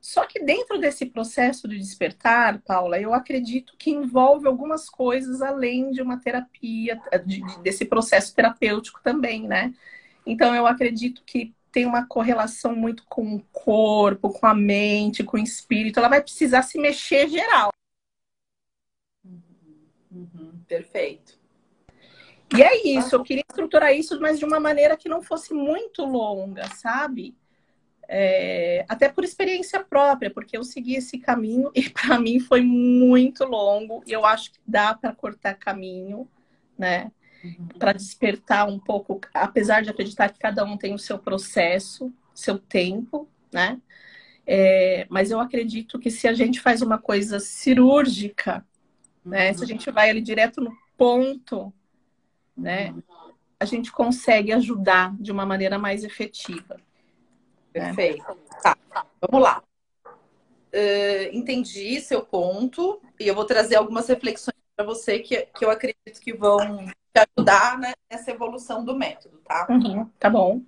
Só 0.00 0.26
que 0.26 0.38
dentro 0.44 0.78
desse 0.78 1.06
processo 1.06 1.66
de 1.66 1.78
despertar, 1.78 2.60
Paula, 2.60 3.00
eu 3.00 3.14
acredito 3.14 3.74
que 3.78 3.90
envolve 3.90 4.46
algumas 4.46 4.90
coisas 4.90 5.40
além 5.40 5.90
de 5.92 6.02
uma 6.02 6.20
terapia, 6.20 7.00
de, 7.24 7.40
de, 7.40 7.62
desse 7.62 7.86
processo 7.86 8.34
terapêutico 8.34 9.00
também, 9.02 9.48
né? 9.48 9.72
Então 10.26 10.54
eu 10.54 10.66
acredito 10.66 11.22
que 11.24 11.54
tem 11.72 11.86
uma 11.86 12.06
correlação 12.06 12.76
muito 12.76 13.04
com 13.06 13.34
o 13.34 13.40
corpo, 13.50 14.28
com 14.28 14.46
a 14.46 14.54
mente, 14.54 15.24
com 15.24 15.38
o 15.38 15.42
espírito. 15.42 15.98
Ela 15.98 16.08
vai 16.08 16.22
precisar 16.22 16.62
se 16.62 16.78
mexer 16.78 17.28
geral. 17.28 17.70
Uhum, 19.24 19.40
uhum, 20.12 20.64
perfeito. 20.68 21.43
E 22.52 22.62
é 22.62 22.86
isso, 22.86 23.14
eu 23.14 23.22
queria 23.22 23.44
estruturar 23.48 23.94
isso, 23.94 24.20
mas 24.20 24.38
de 24.38 24.44
uma 24.44 24.60
maneira 24.60 24.96
que 24.96 25.08
não 25.08 25.22
fosse 25.22 25.54
muito 25.54 26.04
longa, 26.04 26.68
sabe? 26.74 27.34
É, 28.08 28.84
até 28.88 29.08
por 29.08 29.24
experiência 29.24 29.82
própria, 29.82 30.30
porque 30.30 30.56
eu 30.56 30.62
segui 30.62 30.94
esse 30.94 31.18
caminho 31.18 31.70
e 31.74 31.88
para 31.88 32.18
mim 32.18 32.38
foi 32.38 32.60
muito 32.60 33.44
longo. 33.44 34.02
E 34.06 34.12
eu 34.12 34.24
acho 34.24 34.52
que 34.52 34.58
dá 34.66 34.94
para 34.94 35.14
cortar 35.14 35.54
caminho, 35.54 36.28
né? 36.78 37.10
Uhum. 37.42 37.68
Para 37.78 37.92
despertar 37.92 38.68
um 38.68 38.78
pouco, 38.78 39.20
apesar 39.32 39.82
de 39.82 39.90
acreditar 39.90 40.30
que 40.30 40.38
cada 40.38 40.64
um 40.64 40.76
tem 40.76 40.94
o 40.94 40.98
seu 40.98 41.18
processo, 41.18 42.12
seu 42.34 42.58
tempo, 42.58 43.28
né? 43.52 43.80
É, 44.46 45.06
mas 45.08 45.30
eu 45.30 45.40
acredito 45.40 45.98
que 45.98 46.10
se 46.10 46.28
a 46.28 46.34
gente 46.34 46.60
faz 46.60 46.82
uma 46.82 46.98
coisa 46.98 47.40
cirúrgica, 47.40 48.64
uhum. 49.24 49.32
né? 49.32 49.52
Se 49.54 49.64
a 49.64 49.66
gente 49.66 49.90
vai 49.90 50.10
ali 50.10 50.20
direto 50.20 50.60
no 50.60 50.74
ponto, 50.96 51.72
né? 52.56 52.94
A 53.58 53.64
gente 53.64 53.90
consegue 53.90 54.52
ajudar 54.52 55.14
de 55.18 55.32
uma 55.32 55.46
maneira 55.46 55.78
mais 55.78 56.04
efetiva. 56.04 56.80
Perfeito. 57.72 58.24
Tá, 58.62 58.76
vamos 59.20 59.42
lá. 59.42 59.62
Uh, 60.06 61.30
entendi 61.32 62.00
seu 62.00 62.24
ponto 62.24 63.00
e 63.18 63.28
eu 63.28 63.34
vou 63.34 63.44
trazer 63.44 63.76
algumas 63.76 64.08
reflexões 64.08 64.56
para 64.76 64.84
você 64.84 65.20
que, 65.20 65.46
que 65.46 65.64
eu 65.64 65.70
acredito 65.70 66.20
que 66.20 66.32
vão 66.32 66.58
te 66.86 67.26
ajudar 67.38 67.78
né, 67.78 67.92
nessa 68.10 68.32
evolução 68.32 68.84
do 68.84 68.96
método, 68.96 69.38
tá? 69.44 69.66
Uhum, 69.70 70.10
tá 70.18 70.28
bom. 70.28 70.62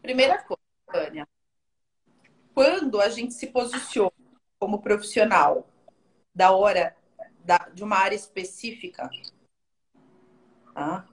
Primeira 0.00 0.42
coisa, 0.42 0.62
Tânia. 0.90 1.28
Quando 2.54 3.00
a 3.00 3.10
gente 3.10 3.34
se 3.34 3.48
posiciona 3.48 4.12
como 4.58 4.80
profissional 4.80 5.68
da 6.34 6.52
hora 6.52 6.96
da, 7.44 7.68
de 7.74 7.84
uma 7.84 7.96
área 7.96 8.16
específica, 8.16 9.10
tá? 10.74 11.06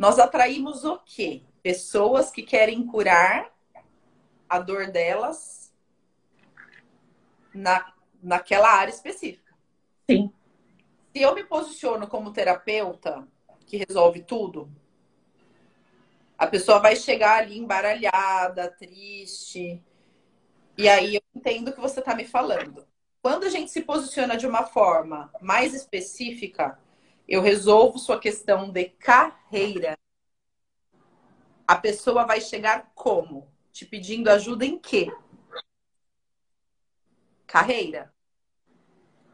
nós 0.00 0.18
atraímos 0.18 0.82
o 0.82 0.98
quê? 1.04 1.42
Pessoas 1.62 2.30
que 2.30 2.42
querem 2.42 2.86
curar 2.86 3.54
a 4.48 4.58
dor 4.58 4.90
delas 4.90 5.74
na, 7.52 7.92
naquela 8.22 8.70
área 8.70 8.90
específica. 8.90 9.54
Sim. 10.10 10.32
Se 11.12 11.20
eu 11.20 11.34
me 11.34 11.44
posiciono 11.44 12.08
como 12.08 12.32
terapeuta 12.32 13.28
que 13.66 13.76
resolve 13.76 14.22
tudo, 14.22 14.72
a 16.38 16.46
pessoa 16.46 16.78
vai 16.78 16.96
chegar 16.96 17.40
ali 17.40 17.58
embaralhada, 17.58 18.70
triste. 18.70 19.84
E 20.78 20.88
aí 20.88 21.16
eu 21.16 21.22
entendo 21.34 21.68
o 21.68 21.72
que 21.74 21.80
você 21.80 22.00
está 22.00 22.14
me 22.14 22.24
falando. 22.24 22.86
Quando 23.20 23.44
a 23.44 23.50
gente 23.50 23.70
se 23.70 23.82
posiciona 23.82 24.34
de 24.34 24.46
uma 24.46 24.64
forma 24.64 25.30
mais 25.42 25.74
específica, 25.74 26.78
eu 27.30 27.40
resolvo 27.40 27.98
sua 27.98 28.18
questão 28.18 28.70
de 28.70 28.86
carreira. 28.90 29.96
A 31.66 31.76
pessoa 31.76 32.26
vai 32.26 32.40
chegar 32.40 32.90
como? 32.94 33.48
te 33.72 33.86
pedindo 33.86 34.28
ajuda 34.28 34.66
em 34.66 34.78
quê? 34.78 35.10
Carreira. 37.46 38.12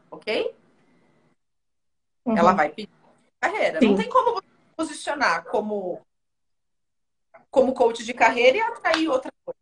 Ok? 0.09 0.55
Uhum. 2.23 2.37
Ela 2.37 2.53
vai 2.53 2.69
pedir 2.69 2.89
carreira. 3.39 3.79
Sim. 3.79 3.89
Não 3.89 3.95
tem 3.95 4.09
como 4.09 4.35
você 4.35 4.47
posicionar 4.75 5.45
como, 5.45 6.05
como 7.49 7.73
coach 7.73 8.05
de 8.05 8.13
carreira 8.13 8.57
e 8.57 8.61
atrair 8.61 9.07
outra 9.09 9.31
coisa. 9.43 9.59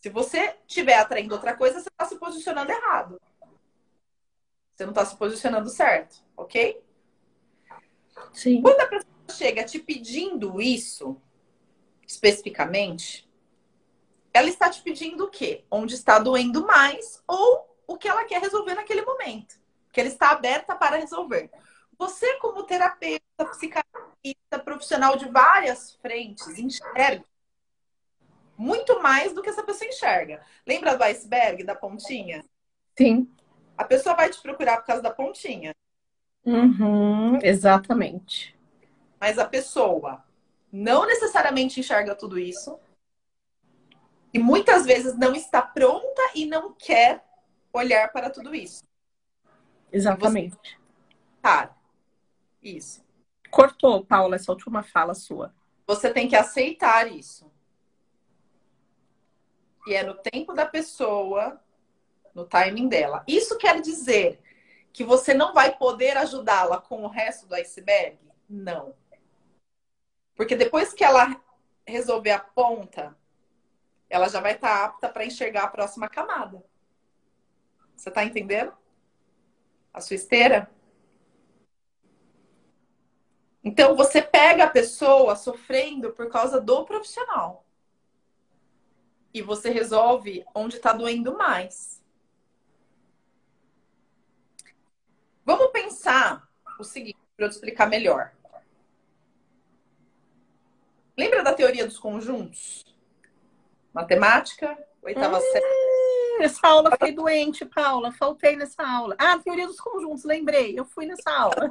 Se 0.00 0.10
você 0.10 0.56
estiver 0.66 0.96
atraindo 0.96 1.34
outra 1.34 1.56
coisa, 1.56 1.80
você 1.80 1.88
está 1.88 2.04
se 2.04 2.16
posicionando 2.16 2.72
errado. 2.72 3.20
Você 4.74 4.84
não 4.84 4.92
está 4.92 5.04
se 5.04 5.16
posicionando 5.16 5.68
certo, 5.68 6.24
ok? 6.36 6.82
Sim. 8.32 8.60
Quando 8.62 8.80
a 8.80 8.86
pessoa 8.86 9.12
chega 9.30 9.64
te 9.64 9.78
pedindo 9.78 10.60
isso, 10.60 11.20
especificamente, 12.06 13.28
ela 14.32 14.48
está 14.48 14.70
te 14.70 14.82
pedindo 14.82 15.24
o 15.24 15.30
quê? 15.30 15.64
Onde 15.70 15.94
está 15.94 16.18
doendo 16.18 16.66
mais 16.66 17.22
ou 17.26 17.76
o 17.86 17.96
que 17.96 18.08
ela 18.08 18.24
quer 18.24 18.40
resolver 18.40 18.74
naquele 18.74 19.02
momento. 19.02 19.60
Que 19.92 20.00
ela 20.00 20.08
está 20.08 20.30
aberta 20.30 20.74
para 20.74 20.96
resolver. 20.96 21.50
Você, 21.98 22.36
como 22.38 22.64
terapeuta, 22.64 23.22
psicanalista, 23.50 24.58
profissional 24.64 25.16
de 25.16 25.28
várias 25.28 25.92
frentes, 25.96 26.58
enxerga 26.58 27.24
muito 28.56 29.02
mais 29.02 29.32
do 29.32 29.42
que 29.42 29.50
essa 29.50 29.62
pessoa 29.62 29.88
enxerga. 29.88 30.40
Lembra 30.66 30.96
do 30.96 31.02
iceberg, 31.02 31.64
da 31.64 31.74
pontinha? 31.74 32.44
Sim. 32.96 33.28
A 33.76 33.84
pessoa 33.84 34.14
vai 34.14 34.30
te 34.30 34.40
procurar 34.40 34.78
por 34.78 34.86
causa 34.86 35.02
da 35.02 35.10
pontinha. 35.10 35.74
Uhum, 36.44 37.38
exatamente. 37.42 38.56
Mas 39.20 39.38
a 39.38 39.44
pessoa 39.44 40.24
não 40.72 41.06
necessariamente 41.06 41.78
enxerga 41.78 42.14
tudo 42.14 42.38
isso 42.38 42.78
e 44.34 44.38
muitas 44.38 44.84
vezes 44.84 45.16
não 45.16 45.34
está 45.34 45.60
pronta 45.62 46.22
e 46.34 46.46
não 46.46 46.72
quer 46.72 47.24
olhar 47.72 48.10
para 48.10 48.30
tudo 48.30 48.54
isso. 48.54 48.82
Exatamente. 49.92 50.78
Tá. 51.40 51.76
Isso. 52.62 53.04
Cortou, 53.50 54.04
Paula, 54.04 54.36
essa 54.36 54.50
última 54.50 54.82
fala 54.82 55.14
sua. 55.14 55.54
Você 55.86 56.10
tem 56.12 56.26
que 56.26 56.34
aceitar 56.34 57.12
isso. 57.12 57.50
E 59.86 59.94
é 59.94 60.02
no 60.02 60.14
tempo 60.14 60.54
da 60.54 60.64
pessoa, 60.64 61.60
no 62.34 62.46
timing 62.46 62.88
dela. 62.88 63.22
Isso 63.26 63.58
quer 63.58 63.80
dizer 63.80 64.40
que 64.92 65.04
você 65.04 65.32
não 65.32 65.54
vai 65.54 65.76
poder 65.76 66.16
ajudá-la 66.16 66.80
com 66.80 67.02
o 67.02 67.08
resto 67.08 67.46
do 67.46 67.54
iceberg? 67.54 68.18
Não. 68.48 68.94
Porque 70.34 70.54
depois 70.54 70.92
que 70.92 71.04
ela 71.04 71.40
resolver 71.86 72.30
a 72.30 72.38
ponta, 72.38 73.16
ela 74.08 74.28
já 74.28 74.40
vai 74.40 74.54
estar 74.54 74.68
tá 74.68 74.84
apta 74.84 75.08
para 75.08 75.24
enxergar 75.24 75.64
a 75.64 75.68
próxima 75.68 76.08
camada. 76.08 76.62
Você 77.96 78.08
está 78.08 78.24
entendendo? 78.24 78.72
A 79.92 80.00
sua 80.00 80.16
esteira? 80.16 80.70
Então 83.64 83.94
você 83.94 84.20
pega 84.20 84.64
a 84.64 84.70
pessoa 84.70 85.36
sofrendo 85.36 86.12
por 86.12 86.28
causa 86.28 86.60
do 86.60 86.84
profissional. 86.84 87.64
E 89.32 89.40
você 89.40 89.70
resolve 89.70 90.44
onde 90.54 90.76
está 90.76 90.92
doendo 90.92 91.36
mais. 91.38 92.01
Vamos 95.44 95.70
pensar 95.72 96.48
o 96.78 96.84
seguinte, 96.84 97.18
para 97.36 97.46
eu 97.46 97.50
te 97.50 97.54
explicar 97.54 97.88
melhor. 97.88 98.32
Lembra 101.16 101.42
da 101.42 101.52
teoria 101.52 101.86
dos 101.86 101.98
conjuntos? 101.98 102.84
Matemática, 103.92 104.78
oitava 105.02 105.38
hum, 105.38 105.40
série. 105.40 106.38
Nessa 106.38 106.66
aula 106.66 106.90
fiquei 106.92 107.12
doente, 107.12 107.64
Paula. 107.66 108.12
Faltei 108.12 108.56
nessa 108.56 108.82
aula. 108.82 109.14
Ah, 109.18 109.38
teoria 109.38 109.66
dos 109.66 109.80
conjuntos, 109.80 110.24
lembrei. 110.24 110.78
Eu 110.78 110.84
fui 110.84 111.06
nessa 111.06 111.30
aula. 111.30 111.70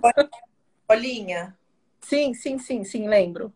Bolinha. 0.88 1.57
Sim, 2.01 2.34
sim, 2.34 2.59
sim, 2.59 2.84
sim, 2.84 3.07
lembro. 3.07 3.53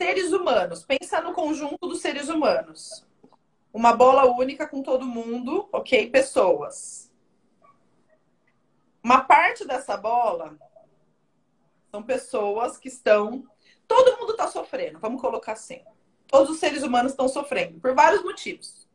Seres 0.00 0.32
humanos. 0.32 0.84
Pensa 0.84 1.20
no 1.20 1.32
conjunto 1.32 1.86
dos 1.86 2.00
seres 2.00 2.28
humanos. 2.28 3.04
Uma 3.72 3.92
bola 3.92 4.24
única 4.24 4.66
com 4.66 4.82
todo 4.82 5.04
mundo, 5.04 5.68
ok? 5.70 6.10
Pessoas. 6.10 7.05
Uma 9.06 9.20
parte 9.20 9.64
dessa 9.64 9.96
bola 9.96 10.58
são 11.92 12.02
pessoas 12.02 12.76
que 12.76 12.88
estão. 12.88 13.48
Todo 13.86 14.18
mundo 14.18 14.32
está 14.32 14.48
sofrendo, 14.48 14.98
vamos 14.98 15.20
colocar 15.20 15.52
assim. 15.52 15.80
Todos 16.26 16.50
os 16.50 16.58
seres 16.58 16.82
humanos 16.82 17.12
estão 17.12 17.28
sofrendo, 17.28 17.78
por 17.78 17.94
vários 17.94 18.24
motivos. 18.24 18.88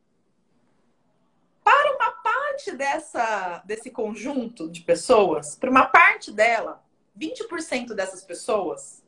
Para 1.63 1.95
uma 1.95 2.11
parte 2.11 2.73
dessa, 2.73 3.63
desse 3.63 3.89
conjunto 3.89 4.69
de 4.69 4.81
pessoas, 4.81 5.55
para 5.55 5.71
uma 5.71 5.85
parte 5.85 6.29
dela, 6.29 6.83
20% 7.17 7.93
dessas 7.93 8.21
pessoas 8.21 9.01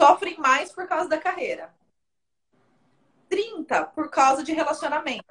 sofrem 0.00 0.38
mais 0.38 0.70
por 0.70 0.86
causa 0.86 1.08
da 1.08 1.18
carreira. 1.18 1.74
30% 3.28 3.90
por 3.96 4.10
causa 4.10 4.44
de 4.44 4.52
relacionamento. 4.52 5.26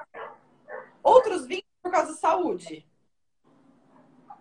Outros 1.02 1.48
20% 1.48 1.64
por 1.82 1.90
causa 1.90 2.12
da 2.12 2.18
saúde. 2.18 2.86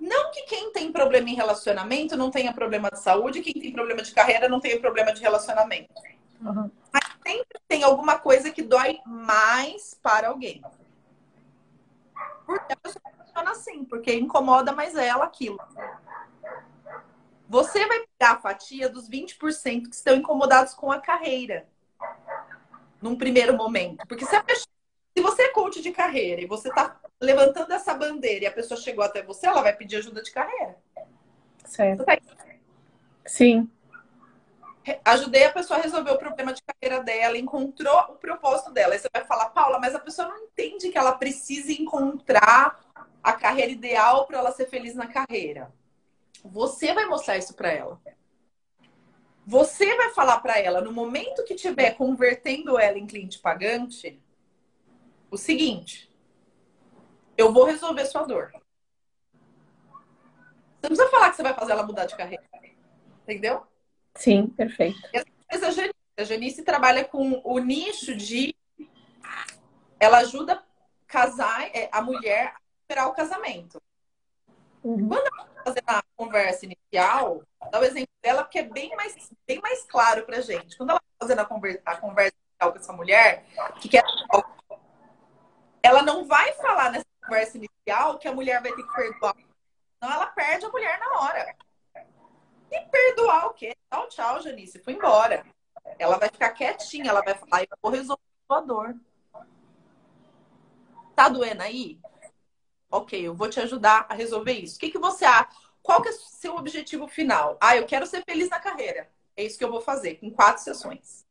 Não 0.00 0.30
que 0.30 0.42
quem 0.42 0.72
tem 0.72 0.92
problema 0.92 1.30
em 1.30 1.34
relacionamento 1.34 2.16
não 2.16 2.30
tenha 2.30 2.52
problema 2.52 2.90
de 2.90 3.00
saúde, 3.00 3.40
quem 3.40 3.54
tem 3.54 3.72
problema 3.72 4.02
de 4.02 4.12
carreira 4.12 4.48
não 4.48 4.60
tenha 4.60 4.78
problema 4.78 5.12
de 5.12 5.20
relacionamento. 5.20 5.92
Uhum. 6.40 6.70
Mas 6.92 7.04
sempre 7.26 7.60
tem 7.66 7.82
alguma 7.82 8.18
coisa 8.18 8.50
que 8.50 8.62
dói 8.62 8.98
mais 9.06 9.94
para 10.02 10.28
alguém. 10.28 10.62
Porque 12.44 12.72
a 12.72 12.76
pessoa 12.76 13.02
funciona 13.16 13.50
assim, 13.50 13.84
porque 13.84 14.14
incomoda 14.14 14.72
mais 14.72 14.94
ela 14.94 15.24
aquilo. 15.24 15.58
Você 17.48 17.86
vai 17.86 18.04
pegar 18.18 18.32
a 18.32 18.40
fatia 18.40 18.88
dos 18.88 19.08
20% 19.08 19.88
que 19.88 19.94
estão 19.94 20.16
incomodados 20.16 20.74
com 20.74 20.90
a 20.90 21.00
carreira. 21.00 21.66
Num 23.00 23.16
primeiro 23.16 23.56
momento. 23.56 24.06
Porque 24.06 24.24
se, 24.24 24.42
pessoa, 24.42 24.73
se 25.16 25.22
você 25.22 25.42
é 25.42 25.48
coach 25.50 25.80
de 25.80 25.92
carreira 25.92 26.40
e 26.42 26.46
você 26.46 26.68
está 26.68 27.00
levantando 27.20 27.72
essa 27.72 27.94
bandeira 27.94 28.44
e 28.44 28.48
a 28.48 28.52
pessoa 28.52 28.78
chegou 28.78 29.04
até 29.04 29.22
você, 29.22 29.46
ela 29.46 29.62
vai 29.62 29.74
pedir 29.74 29.96
ajuda 29.96 30.20
de 30.22 30.32
carreira. 30.32 30.76
Certo. 31.64 32.04
Sim. 33.24 33.70
Ajudei 35.04 35.44
a 35.44 35.52
pessoa 35.52 35.78
a 35.78 35.82
resolver 35.82 36.10
o 36.10 36.18
problema 36.18 36.52
de 36.52 36.60
carreira 36.62 37.02
dela, 37.02 37.38
encontrou 37.38 37.96
o 38.10 38.16
propósito 38.16 38.70
dela. 38.72 38.92
Aí 38.92 38.98
você 38.98 39.08
vai 39.10 39.24
falar, 39.24 39.50
Paula, 39.50 39.78
mas 39.78 39.94
a 39.94 40.00
pessoa 40.00 40.28
não 40.28 40.38
entende 40.38 40.90
que 40.90 40.98
ela 40.98 41.12
precisa 41.12 41.72
encontrar 41.72 42.80
a 43.22 43.32
carreira 43.32 43.70
ideal 43.70 44.26
para 44.26 44.38
ela 44.38 44.52
ser 44.52 44.66
feliz 44.66 44.94
na 44.94 45.06
carreira. 45.06 45.72
Você 46.44 46.92
vai 46.92 47.06
mostrar 47.06 47.38
isso 47.38 47.54
para 47.54 47.72
ela. 47.72 47.98
Você 49.46 49.94
vai 49.96 50.10
falar 50.10 50.40
para 50.40 50.58
ela, 50.58 50.80
no 50.80 50.92
momento 50.92 51.44
que 51.44 51.54
estiver 51.54 51.92
convertendo 51.92 52.78
ela 52.78 52.98
em 52.98 53.06
cliente 53.06 53.38
pagante, 53.38 54.20
o 55.34 55.38
seguinte: 55.38 56.10
eu 57.36 57.52
vou 57.52 57.64
resolver 57.64 58.06
sua 58.06 58.22
dor. 58.22 58.52
Você 60.80 60.88
não 60.88 60.96
precisa 60.96 61.10
falar 61.10 61.30
que 61.30 61.36
você 61.36 61.42
vai 61.42 61.54
fazer 61.54 61.72
ela 61.72 61.82
mudar 61.82 62.06
de 62.06 62.16
carreira. 62.16 62.44
Entendeu? 63.22 63.66
Sim, 64.14 64.48
perfeito. 64.48 64.98
Essa 65.48 65.68
a 65.68 65.70
Janice. 65.70 65.94
A 66.16 66.22
Janice 66.22 66.62
trabalha 66.62 67.04
com 67.04 67.40
o 67.44 67.58
nicho 67.58 68.14
de. 68.14 68.54
Ela 69.98 70.18
ajuda 70.18 70.62
casar, 71.06 71.68
é, 71.74 71.88
a 71.90 72.00
mulher 72.00 72.54
a 72.54 72.60
esperar 72.82 73.08
o 73.08 73.14
casamento. 73.14 73.80
Uhum. 74.82 75.08
Quando 75.08 75.26
ela 75.26 75.46
tá 75.46 75.62
fazer 75.64 75.82
a 75.86 76.02
conversa 76.16 76.66
inicial, 76.66 77.42
dá 77.70 77.80
o 77.80 77.84
exemplo 77.84 78.08
dela, 78.22 78.44
porque 78.44 78.58
é 78.58 78.62
bem 78.62 78.94
mais, 78.94 79.32
bem 79.46 79.60
mais 79.60 79.82
claro 79.84 80.24
pra 80.24 80.40
gente. 80.40 80.76
Quando 80.76 80.90
ela 80.90 81.00
tá 81.00 81.06
fazendo 81.18 81.40
a 81.40 81.44
conversa, 81.44 81.82
a 81.84 81.96
conversa 81.96 82.34
inicial 82.50 82.72
com 82.72 82.78
essa 82.78 82.92
mulher, 82.92 83.46
que 83.80 83.88
quer. 83.88 84.04
Ela 85.84 86.02
não 86.02 86.24
vai 86.24 86.50
falar 86.54 86.90
nessa 86.90 87.04
conversa 87.22 87.58
inicial 87.58 88.18
que 88.18 88.26
a 88.26 88.32
mulher 88.32 88.62
vai 88.62 88.72
ter 88.72 88.82
que 88.82 88.94
perdoar. 88.94 89.36
Não, 90.00 90.10
ela 90.10 90.26
perde 90.28 90.64
a 90.64 90.70
mulher 90.70 90.98
na 90.98 91.20
hora. 91.20 91.54
E 92.70 92.80
perdoar 92.86 93.48
o 93.48 93.52
quê? 93.52 93.76
Tchau, 93.92 94.08
tchau, 94.08 94.40
Janice. 94.40 94.78
Foi 94.78 94.94
embora. 94.94 95.44
Ela 95.98 96.16
vai 96.16 96.30
ficar 96.30 96.52
quietinha, 96.52 97.10
ela 97.10 97.20
vai 97.20 97.34
falar, 97.34 97.64
eu 97.64 97.76
vou 97.82 97.92
resolver 97.92 98.22
a 98.48 98.60
dor. 98.62 98.96
Tá 101.14 101.28
doendo 101.28 101.62
aí? 101.62 102.00
Ok, 102.90 103.20
eu 103.20 103.34
vou 103.34 103.50
te 103.50 103.60
ajudar 103.60 104.06
a 104.08 104.14
resolver 104.14 104.52
isso. 104.52 104.76
O 104.76 104.80
que, 104.80 104.90
que 104.90 104.98
você 104.98 105.26
acha? 105.26 105.50
Qual 105.82 106.00
que 106.00 106.08
é 106.08 106.12
o 106.12 106.14
seu 106.14 106.56
objetivo 106.56 107.06
final? 107.06 107.58
Ah, 107.60 107.76
eu 107.76 107.84
quero 107.84 108.06
ser 108.06 108.24
feliz 108.24 108.48
na 108.48 108.58
carreira. 108.58 109.10
É 109.36 109.44
isso 109.44 109.58
que 109.58 109.64
eu 109.64 109.70
vou 109.70 109.82
fazer, 109.82 110.14
com 110.14 110.30
quatro 110.30 110.62
sessões. 110.62 111.26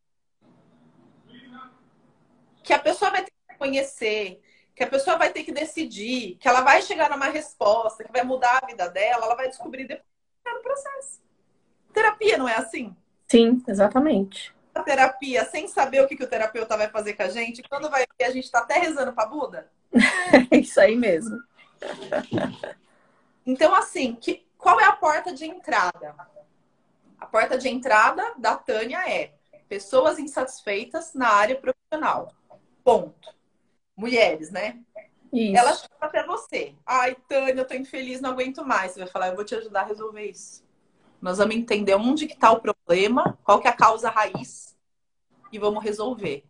Que 2.63 2.71
a 2.71 2.79
pessoa 2.79 3.09
vai 3.09 3.23
ter 3.23 3.32
conhecer, 3.63 4.41
que 4.75 4.83
a 4.83 4.87
pessoa 4.87 5.17
vai 5.17 5.31
ter 5.31 5.43
que 5.43 5.51
decidir, 5.53 6.35
que 6.35 6.47
ela 6.47 6.61
vai 6.61 6.81
chegar 6.81 7.09
numa 7.09 7.27
resposta, 7.29 8.03
que 8.03 8.11
vai 8.11 8.23
mudar 8.23 8.59
a 8.61 8.65
vida 8.65 8.89
dela, 8.89 9.25
ela 9.25 9.35
vai 9.35 9.47
descobrir 9.47 9.87
depois 9.87 10.05
no 10.45 10.61
processo. 10.61 11.21
Terapia 11.93 12.37
não 12.37 12.49
é 12.49 12.55
assim? 12.55 12.93
Sim, 13.25 13.63
exatamente. 13.65 14.53
A 14.75 14.81
terapia, 14.81 15.45
sem 15.45 15.67
saber 15.67 16.03
o 16.03 16.07
que, 16.07 16.17
que 16.17 16.23
o 16.23 16.27
terapeuta 16.27 16.75
vai 16.75 16.89
fazer 16.89 17.13
com 17.13 17.23
a 17.23 17.29
gente, 17.29 17.63
quando 17.63 17.89
vai 17.89 18.03
ver, 18.19 18.25
a 18.25 18.31
gente 18.31 18.43
está 18.43 18.59
até 18.59 18.79
rezando 18.79 19.13
para 19.13 19.27
Buda? 19.29 19.71
É 20.51 20.57
isso 20.59 20.79
aí 20.79 20.95
mesmo. 20.95 21.37
Então, 23.45 23.75
assim, 23.75 24.15
que, 24.15 24.47
qual 24.57 24.79
é 24.79 24.85
a 24.85 24.93
porta 24.93 25.33
de 25.33 25.43
entrada? 25.43 26.15
A 27.19 27.25
porta 27.25 27.57
de 27.57 27.67
entrada 27.67 28.23
da 28.37 28.55
Tânia 28.55 29.03
é 29.05 29.33
pessoas 29.67 30.17
insatisfeitas 30.17 31.13
na 31.13 31.27
área 31.27 31.59
profissional. 31.59 32.33
Ponto 32.85 33.35
mulheres, 33.95 34.51
né? 34.51 34.79
Isso. 35.31 35.57
Ela 35.57 35.73
chega 35.73 35.93
até 35.99 36.25
você. 36.25 36.75
Ai, 36.85 37.15
Tânia, 37.27 37.61
eu 37.61 37.67
tô 37.67 37.73
infeliz, 37.73 38.21
não 38.21 38.31
aguento 38.31 38.63
mais. 38.63 38.91
Você 38.91 38.99
vai 38.99 39.07
falar, 39.07 39.29
eu 39.29 39.35
vou 39.35 39.43
te 39.43 39.55
ajudar 39.55 39.81
a 39.81 39.85
resolver 39.85 40.29
isso. 40.29 40.63
Nós 41.21 41.37
vamos 41.37 41.55
entender 41.55 41.95
onde 41.95 42.27
que 42.27 42.37
tá 42.37 42.51
o 42.51 42.61
problema, 42.61 43.37
qual 43.43 43.59
que 43.59 43.67
é 43.67 43.71
a 43.71 43.75
causa 43.75 44.09
raiz 44.09 44.77
e 45.51 45.57
vamos 45.57 45.83
resolver. 45.83 46.43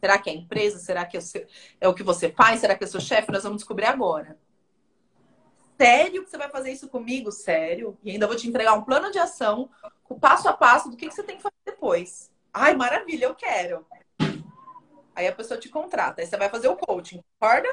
Será 0.00 0.18
que 0.18 0.30
é 0.30 0.32
a 0.32 0.36
empresa? 0.36 0.78
Será 0.78 1.04
que 1.04 1.16
é 1.16 1.20
o, 1.88 1.90
é 1.90 1.94
que 1.94 2.02
você 2.02 2.30
faz? 2.30 2.60
Será 2.60 2.74
que 2.74 2.84
é 2.84 2.86
seu 2.86 3.00
chefe? 3.00 3.30
Nós 3.30 3.42
vamos 3.42 3.58
descobrir 3.58 3.84
agora. 3.84 4.38
Sério 5.78 6.24
que 6.24 6.30
você 6.30 6.36
vai 6.36 6.50
fazer 6.50 6.72
isso 6.72 6.88
comigo? 6.88 7.30
Sério? 7.30 7.96
E 8.02 8.10
ainda 8.10 8.26
vou 8.26 8.36
te 8.36 8.48
entregar 8.48 8.74
um 8.74 8.82
plano 8.82 9.10
de 9.10 9.18
ação, 9.18 9.70
o 10.08 10.18
passo 10.18 10.48
a 10.48 10.52
passo 10.52 10.90
do 10.90 10.96
que, 10.96 11.08
que 11.08 11.14
você 11.14 11.22
tem 11.22 11.36
que 11.36 11.42
fazer 11.42 11.54
depois. 11.64 12.30
Ai, 12.52 12.74
maravilha, 12.74 13.26
eu 13.26 13.34
quero. 13.34 13.86
Aí 15.14 15.26
a 15.26 15.34
pessoa 15.34 15.58
te 15.58 15.68
contrata. 15.68 16.20
Aí 16.20 16.26
você 16.26 16.36
vai 16.36 16.48
fazer 16.48 16.68
o 16.68 16.76
coaching, 16.76 17.22
concorda? 17.38 17.68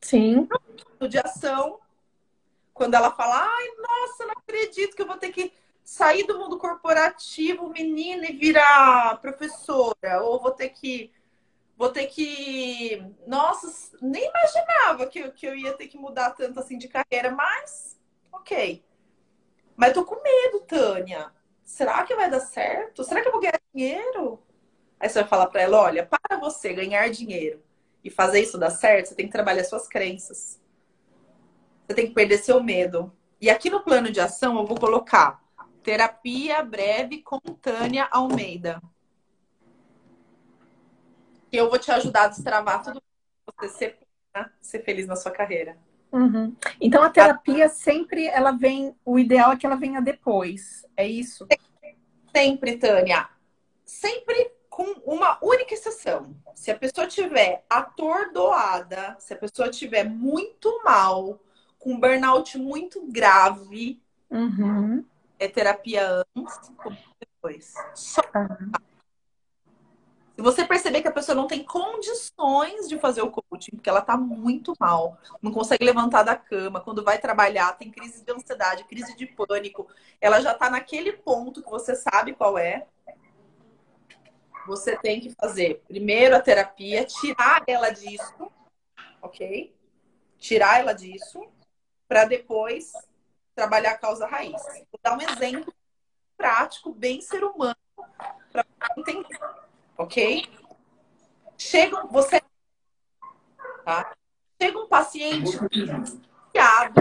Sim. 0.00 0.48
No 0.98 1.08
de 1.08 1.18
ação, 1.18 1.80
quando 2.72 2.94
ela 2.94 3.10
fala, 3.10 3.44
ai, 3.44 3.68
nossa, 3.78 4.26
não 4.26 4.32
acredito 4.32 4.94
que 4.94 5.02
eu 5.02 5.06
vou 5.06 5.16
ter 5.16 5.30
que 5.30 5.52
sair 5.84 6.26
do 6.26 6.38
mundo 6.38 6.58
corporativo, 6.58 7.68
menina, 7.68 8.26
e 8.26 8.36
virar 8.36 9.20
professora, 9.20 10.22
ou 10.22 10.40
vou 10.40 10.52
ter 10.52 10.70
que 10.70 11.12
vou 11.80 11.90
ter 11.90 12.06
que. 12.08 13.02
Nossa, 13.26 13.96
nem 14.02 14.28
imaginava 14.28 15.06
que, 15.06 15.30
que 15.30 15.46
eu 15.46 15.56
ia 15.56 15.72
ter 15.72 15.88
que 15.88 15.96
mudar 15.96 16.30
tanto 16.32 16.60
assim 16.60 16.76
de 16.76 16.88
carreira, 16.88 17.30
mas 17.30 17.98
ok. 18.30 18.84
Mas 19.74 19.94
tô 19.94 20.04
com 20.04 20.22
medo, 20.22 20.60
Tânia. 20.66 21.32
Será 21.64 22.04
que 22.04 22.14
vai 22.14 22.28
dar 22.28 22.40
certo? 22.40 23.02
Será 23.02 23.22
que 23.22 23.28
eu 23.28 23.32
vou 23.32 23.40
ganhar 23.40 23.58
dinheiro? 23.74 24.42
Aí 25.00 25.08
você 25.08 25.20
vai 25.20 25.28
falar 25.28 25.46
para 25.46 25.62
ela: 25.62 25.80
olha, 25.80 26.06
para 26.06 26.38
você 26.38 26.74
ganhar 26.74 27.08
dinheiro 27.08 27.62
e 28.04 28.10
fazer 28.10 28.40
isso 28.40 28.58
dar 28.58 28.70
certo, 28.70 29.08
você 29.08 29.14
tem 29.14 29.26
que 29.26 29.32
trabalhar 29.32 29.64
suas 29.64 29.88
crenças. 29.88 30.60
Você 31.86 31.94
tem 31.94 32.06
que 32.06 32.14
perder 32.14 32.38
seu 32.38 32.62
medo. 32.62 33.12
E 33.40 33.48
aqui 33.48 33.70
no 33.70 33.80
plano 33.80 34.12
de 34.12 34.20
ação 34.20 34.58
eu 34.58 34.66
vou 34.66 34.78
colocar 34.78 35.42
terapia 35.82 36.62
breve 36.62 37.22
com 37.22 37.38
Tânia 37.38 38.06
Almeida. 38.10 38.80
Eu 41.50 41.68
vou 41.68 41.78
te 41.78 41.90
ajudar 41.90 42.24
a 42.24 42.28
destravar 42.28 42.84
tudo 42.84 43.02
você 43.58 43.68
ser, 43.68 43.98
né? 44.34 44.50
ser 44.60 44.84
feliz 44.84 45.06
na 45.06 45.16
sua 45.16 45.32
carreira. 45.32 45.76
Uhum. 46.12 46.54
Então 46.80 47.02
a 47.02 47.10
terapia 47.10 47.68
sempre 47.68 48.26
ela 48.26 48.52
vem, 48.52 48.94
o 49.04 49.18
ideal 49.18 49.52
é 49.52 49.56
que 49.56 49.64
ela 49.64 49.76
venha 49.76 50.00
depois, 50.00 50.86
é 50.96 51.06
isso? 51.06 51.46
Sempre, 52.34 52.76
Tânia. 52.76 53.28
Sempre 53.84 54.52
com 54.80 55.14
uma 55.14 55.38
única 55.42 55.74
exceção. 55.74 56.34
Se 56.54 56.70
a 56.70 56.78
pessoa 56.78 57.06
tiver 57.06 57.66
atordoada, 57.68 59.14
se 59.18 59.34
a 59.34 59.36
pessoa 59.36 59.68
tiver 59.68 60.04
muito 60.04 60.82
mal, 60.82 61.38
com 61.78 62.00
burnout 62.00 62.56
muito 62.56 63.06
grave, 63.06 64.00
uhum. 64.30 65.04
é 65.38 65.48
terapia 65.48 66.24
antes 66.34 66.72
ou 66.82 66.92
depois. 67.20 67.74
Só. 67.94 68.22
Uhum. 68.34 68.72
Se 70.34 70.42
você 70.42 70.64
perceber 70.64 71.02
que 71.02 71.08
a 71.08 71.12
pessoa 71.12 71.36
não 71.36 71.46
tem 71.46 71.62
condições 71.62 72.88
de 72.88 72.98
fazer 72.98 73.20
o 73.20 73.30
coaching, 73.30 73.72
porque 73.72 73.90
ela 73.90 74.00
tá 74.00 74.16
muito 74.16 74.72
mal, 74.80 75.18
não 75.42 75.52
consegue 75.52 75.84
levantar 75.84 76.22
da 76.22 76.34
cama, 76.34 76.80
quando 76.80 77.04
vai 77.04 77.18
trabalhar, 77.18 77.76
tem 77.76 77.90
crise 77.90 78.24
de 78.24 78.32
ansiedade, 78.32 78.84
crise 78.84 79.14
de 79.14 79.26
pânico, 79.26 79.86
ela 80.18 80.40
já 80.40 80.54
tá 80.54 80.70
naquele 80.70 81.12
ponto 81.12 81.62
que 81.62 81.68
você 81.68 81.94
sabe 81.94 82.32
qual 82.32 82.56
é. 82.56 82.86
Você 84.66 84.96
tem 84.96 85.20
que 85.20 85.34
fazer 85.34 85.82
primeiro 85.88 86.36
a 86.36 86.40
terapia, 86.40 87.04
tirar 87.04 87.62
ela 87.66 87.90
disso, 87.90 88.50
ok? 89.22 89.74
Tirar 90.38 90.80
ela 90.80 90.92
disso, 90.92 91.42
para 92.08 92.24
depois 92.24 92.92
trabalhar 93.54 93.92
a 93.92 93.98
causa 93.98 94.26
raiz. 94.26 94.62
Vou 94.90 95.00
dar 95.02 95.16
um 95.16 95.20
exemplo 95.20 95.74
prático, 96.36 96.92
bem 96.92 97.20
ser 97.20 97.44
humano, 97.44 97.76
para 98.52 98.64
entender 98.96 99.38
ok? 100.00 100.42
Chega, 101.58 102.06
você, 102.06 102.40
tá? 103.84 104.14
Chega 104.60 104.78
um 104.78 104.88
paciente 104.88 105.58
piado, 106.50 106.94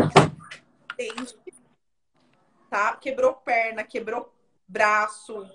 tá? 2.70 2.98
Quebrou 2.98 3.34
perna, 3.36 3.86
quebrou 3.86 4.34
braço. 4.68 5.50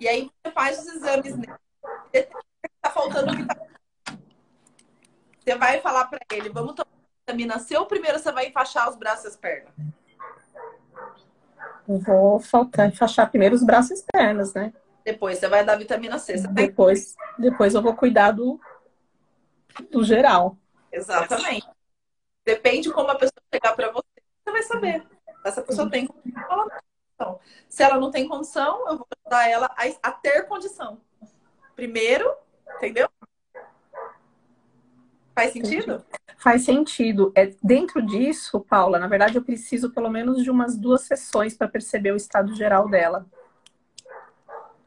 E 0.00 0.08
aí 0.08 0.30
você 0.42 0.52
faz 0.52 0.80
os 0.80 0.86
exames 0.94 1.36
nele. 1.36 1.52
Tá 2.80 2.90
faltando 2.90 3.32
Você 5.38 5.54
vai 5.54 5.80
falar 5.82 6.06
para 6.06 6.20
ele, 6.32 6.48
vamos 6.48 6.74
tomar 6.74 6.90
vitamina 7.18 7.58
C 7.58 7.76
ou 7.76 7.84
primeiro 7.86 8.18
você 8.18 8.32
vai 8.32 8.46
enfaixar 8.48 8.88
os 8.88 8.96
braços 8.96 9.26
e 9.26 9.28
as 9.28 9.36
pernas? 9.36 9.72
vou 11.86 12.40
faltar 12.40 12.88
enfaixar 12.88 13.28
primeiro 13.28 13.54
os 13.54 13.62
braços 13.62 13.90
e 13.90 13.94
as 13.94 14.02
pernas, 14.02 14.54
né? 14.54 14.72
Depois 15.04 15.38
você 15.38 15.48
vai 15.48 15.64
dar 15.64 15.76
vitamina 15.76 16.18
C. 16.18 16.34
Depois, 16.48 17.14
tem... 17.14 17.50
depois 17.50 17.74
eu 17.74 17.82
vou 17.82 17.94
cuidar 17.94 18.30
do, 18.30 18.60
do 19.90 20.02
geral. 20.04 20.56
Exatamente. 20.92 21.68
Depende 22.44 22.90
como 22.90 23.10
a 23.10 23.14
pessoa 23.16 23.42
chegar 23.52 23.74
para 23.74 23.90
você, 23.90 24.06
você 24.44 24.52
vai 24.52 24.62
saber. 24.62 25.06
Essa 25.44 25.62
pessoa 25.62 25.90
tem 25.90 26.08
condição. 27.20 27.40
Se 27.68 27.82
ela 27.82 27.98
não 27.98 28.10
tem 28.10 28.26
condição, 28.26 28.88
eu 28.88 28.96
vou 28.96 29.06
ajudar 29.24 29.48
ela 29.48 29.66
a, 29.76 30.08
a 30.08 30.12
ter 30.12 30.46
condição. 30.46 30.98
Primeiro, 31.76 32.32
entendeu? 32.76 33.08
Faz 35.34 35.52
sentido? 35.52 36.04
Faz 36.38 36.64
sentido. 36.64 37.32
É, 37.34 37.54
dentro 37.62 38.02
disso, 38.02 38.60
Paula, 38.60 38.98
na 38.98 39.06
verdade, 39.06 39.36
eu 39.36 39.44
preciso 39.44 39.90
pelo 39.90 40.10
menos 40.10 40.42
de 40.42 40.50
umas 40.50 40.76
duas 40.76 41.02
sessões 41.02 41.56
para 41.56 41.68
perceber 41.68 42.12
o 42.12 42.16
estado 42.16 42.54
geral 42.54 42.88
dela. 42.88 43.26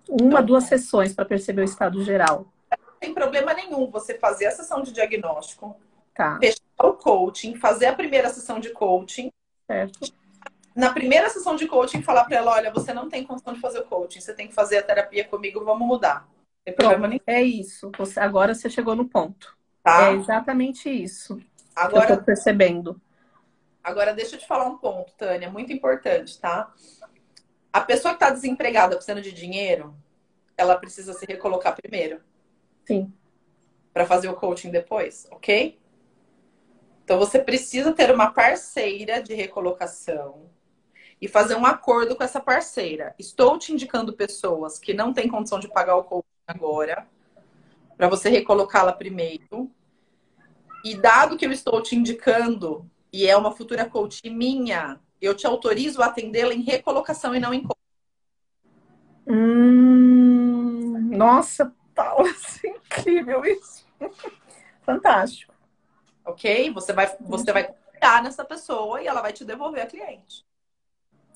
Uma, 0.10 0.42
duas 0.42 0.66
sessões 0.66 1.14
para 1.14 1.26
perceber 1.26 1.62
o 1.62 1.66
estado 1.66 2.04
geral. 2.04 2.52
Não 2.70 3.00
tem 3.00 3.14
problema 3.14 3.54
nenhum 3.54 3.90
você 3.90 4.18
fazer 4.18 4.48
a 4.48 4.52
sessão 4.52 4.82
de 4.82 4.92
diagnóstico, 4.92 5.76
tá. 6.14 6.38
fechar 6.40 6.62
o 6.84 6.94
coaching, 6.94 7.56
fazer 7.56 7.88
a 7.88 7.96
primeira 7.96 8.30
sessão 8.30 8.60
de 8.60 8.70
coaching. 8.72 9.32
Certo. 9.66 10.14
Na 10.76 10.92
primeira 10.92 11.30
sessão 11.30 11.56
de 11.56 11.68
coaching, 11.68 12.02
falar 12.02 12.26
para 12.26 12.38
ela: 12.38 12.52
olha, 12.52 12.72
você 12.72 12.94
não 12.94 13.08
tem 13.08 13.24
condição 13.24 13.54
de 13.54 13.60
fazer 13.60 13.80
o 13.80 13.86
coaching, 13.86 14.20
você 14.20 14.34
tem 14.34 14.48
que 14.48 14.54
fazer 14.54 14.78
a 14.78 14.84
terapia 14.84 15.24
comigo, 15.26 15.64
vamos 15.64 15.88
mudar. 15.88 16.22
Não 16.22 16.66
tem 16.66 16.74
problema 16.74 17.08
nenhum. 17.08 17.22
É 17.28 17.42
isso. 17.42 17.92
Você, 17.98 18.20
agora 18.20 18.56
você 18.56 18.70
chegou 18.70 18.96
no 18.96 19.08
ponto. 19.08 19.56
Tá. 19.84 20.10
É 20.10 20.14
exatamente 20.14 20.90
isso. 20.90 21.40
Agora, 21.76 22.08
que 22.08 22.12
eu 22.14 22.18
tô 22.18 22.24
percebendo. 22.24 23.00
Agora, 23.84 24.14
deixa 24.14 24.36
eu 24.36 24.40
te 24.40 24.48
falar 24.48 24.66
um 24.66 24.78
ponto, 24.78 25.14
Tânia, 25.18 25.50
muito 25.50 25.74
importante, 25.74 26.40
tá? 26.40 26.72
A 27.72 27.82
pessoa 27.82 28.14
que 28.14 28.24
está 28.24 28.34
desempregada 28.34 28.96
precisando 28.96 29.22
de 29.22 29.32
dinheiro, 29.32 29.94
ela 30.56 30.78
precisa 30.78 31.14
se 31.14 31.26
recolocar 31.26 31.76
primeiro. 31.76 32.22
Sim. 32.86 33.12
Para 33.92 34.06
fazer 34.06 34.30
o 34.30 34.36
coaching 34.36 34.72
depois, 34.72 35.28
ok? 35.32 35.80
Então 37.04 37.20
você 37.20 37.40
precisa 37.40 37.92
ter 37.92 38.10
uma 38.12 38.32
parceira 38.32 39.22
de 39.22 39.34
recolocação 39.34 40.50
e 41.22 41.28
fazer 41.28 41.56
um 41.56 41.66
acordo 41.66 42.16
com 42.16 42.24
essa 42.24 42.40
parceira. 42.40 43.16
Estou 43.18 43.58
te 43.58 43.72
indicando 43.72 44.14
pessoas 44.14 44.78
que 44.78 44.94
não 44.94 45.14
têm 45.14 45.28
condição 45.28 45.60
de 45.60 45.68
pagar 45.68 45.96
o 45.96 46.04
coaching 46.04 46.28
agora, 46.48 47.08
para 47.98 48.08
você 48.08 48.30
recolocá-la 48.30 48.94
primeiro. 48.94 49.72
E 50.84 50.96
dado 50.96 51.38
que 51.38 51.46
eu 51.46 51.52
estou 51.52 51.82
te 51.82 51.96
indicando 51.96 52.90
e 53.12 53.28
é 53.28 53.38
uma 53.38 53.52
futura 53.52 53.86
coach 53.86 54.28
minha, 54.30 55.00
eu 55.22 55.36
te 55.36 55.46
autorizo 55.48 56.02
a 56.02 56.08
atendê-la 56.08 56.54
em 56.54 56.62
recolocação 56.62 57.34
e 57.34 57.40
não 57.40 57.54
em 57.54 57.66
hum, 59.28 61.10
Nossa, 61.16 61.74
Paula, 61.96 62.28
é 62.66 62.68
incrível 62.68 63.46
isso. 63.46 63.86
Fantástico. 64.82 65.54
Ok? 66.26 66.72
Você 66.72 66.92
vai, 66.92 67.18
você 67.22 67.54
vai 67.54 67.68
confiar 67.68 68.24
nessa 68.24 68.44
pessoa 68.44 69.02
e 69.02 69.08
ela 69.08 69.22
vai 69.22 69.32
te 69.32 69.46
devolver 69.46 69.84
a 69.84 69.88
cliente. 69.88 70.46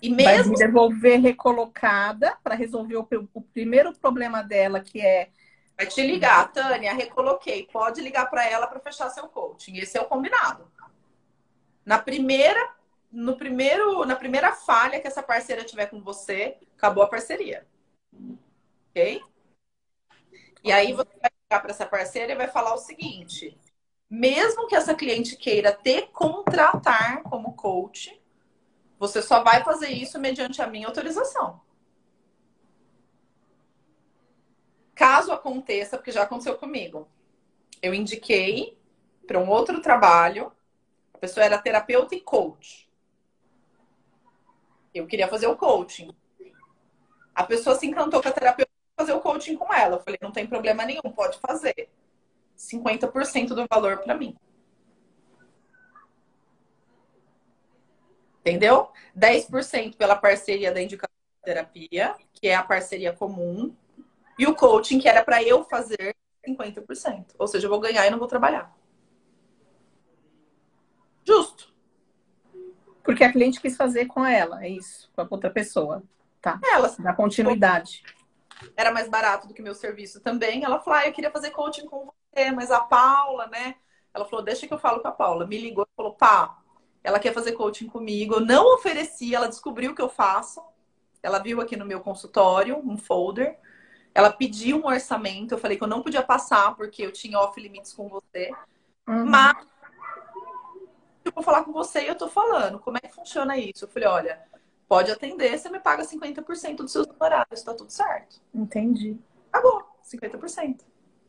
E 0.01 0.09
mesmo... 0.09 0.25
Vai 0.25 0.43
me 0.43 0.55
devolver 0.55 1.19
recolocada 1.19 2.37
para 2.43 2.55
resolver 2.55 2.97
o, 2.97 3.07
o 3.33 3.41
primeiro 3.41 3.93
problema 3.93 4.43
dela, 4.43 4.79
que 4.79 5.01
é 5.01 5.29
Vai 5.75 5.85
te 5.85 6.01
ligar, 6.01 6.51
Tânia, 6.51 6.91
recoloquei. 6.91 7.67
Pode 7.71 8.01
ligar 8.01 8.27
para 8.31 8.43
ela 8.47 8.65
para 8.65 8.79
fechar 8.79 9.09
seu 9.11 9.27
coaching. 9.27 9.77
Esse 9.77 9.95
é 9.95 10.01
o 10.01 10.05
combinado. 10.05 10.71
Na 11.85 11.99
primeira 11.99 12.75
no 13.11 13.37
primeiro, 13.37 14.05
na 14.05 14.15
primeira 14.15 14.51
falha 14.53 14.99
que 14.99 15.07
essa 15.07 15.23
parceira 15.23 15.63
tiver 15.63 15.87
com 15.87 16.01
você, 16.01 16.57
acabou 16.75 17.03
a 17.03 17.07
parceria. 17.07 17.65
Ok? 18.89 19.21
E 20.63 20.71
aí 20.71 20.93
você 20.93 21.09
vai 21.21 21.31
ligar 21.43 21.61
para 21.61 21.71
essa 21.71 21.85
parceira 21.85 22.33
e 22.33 22.35
vai 22.35 22.47
falar 22.47 22.73
o 22.73 22.79
seguinte: 22.79 23.57
mesmo 24.09 24.67
que 24.67 24.75
essa 24.75 24.93
cliente 24.93 25.37
queira 25.37 25.71
te 25.71 26.03
contratar 26.07 27.23
como 27.23 27.53
coach, 27.53 28.21
você 28.99 29.21
só 29.21 29.43
vai 29.43 29.63
fazer 29.63 29.89
isso 29.89 30.19
mediante 30.19 30.61
a 30.61 30.67
minha 30.67 30.87
autorização. 30.87 31.61
Caso 34.95 35.31
aconteça, 35.31 35.97
porque 35.97 36.11
já 36.11 36.23
aconteceu 36.23 36.57
comigo, 36.57 37.07
eu 37.81 37.93
indiquei 37.93 38.77
para 39.27 39.39
um 39.39 39.49
outro 39.49 39.81
trabalho, 39.81 40.51
a 41.13 41.17
pessoa 41.17 41.45
era 41.45 41.57
terapeuta 41.57 42.15
e 42.15 42.21
coach. 42.21 42.89
Eu 44.93 45.05
queria 45.05 45.27
fazer 45.27 45.47
o 45.47 45.55
coaching. 45.55 46.09
A 47.35 47.43
pessoa 47.43 47.75
se 47.75 47.85
encantou 47.85 48.21
com 48.21 48.29
a 48.29 48.31
terapeuta 48.31 48.71
fazer 48.97 49.13
o 49.13 49.19
coaching 49.19 49.55
com 49.55 49.71
ela. 49.71 49.97
Eu 49.97 49.99
falei, 49.99 50.17
não 50.21 50.31
tem 50.31 50.47
problema 50.47 50.83
nenhum, 50.83 51.11
pode 51.13 51.37
fazer. 51.37 51.89
50% 52.57 53.49
do 53.49 53.67
valor 53.69 53.99
para 53.99 54.15
mim. 54.15 54.35
Entendeu? 58.47 58.89
10% 59.13 59.97
pela 59.97 60.15
parceria 60.15 60.71
da 60.71 60.81
indicação 60.81 61.13
da 61.41 61.45
terapia, 61.45 62.15
que 62.33 62.47
é 62.47 62.55
a 62.55 62.63
parceria 62.63 63.11
comum, 63.11 63.75
e 64.39 64.47
o 64.47 64.55
coaching, 64.55 64.99
que 64.99 65.09
era 65.09 65.21
para 65.21 65.43
eu 65.43 65.65
fazer 65.65 66.15
50%. 66.47 67.35
Ou 67.37 67.45
seja, 67.45 67.65
eu 67.65 67.69
vou 67.69 67.79
ganhar 67.79 68.07
e 68.07 68.09
não 68.09 68.17
vou 68.17 68.27
trabalhar. 68.27 68.73
Justo. 71.25 71.73
Porque 73.03 73.23
a 73.23 73.31
cliente 73.31 73.59
quis 73.59 73.75
fazer 73.75 74.05
com 74.05 74.25
ela, 74.25 74.63
é 74.63 74.69
isso, 74.69 75.11
com 75.13 75.21
a 75.21 75.27
outra 75.29 75.49
pessoa. 75.49 76.01
Tá. 76.41 76.57
Ela 76.63 76.95
dá 76.99 77.13
continuidade. 77.13 78.01
Era 78.77 78.93
mais 78.93 79.09
barato 79.09 79.47
do 79.47 79.53
que 79.53 79.61
meu 79.61 79.75
serviço 79.75 80.21
também. 80.21 80.63
Ela 80.63 80.79
falou: 80.79 80.99
ah, 80.99 81.07
eu 81.07 81.11
queria 81.11 81.31
fazer 81.31 81.51
coaching 81.51 81.85
com 81.85 82.05
você, 82.33 82.51
mas 82.51 82.71
a 82.71 82.79
Paula, 82.79 83.47
né? 83.47 83.75
Ela 84.13 84.23
falou: 84.23 84.43
deixa 84.43 84.65
que 84.65 84.73
eu 84.73 84.79
falo 84.79 85.01
com 85.01 85.07
a 85.09 85.11
Paula. 85.11 85.45
Me 85.45 85.57
ligou 85.57 85.85
e 85.85 85.95
falou: 85.95 86.13
pá, 86.13 86.57
ela 87.07 87.19
quer 87.19 87.33
fazer 87.33 87.53
coaching 87.53 87.87
comigo. 87.87 88.33
Eu 88.33 88.39
não 88.41 88.73
ofereci, 88.73 89.33
ela 89.33 89.47
descobriu 89.47 89.91
o 89.91 89.95
que 89.95 90.01
eu 90.01 90.09
faço. 90.09 90.61
Ela 91.23 91.39
viu 91.39 91.61
aqui 91.61 91.77
no 91.77 91.85
meu 91.85 92.01
consultório 92.01 92.81
um 92.85 92.97
folder. 92.97 93.57
Ela 94.13 94.29
pediu 94.29 94.75
um 94.75 94.87
orçamento. 94.87 95.53
Eu 95.53 95.57
falei 95.57 95.77
que 95.77 95.83
eu 95.85 95.87
não 95.87 96.01
podia 96.01 96.21
passar 96.21 96.75
porque 96.75 97.01
eu 97.01 97.11
tinha 97.13 97.39
off 97.39 97.57
limits 97.61 97.93
com 97.93 98.09
você. 98.09 98.51
Uhum. 99.07 99.25
Mas 99.25 99.55
eu 101.23 101.31
vou 101.31 101.41
falar 101.41 101.63
com 101.63 101.71
você 101.71 102.01
e 102.01 102.07
eu 102.07 102.15
tô 102.15 102.27
falando. 102.27 102.77
Como 102.77 102.97
é 102.97 102.99
que 102.99 103.15
funciona 103.15 103.57
isso? 103.57 103.85
Eu 103.85 103.89
falei, 103.89 104.09
olha, 104.09 104.41
pode 104.85 105.09
atender, 105.09 105.57
você 105.57 105.69
me 105.69 105.79
paga 105.79 106.03
50% 106.03 106.75
dos 106.75 106.91
seus 106.91 107.07
honorários, 107.07 107.63
tá 107.63 107.73
tudo 107.73 107.89
certo. 107.89 108.41
Entendi. 108.53 109.17
Acabou, 109.49 109.81
50%. 110.03 110.81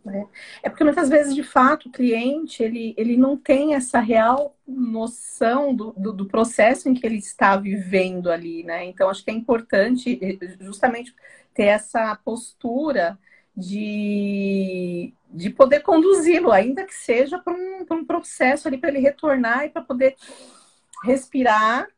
É. 0.09 0.27
é 0.65 0.69
porque 0.69 0.83
muitas 0.83 1.09
vezes, 1.09 1.37
de 1.37 1.45
fato, 1.45 1.89
o 1.89 1.93
cliente 1.93 2.65
ele, 2.65 2.95
ele 2.97 3.17
não 3.17 3.37
tem 3.37 3.77
essa 3.77 4.01
real 4.01 4.58
noção 4.69 5.75
do, 5.75 5.93
do, 5.97 6.13
do, 6.13 6.27
processo 6.27 6.89
em 6.89 6.95
que 6.95 7.07
ele 7.07 7.17
está 7.17 7.57
vivendo 7.57 8.31
ali, 8.31 8.63
né? 8.63 8.85
Então, 8.85 9.09
acho 9.09 9.25
que 9.25 9.31
é 9.31 9.35
importante 9.35 10.19
eh, 10.21 10.57
justamente 10.61 11.15
ter 11.55 11.65
essa 11.65 12.15
postura 12.17 13.19
de, 13.57 15.13
de 15.31 15.51
poder 15.51 15.81
conduzi-lo, 15.81 16.53
ainda 16.53 16.85
que 16.85 16.95
seja 16.95 17.39
para 17.39 17.55
um, 17.55 17.87
um 17.91 18.05
processo 18.05 18.69
ali 18.69 18.77
para 18.77 18.91
ele 18.91 19.01
retornar 19.01 19.65
e 19.65 19.71
para 19.71 19.83
poder 19.83 20.15
respirar, 21.03 21.89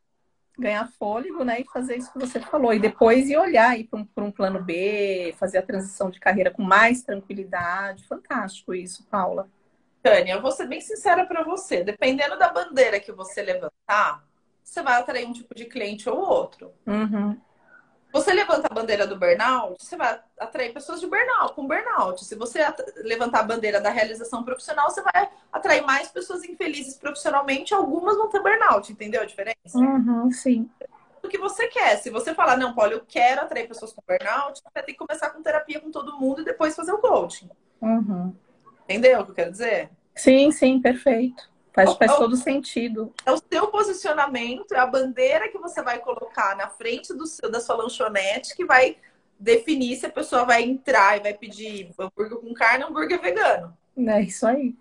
ganhar 0.58 0.90
fôlego, 0.98 1.44
né? 1.44 1.60
E 1.60 1.64
fazer 1.64 1.96
isso 1.96 2.12
que 2.12 2.18
você 2.18 2.38
falou. 2.38 2.72
E 2.72 2.78
depois 2.78 3.28
ir 3.28 3.36
olhar 3.36 3.76
para 3.84 3.98
um, 3.98 4.28
um 4.28 4.30
plano 4.30 4.62
B, 4.62 5.34
fazer 5.38 5.58
a 5.58 5.62
transição 5.62 6.08
de 6.08 6.20
carreira 6.20 6.50
com 6.50 6.62
mais 6.62 7.02
tranquilidade. 7.02 8.06
Fantástico 8.06 8.72
isso, 8.72 9.04
Paula. 9.10 9.48
Tânia, 10.02 10.34
eu 10.34 10.42
vou 10.42 10.52
ser 10.52 10.66
bem 10.66 10.80
sincera 10.80 11.26
para 11.26 11.42
você. 11.42 11.82
Dependendo 11.84 12.38
da 12.38 12.48
bandeira 12.48 13.00
que 13.00 13.12
você 13.12 13.42
levantar, 13.42 14.24
você 14.62 14.82
vai 14.82 15.00
atrair 15.00 15.26
um 15.26 15.32
tipo 15.32 15.54
de 15.54 15.66
cliente 15.66 16.08
ou 16.08 16.18
outro. 16.18 16.72
Uhum. 16.86 17.38
Você 18.12 18.32
levanta 18.32 18.66
a 18.68 18.74
bandeira 18.74 19.06
do 19.06 19.16
burnout, 19.16 19.76
você 19.78 19.96
vai 19.96 20.20
atrair 20.38 20.72
pessoas 20.72 21.00
de 21.00 21.06
burnout, 21.06 21.54
com 21.54 21.66
burnout. 21.66 22.24
Se 22.24 22.34
você 22.34 22.58
levantar 22.96 23.40
a 23.40 23.44
bandeira 23.44 23.80
da 23.80 23.90
realização 23.90 24.42
profissional, 24.42 24.90
você 24.90 25.00
vai 25.00 25.30
atrair 25.52 25.82
mais 25.82 26.08
pessoas 26.08 26.42
infelizes 26.42 26.96
profissionalmente, 26.96 27.72
algumas 27.72 28.16
vão 28.16 28.28
ter 28.28 28.42
burnout, 28.42 28.90
entendeu 28.90 29.22
a 29.22 29.24
diferença? 29.24 29.76
Uhum, 29.76 30.30
sim. 30.32 30.68
O 31.22 31.28
que 31.28 31.38
você 31.38 31.68
quer. 31.68 31.98
Se 31.98 32.10
você 32.10 32.34
falar, 32.34 32.56
não, 32.56 32.74
Paulo, 32.74 32.92
eu 32.92 33.04
quero 33.06 33.42
atrair 33.42 33.68
pessoas 33.68 33.92
com 33.92 34.02
burnout, 34.04 34.58
você 34.58 34.70
vai 34.74 34.82
ter 34.82 34.92
que 34.92 34.98
começar 34.98 35.30
com 35.30 35.42
terapia 35.42 35.80
com 35.80 35.92
todo 35.92 36.18
mundo 36.18 36.40
e 36.40 36.44
depois 36.44 36.74
fazer 36.74 36.92
o 36.92 36.98
coaching. 36.98 37.48
Uhum. 37.80 38.34
Entendeu 38.90 39.20
o 39.20 39.24
que 39.24 39.30
eu 39.30 39.34
quero 39.36 39.52
dizer? 39.52 39.88
Sim, 40.16 40.50
sim, 40.50 40.80
perfeito. 40.80 41.48
Faz, 41.72 41.94
faz 41.94 42.16
todo 42.16 42.34
sentido. 42.36 43.14
É 43.24 43.30
o 43.30 43.40
seu 43.50 43.68
posicionamento, 43.68 44.72
é 44.72 44.80
a 44.80 44.86
bandeira 44.86 45.48
que 45.48 45.58
você 45.58 45.80
vai 45.80 46.00
colocar 46.00 46.56
na 46.56 46.68
frente 46.68 47.14
do 47.14 47.24
seu, 47.24 47.48
da 47.48 47.60
sua 47.60 47.76
lanchonete 47.76 48.56
que 48.56 48.64
vai 48.64 48.96
definir 49.38 49.94
se 49.94 50.06
a 50.06 50.10
pessoa 50.10 50.44
vai 50.44 50.64
entrar 50.64 51.16
e 51.16 51.20
vai 51.20 51.34
pedir 51.34 51.94
hambúrguer 51.96 52.38
com 52.38 52.52
carne 52.52 52.82
ou 52.82 52.90
hambúrguer 52.90 53.20
vegano. 53.22 53.76
É 53.96 54.22
isso 54.22 54.44
aí. 54.44 54.74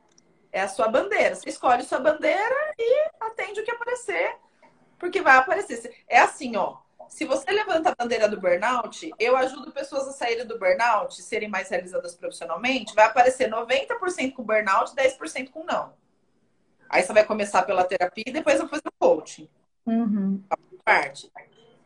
É 0.52 0.62
a 0.62 0.68
sua 0.68 0.88
bandeira. 0.88 1.36
Você 1.36 1.48
escolhe 1.48 1.84
sua 1.84 2.00
bandeira 2.00 2.56
e 2.80 3.10
atende 3.20 3.62
o 3.62 3.64
que 3.64 3.70
aparecer, 3.70 4.38
porque 4.98 5.22
vai 5.22 5.38
aparecer. 5.38 5.94
É 6.08 6.18
assim, 6.18 6.56
ó. 6.56 6.78
Se 7.10 7.26
você 7.26 7.52
levanta 7.52 7.90
a 7.90 7.96
bandeira 7.96 8.30
do 8.30 8.40
burnout, 8.40 9.12
eu 9.20 9.36
ajudo 9.36 9.72
pessoas 9.72 10.08
a 10.08 10.12
saírem 10.12 10.46
do 10.46 10.60
burnout, 10.60 11.22
serem 11.22 11.50
mais 11.50 11.68
realizadas 11.68 12.16
profissionalmente, 12.16 12.94
vai 12.94 13.06
aparecer 13.06 13.50
90% 13.50 14.34
com 14.34 14.44
burnout, 14.44 14.96
10% 14.96 15.50
com 15.50 15.64
não. 15.64 15.94
Aí 16.88 17.02
você 17.02 17.12
vai 17.12 17.26
começar 17.26 17.64
pela 17.64 17.84
terapia 17.84 18.24
e 18.28 18.32
depois 18.32 18.60
vai 18.60 18.68
fazer 18.68 18.88
o 18.88 18.92
coaching. 19.00 19.50
Uhum. 19.86 20.44
Parte. 20.86 21.32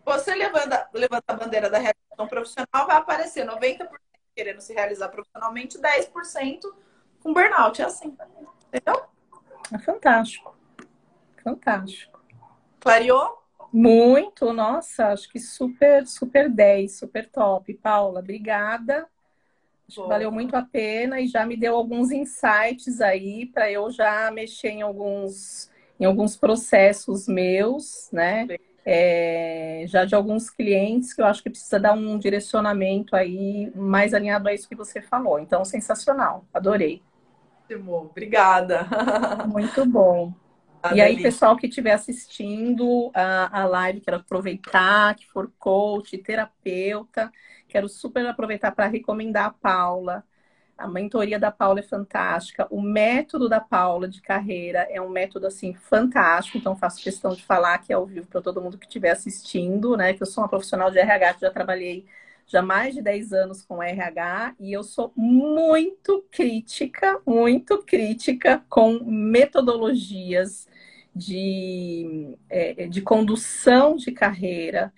Você 0.05 0.35
levanta, 0.35 0.89
levanta 0.93 1.23
a 1.27 1.33
bandeira 1.33 1.69
da 1.69 1.77
realização 1.77 2.27
profissional, 2.27 2.85
vai 2.85 2.97
aparecer 2.97 3.45
90% 3.45 3.87
querendo 4.35 4.61
se 4.61 4.73
realizar 4.73 5.09
profissionalmente, 5.09 5.79
10% 5.79 6.61
com 7.21 7.33
burnout. 7.33 7.81
É 7.81 7.85
assim. 7.85 8.17
Entendeu? 8.67 9.05
É 9.73 9.77
fantástico. 9.79 10.55
Fantástico. 11.43 12.21
Clareou? 12.79 13.42
Muito, 13.73 14.53
nossa, 14.53 15.07
acho 15.07 15.27
que 15.27 15.39
super, 15.39 16.05
super 16.05 16.47
10, 16.47 16.99
super 16.99 17.27
top. 17.27 17.73
Paula, 17.73 18.19
obrigada. 18.19 19.07
Acho 19.89 20.03
que 20.03 20.07
valeu 20.07 20.31
muito 20.31 20.55
a 20.55 20.61
pena 20.61 21.19
e 21.19 21.25
já 21.25 21.43
me 21.43 21.57
deu 21.57 21.75
alguns 21.75 22.11
insights 22.11 23.01
aí 23.01 23.47
para 23.47 23.71
eu 23.71 23.89
já 23.89 24.29
mexer 24.29 24.69
em 24.69 24.83
alguns, 24.83 25.71
em 25.99 26.05
alguns 26.05 26.37
processos 26.37 27.27
meus, 27.27 28.09
né? 28.11 28.47
É, 28.85 29.85
já 29.87 30.05
de 30.05 30.13
alguns 30.13 30.51
clientes 30.51 31.11
que 31.11 31.21
eu 31.21 31.25
acho 31.25 31.41
que 31.41 31.49
precisa 31.49 31.79
dar 31.79 31.93
um 31.93 32.19
direcionamento 32.19 33.15
aí 33.15 33.71
mais 33.75 34.13
alinhado 34.13 34.49
a 34.49 34.53
isso 34.53 34.69
que 34.69 34.75
você 34.75 35.01
falou. 35.01 35.39
Então, 35.39 35.65
sensacional, 35.65 36.45
adorei. 36.53 37.01
Obrigada. 38.11 38.87
Muito 39.49 39.83
bom 39.83 40.31
e 40.91 41.01
aí, 41.01 41.21
pessoal 41.21 41.55
que 41.55 41.67
estiver 41.67 41.93
assistindo 41.93 43.09
a, 43.13 43.61
a 43.61 43.65
live, 43.65 44.01
quero 44.01 44.17
aproveitar, 44.17 45.15
que 45.15 45.25
for 45.25 45.49
coach, 45.57 46.17
terapeuta, 46.17 47.31
quero 47.69 47.87
super 47.87 48.25
aproveitar 48.25 48.71
para 48.71 48.87
recomendar 48.87 49.45
a 49.45 49.51
Paula. 49.51 50.23
A 50.77 50.87
mentoria 50.87 51.39
da 51.39 51.51
Paula 51.51 51.79
é 51.79 51.83
fantástica. 51.83 52.67
O 52.69 52.81
método 52.81 53.47
da 53.47 53.61
Paula 53.61 54.07
de 54.09 54.21
carreira 54.21 54.87
é 54.89 54.99
um 55.01 55.09
método 55.09 55.47
assim 55.47 55.73
fantástico. 55.73 56.57
Então 56.57 56.75
faço 56.75 57.01
questão 57.01 57.33
de 57.33 57.43
falar 57.43 57.75
aqui 57.75 57.93
ao 57.93 58.05
vivo 58.05 58.27
para 58.27 58.41
todo 58.41 58.61
mundo 58.61 58.77
que 58.77 58.85
estiver 58.85 59.11
assistindo, 59.11 59.95
né? 59.95 60.13
Que 60.13 60.23
eu 60.23 60.27
sou 60.27 60.43
uma 60.43 60.49
profissional 60.49 60.91
de 60.91 60.99
RH 60.99 61.35
que 61.35 61.41
já 61.41 61.51
trabalhei 61.51 62.05
já 62.45 62.61
mais 62.61 62.93
de 62.93 63.01
10 63.01 63.31
anos 63.33 63.61
com 63.63 63.81
RH 63.81 64.55
e 64.59 64.73
eu 64.73 64.83
sou 64.83 65.13
muito 65.15 66.25
crítica, 66.31 67.21
muito 67.25 67.83
crítica 67.83 68.63
com 68.69 68.99
metodologias 69.05 70.67
de, 71.15 72.37
é, 72.49 72.87
de 72.87 73.01
condução 73.01 73.95
de 73.95 74.11
carreira. 74.11 74.93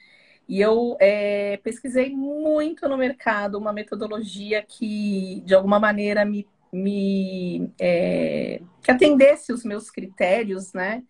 E 0.47 0.61
eu 0.61 0.95
é, 0.99 1.57
pesquisei 1.57 2.09
muito 2.09 2.87
no 2.87 2.97
mercado 2.97 3.57
uma 3.57 3.73
metodologia 3.73 4.61
que, 4.61 5.41
de 5.45 5.55
alguma 5.55 5.79
maneira, 5.79 6.23
me, 6.23 6.47
me 6.71 7.71
é, 7.79 8.61
que 8.83 8.91
atendesse 8.91 9.51
os 9.51 9.63
meus 9.65 9.89
critérios, 9.89 10.71
né? 10.73 11.03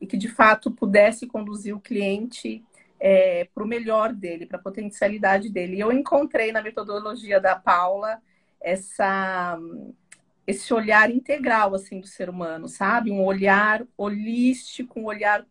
E 0.00 0.06
que 0.06 0.16
de 0.16 0.28
fato 0.28 0.70
pudesse 0.70 1.26
conduzir 1.26 1.74
o 1.74 1.80
cliente 1.80 2.64
é, 2.98 3.48
para 3.54 3.64
o 3.64 3.66
melhor 3.66 4.12
dele, 4.12 4.46
para 4.46 4.58
a 4.58 4.62
potencialidade 4.62 5.48
dele. 5.48 5.76
E 5.76 5.80
eu 5.80 5.92
encontrei 5.92 6.52
na 6.52 6.62
metodologia 6.62 7.40
da 7.40 7.54
Paula 7.54 8.20
essa, 8.60 9.58
esse 10.50 10.72
olhar 10.74 11.10
integral 11.10 11.74
assim 11.74 12.00
do 12.00 12.06
ser 12.06 12.28
humano, 12.28 12.68
sabe? 12.68 13.10
Um 13.10 13.24
olhar 13.24 13.86
holístico, 13.96 15.00
um 15.00 15.04
olhar 15.04 15.46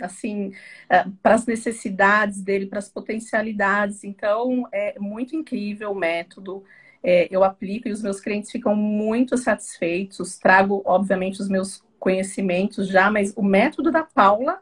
assim 0.00 0.52
é, 0.88 1.04
para 1.22 1.34
as 1.34 1.46
necessidades 1.46 2.42
dele, 2.42 2.66
para 2.66 2.78
as 2.78 2.88
potencialidades. 2.88 4.04
Então 4.04 4.66
é 4.72 4.98
muito 4.98 5.36
incrível 5.36 5.92
o 5.92 5.94
método. 5.94 6.64
É, 7.02 7.28
eu 7.30 7.42
aplico 7.44 7.88
e 7.88 7.92
os 7.92 8.02
meus 8.02 8.20
clientes 8.20 8.50
ficam 8.50 8.74
muito 8.74 9.36
satisfeitos. 9.36 10.38
Trago, 10.38 10.82
obviamente, 10.84 11.40
os 11.40 11.48
meus 11.48 11.82
conhecimentos 11.98 12.88
já, 12.88 13.10
mas 13.10 13.32
o 13.36 13.42
método 13.42 13.90
da 13.90 14.02
Paula 14.02 14.60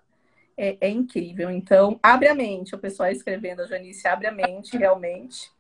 é, 0.56 0.76
é 0.80 0.88
incrível. 0.88 1.50
Então, 1.50 1.98
abre 2.02 2.28
a 2.28 2.34
mente. 2.34 2.74
O 2.74 2.78
pessoal 2.78 3.10
escrevendo, 3.10 3.62
a 3.62 3.66
Janice, 3.66 4.06
abre 4.06 4.26
a 4.26 4.32
mente, 4.32 4.76
realmente. 4.76 5.50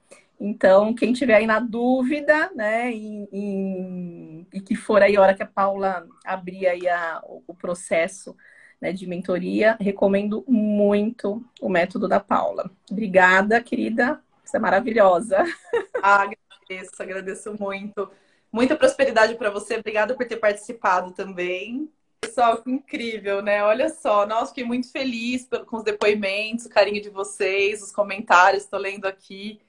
Então, 0.40 0.94
quem 0.94 1.12
tiver 1.12 1.34
aí 1.34 1.46
na 1.46 1.58
dúvida, 1.58 2.50
né, 2.54 2.92
em, 2.92 3.28
em, 3.32 4.46
e 4.52 4.60
que 4.60 4.76
for 4.76 5.02
aí 5.02 5.16
a 5.16 5.20
hora 5.20 5.34
que 5.34 5.42
a 5.42 5.46
Paula 5.46 6.06
abrir 6.24 6.68
aí 6.68 6.88
a, 6.88 7.20
o 7.24 7.54
processo 7.54 8.36
né, 8.80 8.92
de 8.92 9.06
mentoria, 9.06 9.76
recomendo 9.80 10.44
muito 10.46 11.44
o 11.60 11.68
método 11.68 12.06
da 12.06 12.20
Paula. 12.20 12.70
Obrigada, 12.90 13.60
querida. 13.60 14.22
Você 14.44 14.56
é 14.56 14.60
maravilhosa. 14.60 15.44
Ah, 16.00 16.22
agradeço, 16.22 17.02
agradeço 17.02 17.56
muito. 17.58 18.08
Muita 18.52 18.76
prosperidade 18.76 19.34
para 19.34 19.50
você. 19.50 19.78
Obrigada 19.78 20.14
por 20.14 20.24
ter 20.26 20.36
participado 20.36 21.10
também. 21.10 21.90
Pessoal, 22.20 22.62
que 22.62 22.70
incrível, 22.70 23.42
né? 23.42 23.64
Olha 23.64 23.88
só, 23.88 24.24
nossa, 24.24 24.48
fiquei 24.48 24.64
muito 24.64 24.92
feliz 24.92 25.48
com 25.66 25.78
os 25.78 25.82
depoimentos, 25.82 26.66
o 26.66 26.68
carinho 26.68 27.02
de 27.02 27.10
vocês, 27.10 27.82
os 27.82 27.90
comentários, 27.90 28.62
estou 28.62 28.78
lendo 28.78 29.06
aqui. 29.06 29.60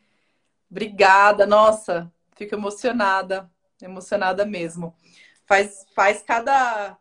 Obrigada, 0.70 1.48
nossa, 1.48 2.12
fico 2.36 2.54
emocionada, 2.54 3.50
emocionada 3.82 4.46
mesmo. 4.46 4.96
Faz, 5.46 5.86
faz 5.96 6.22
cada, 6.22 6.96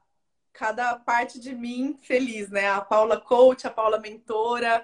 cada 0.54 0.96
parte 0.96 1.38
de 1.38 1.54
mim 1.54 1.98
feliz, 2.00 2.48
né? 2.48 2.70
A 2.70 2.80
Paula 2.80 3.20
Coach, 3.20 3.66
a 3.66 3.70
Paula 3.70 3.98
Mentora, 3.98 4.82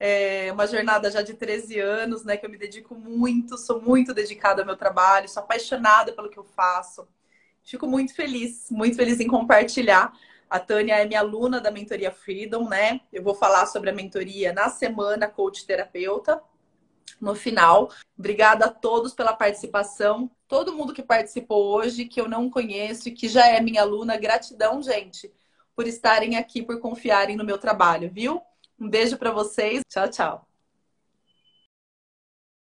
é 0.00 0.50
uma 0.52 0.66
jornada 0.66 1.10
já 1.12 1.22
de 1.22 1.34
13 1.34 1.78
anos, 1.78 2.24
né? 2.24 2.36
Que 2.36 2.44
eu 2.44 2.50
me 2.50 2.58
dedico 2.58 2.96
muito, 2.96 3.56
sou 3.56 3.80
muito 3.80 4.12
dedicada 4.12 4.62
ao 4.62 4.66
meu 4.66 4.76
trabalho, 4.76 5.28
sou 5.28 5.42
apaixonada 5.42 6.12
pelo 6.12 6.28
que 6.28 6.38
eu 6.38 6.44
faço. 6.44 7.06
Fico 7.62 7.86
muito 7.86 8.14
feliz, 8.14 8.68
muito 8.68 8.96
feliz 8.96 9.20
em 9.20 9.28
compartilhar. 9.28 10.12
A 10.50 10.58
Tânia 10.58 10.96
é 10.96 11.06
minha 11.06 11.20
aluna 11.20 11.60
da 11.60 11.70
mentoria 11.70 12.10
Freedom, 12.10 12.68
né? 12.68 13.00
Eu 13.12 13.22
vou 13.22 13.34
falar 13.34 13.66
sobre 13.66 13.90
a 13.90 13.92
mentoria 13.92 14.52
na 14.52 14.68
semana 14.68 15.28
Coach 15.28 15.64
Terapeuta 15.64 16.42
no 17.20 17.34
final. 17.34 17.90
Obrigada 18.18 18.66
a 18.66 18.70
todos 18.70 19.14
pela 19.14 19.32
participação. 19.32 20.30
Todo 20.46 20.74
mundo 20.74 20.92
que 20.92 21.02
participou 21.02 21.74
hoje, 21.74 22.04
que 22.04 22.20
eu 22.20 22.28
não 22.28 22.50
conheço 22.50 23.08
e 23.08 23.12
que 23.12 23.28
já 23.28 23.46
é 23.46 23.60
minha 23.60 23.82
aluna, 23.82 24.16
gratidão, 24.16 24.82
gente, 24.82 25.32
por 25.74 25.86
estarem 25.86 26.36
aqui, 26.36 26.62
por 26.62 26.78
confiarem 26.80 27.36
no 27.36 27.44
meu 27.44 27.58
trabalho, 27.58 28.10
viu? 28.12 28.40
Um 28.78 28.88
beijo 28.88 29.16
para 29.16 29.30
vocês. 29.30 29.82
Tchau, 29.88 30.08
tchau. 30.08 30.53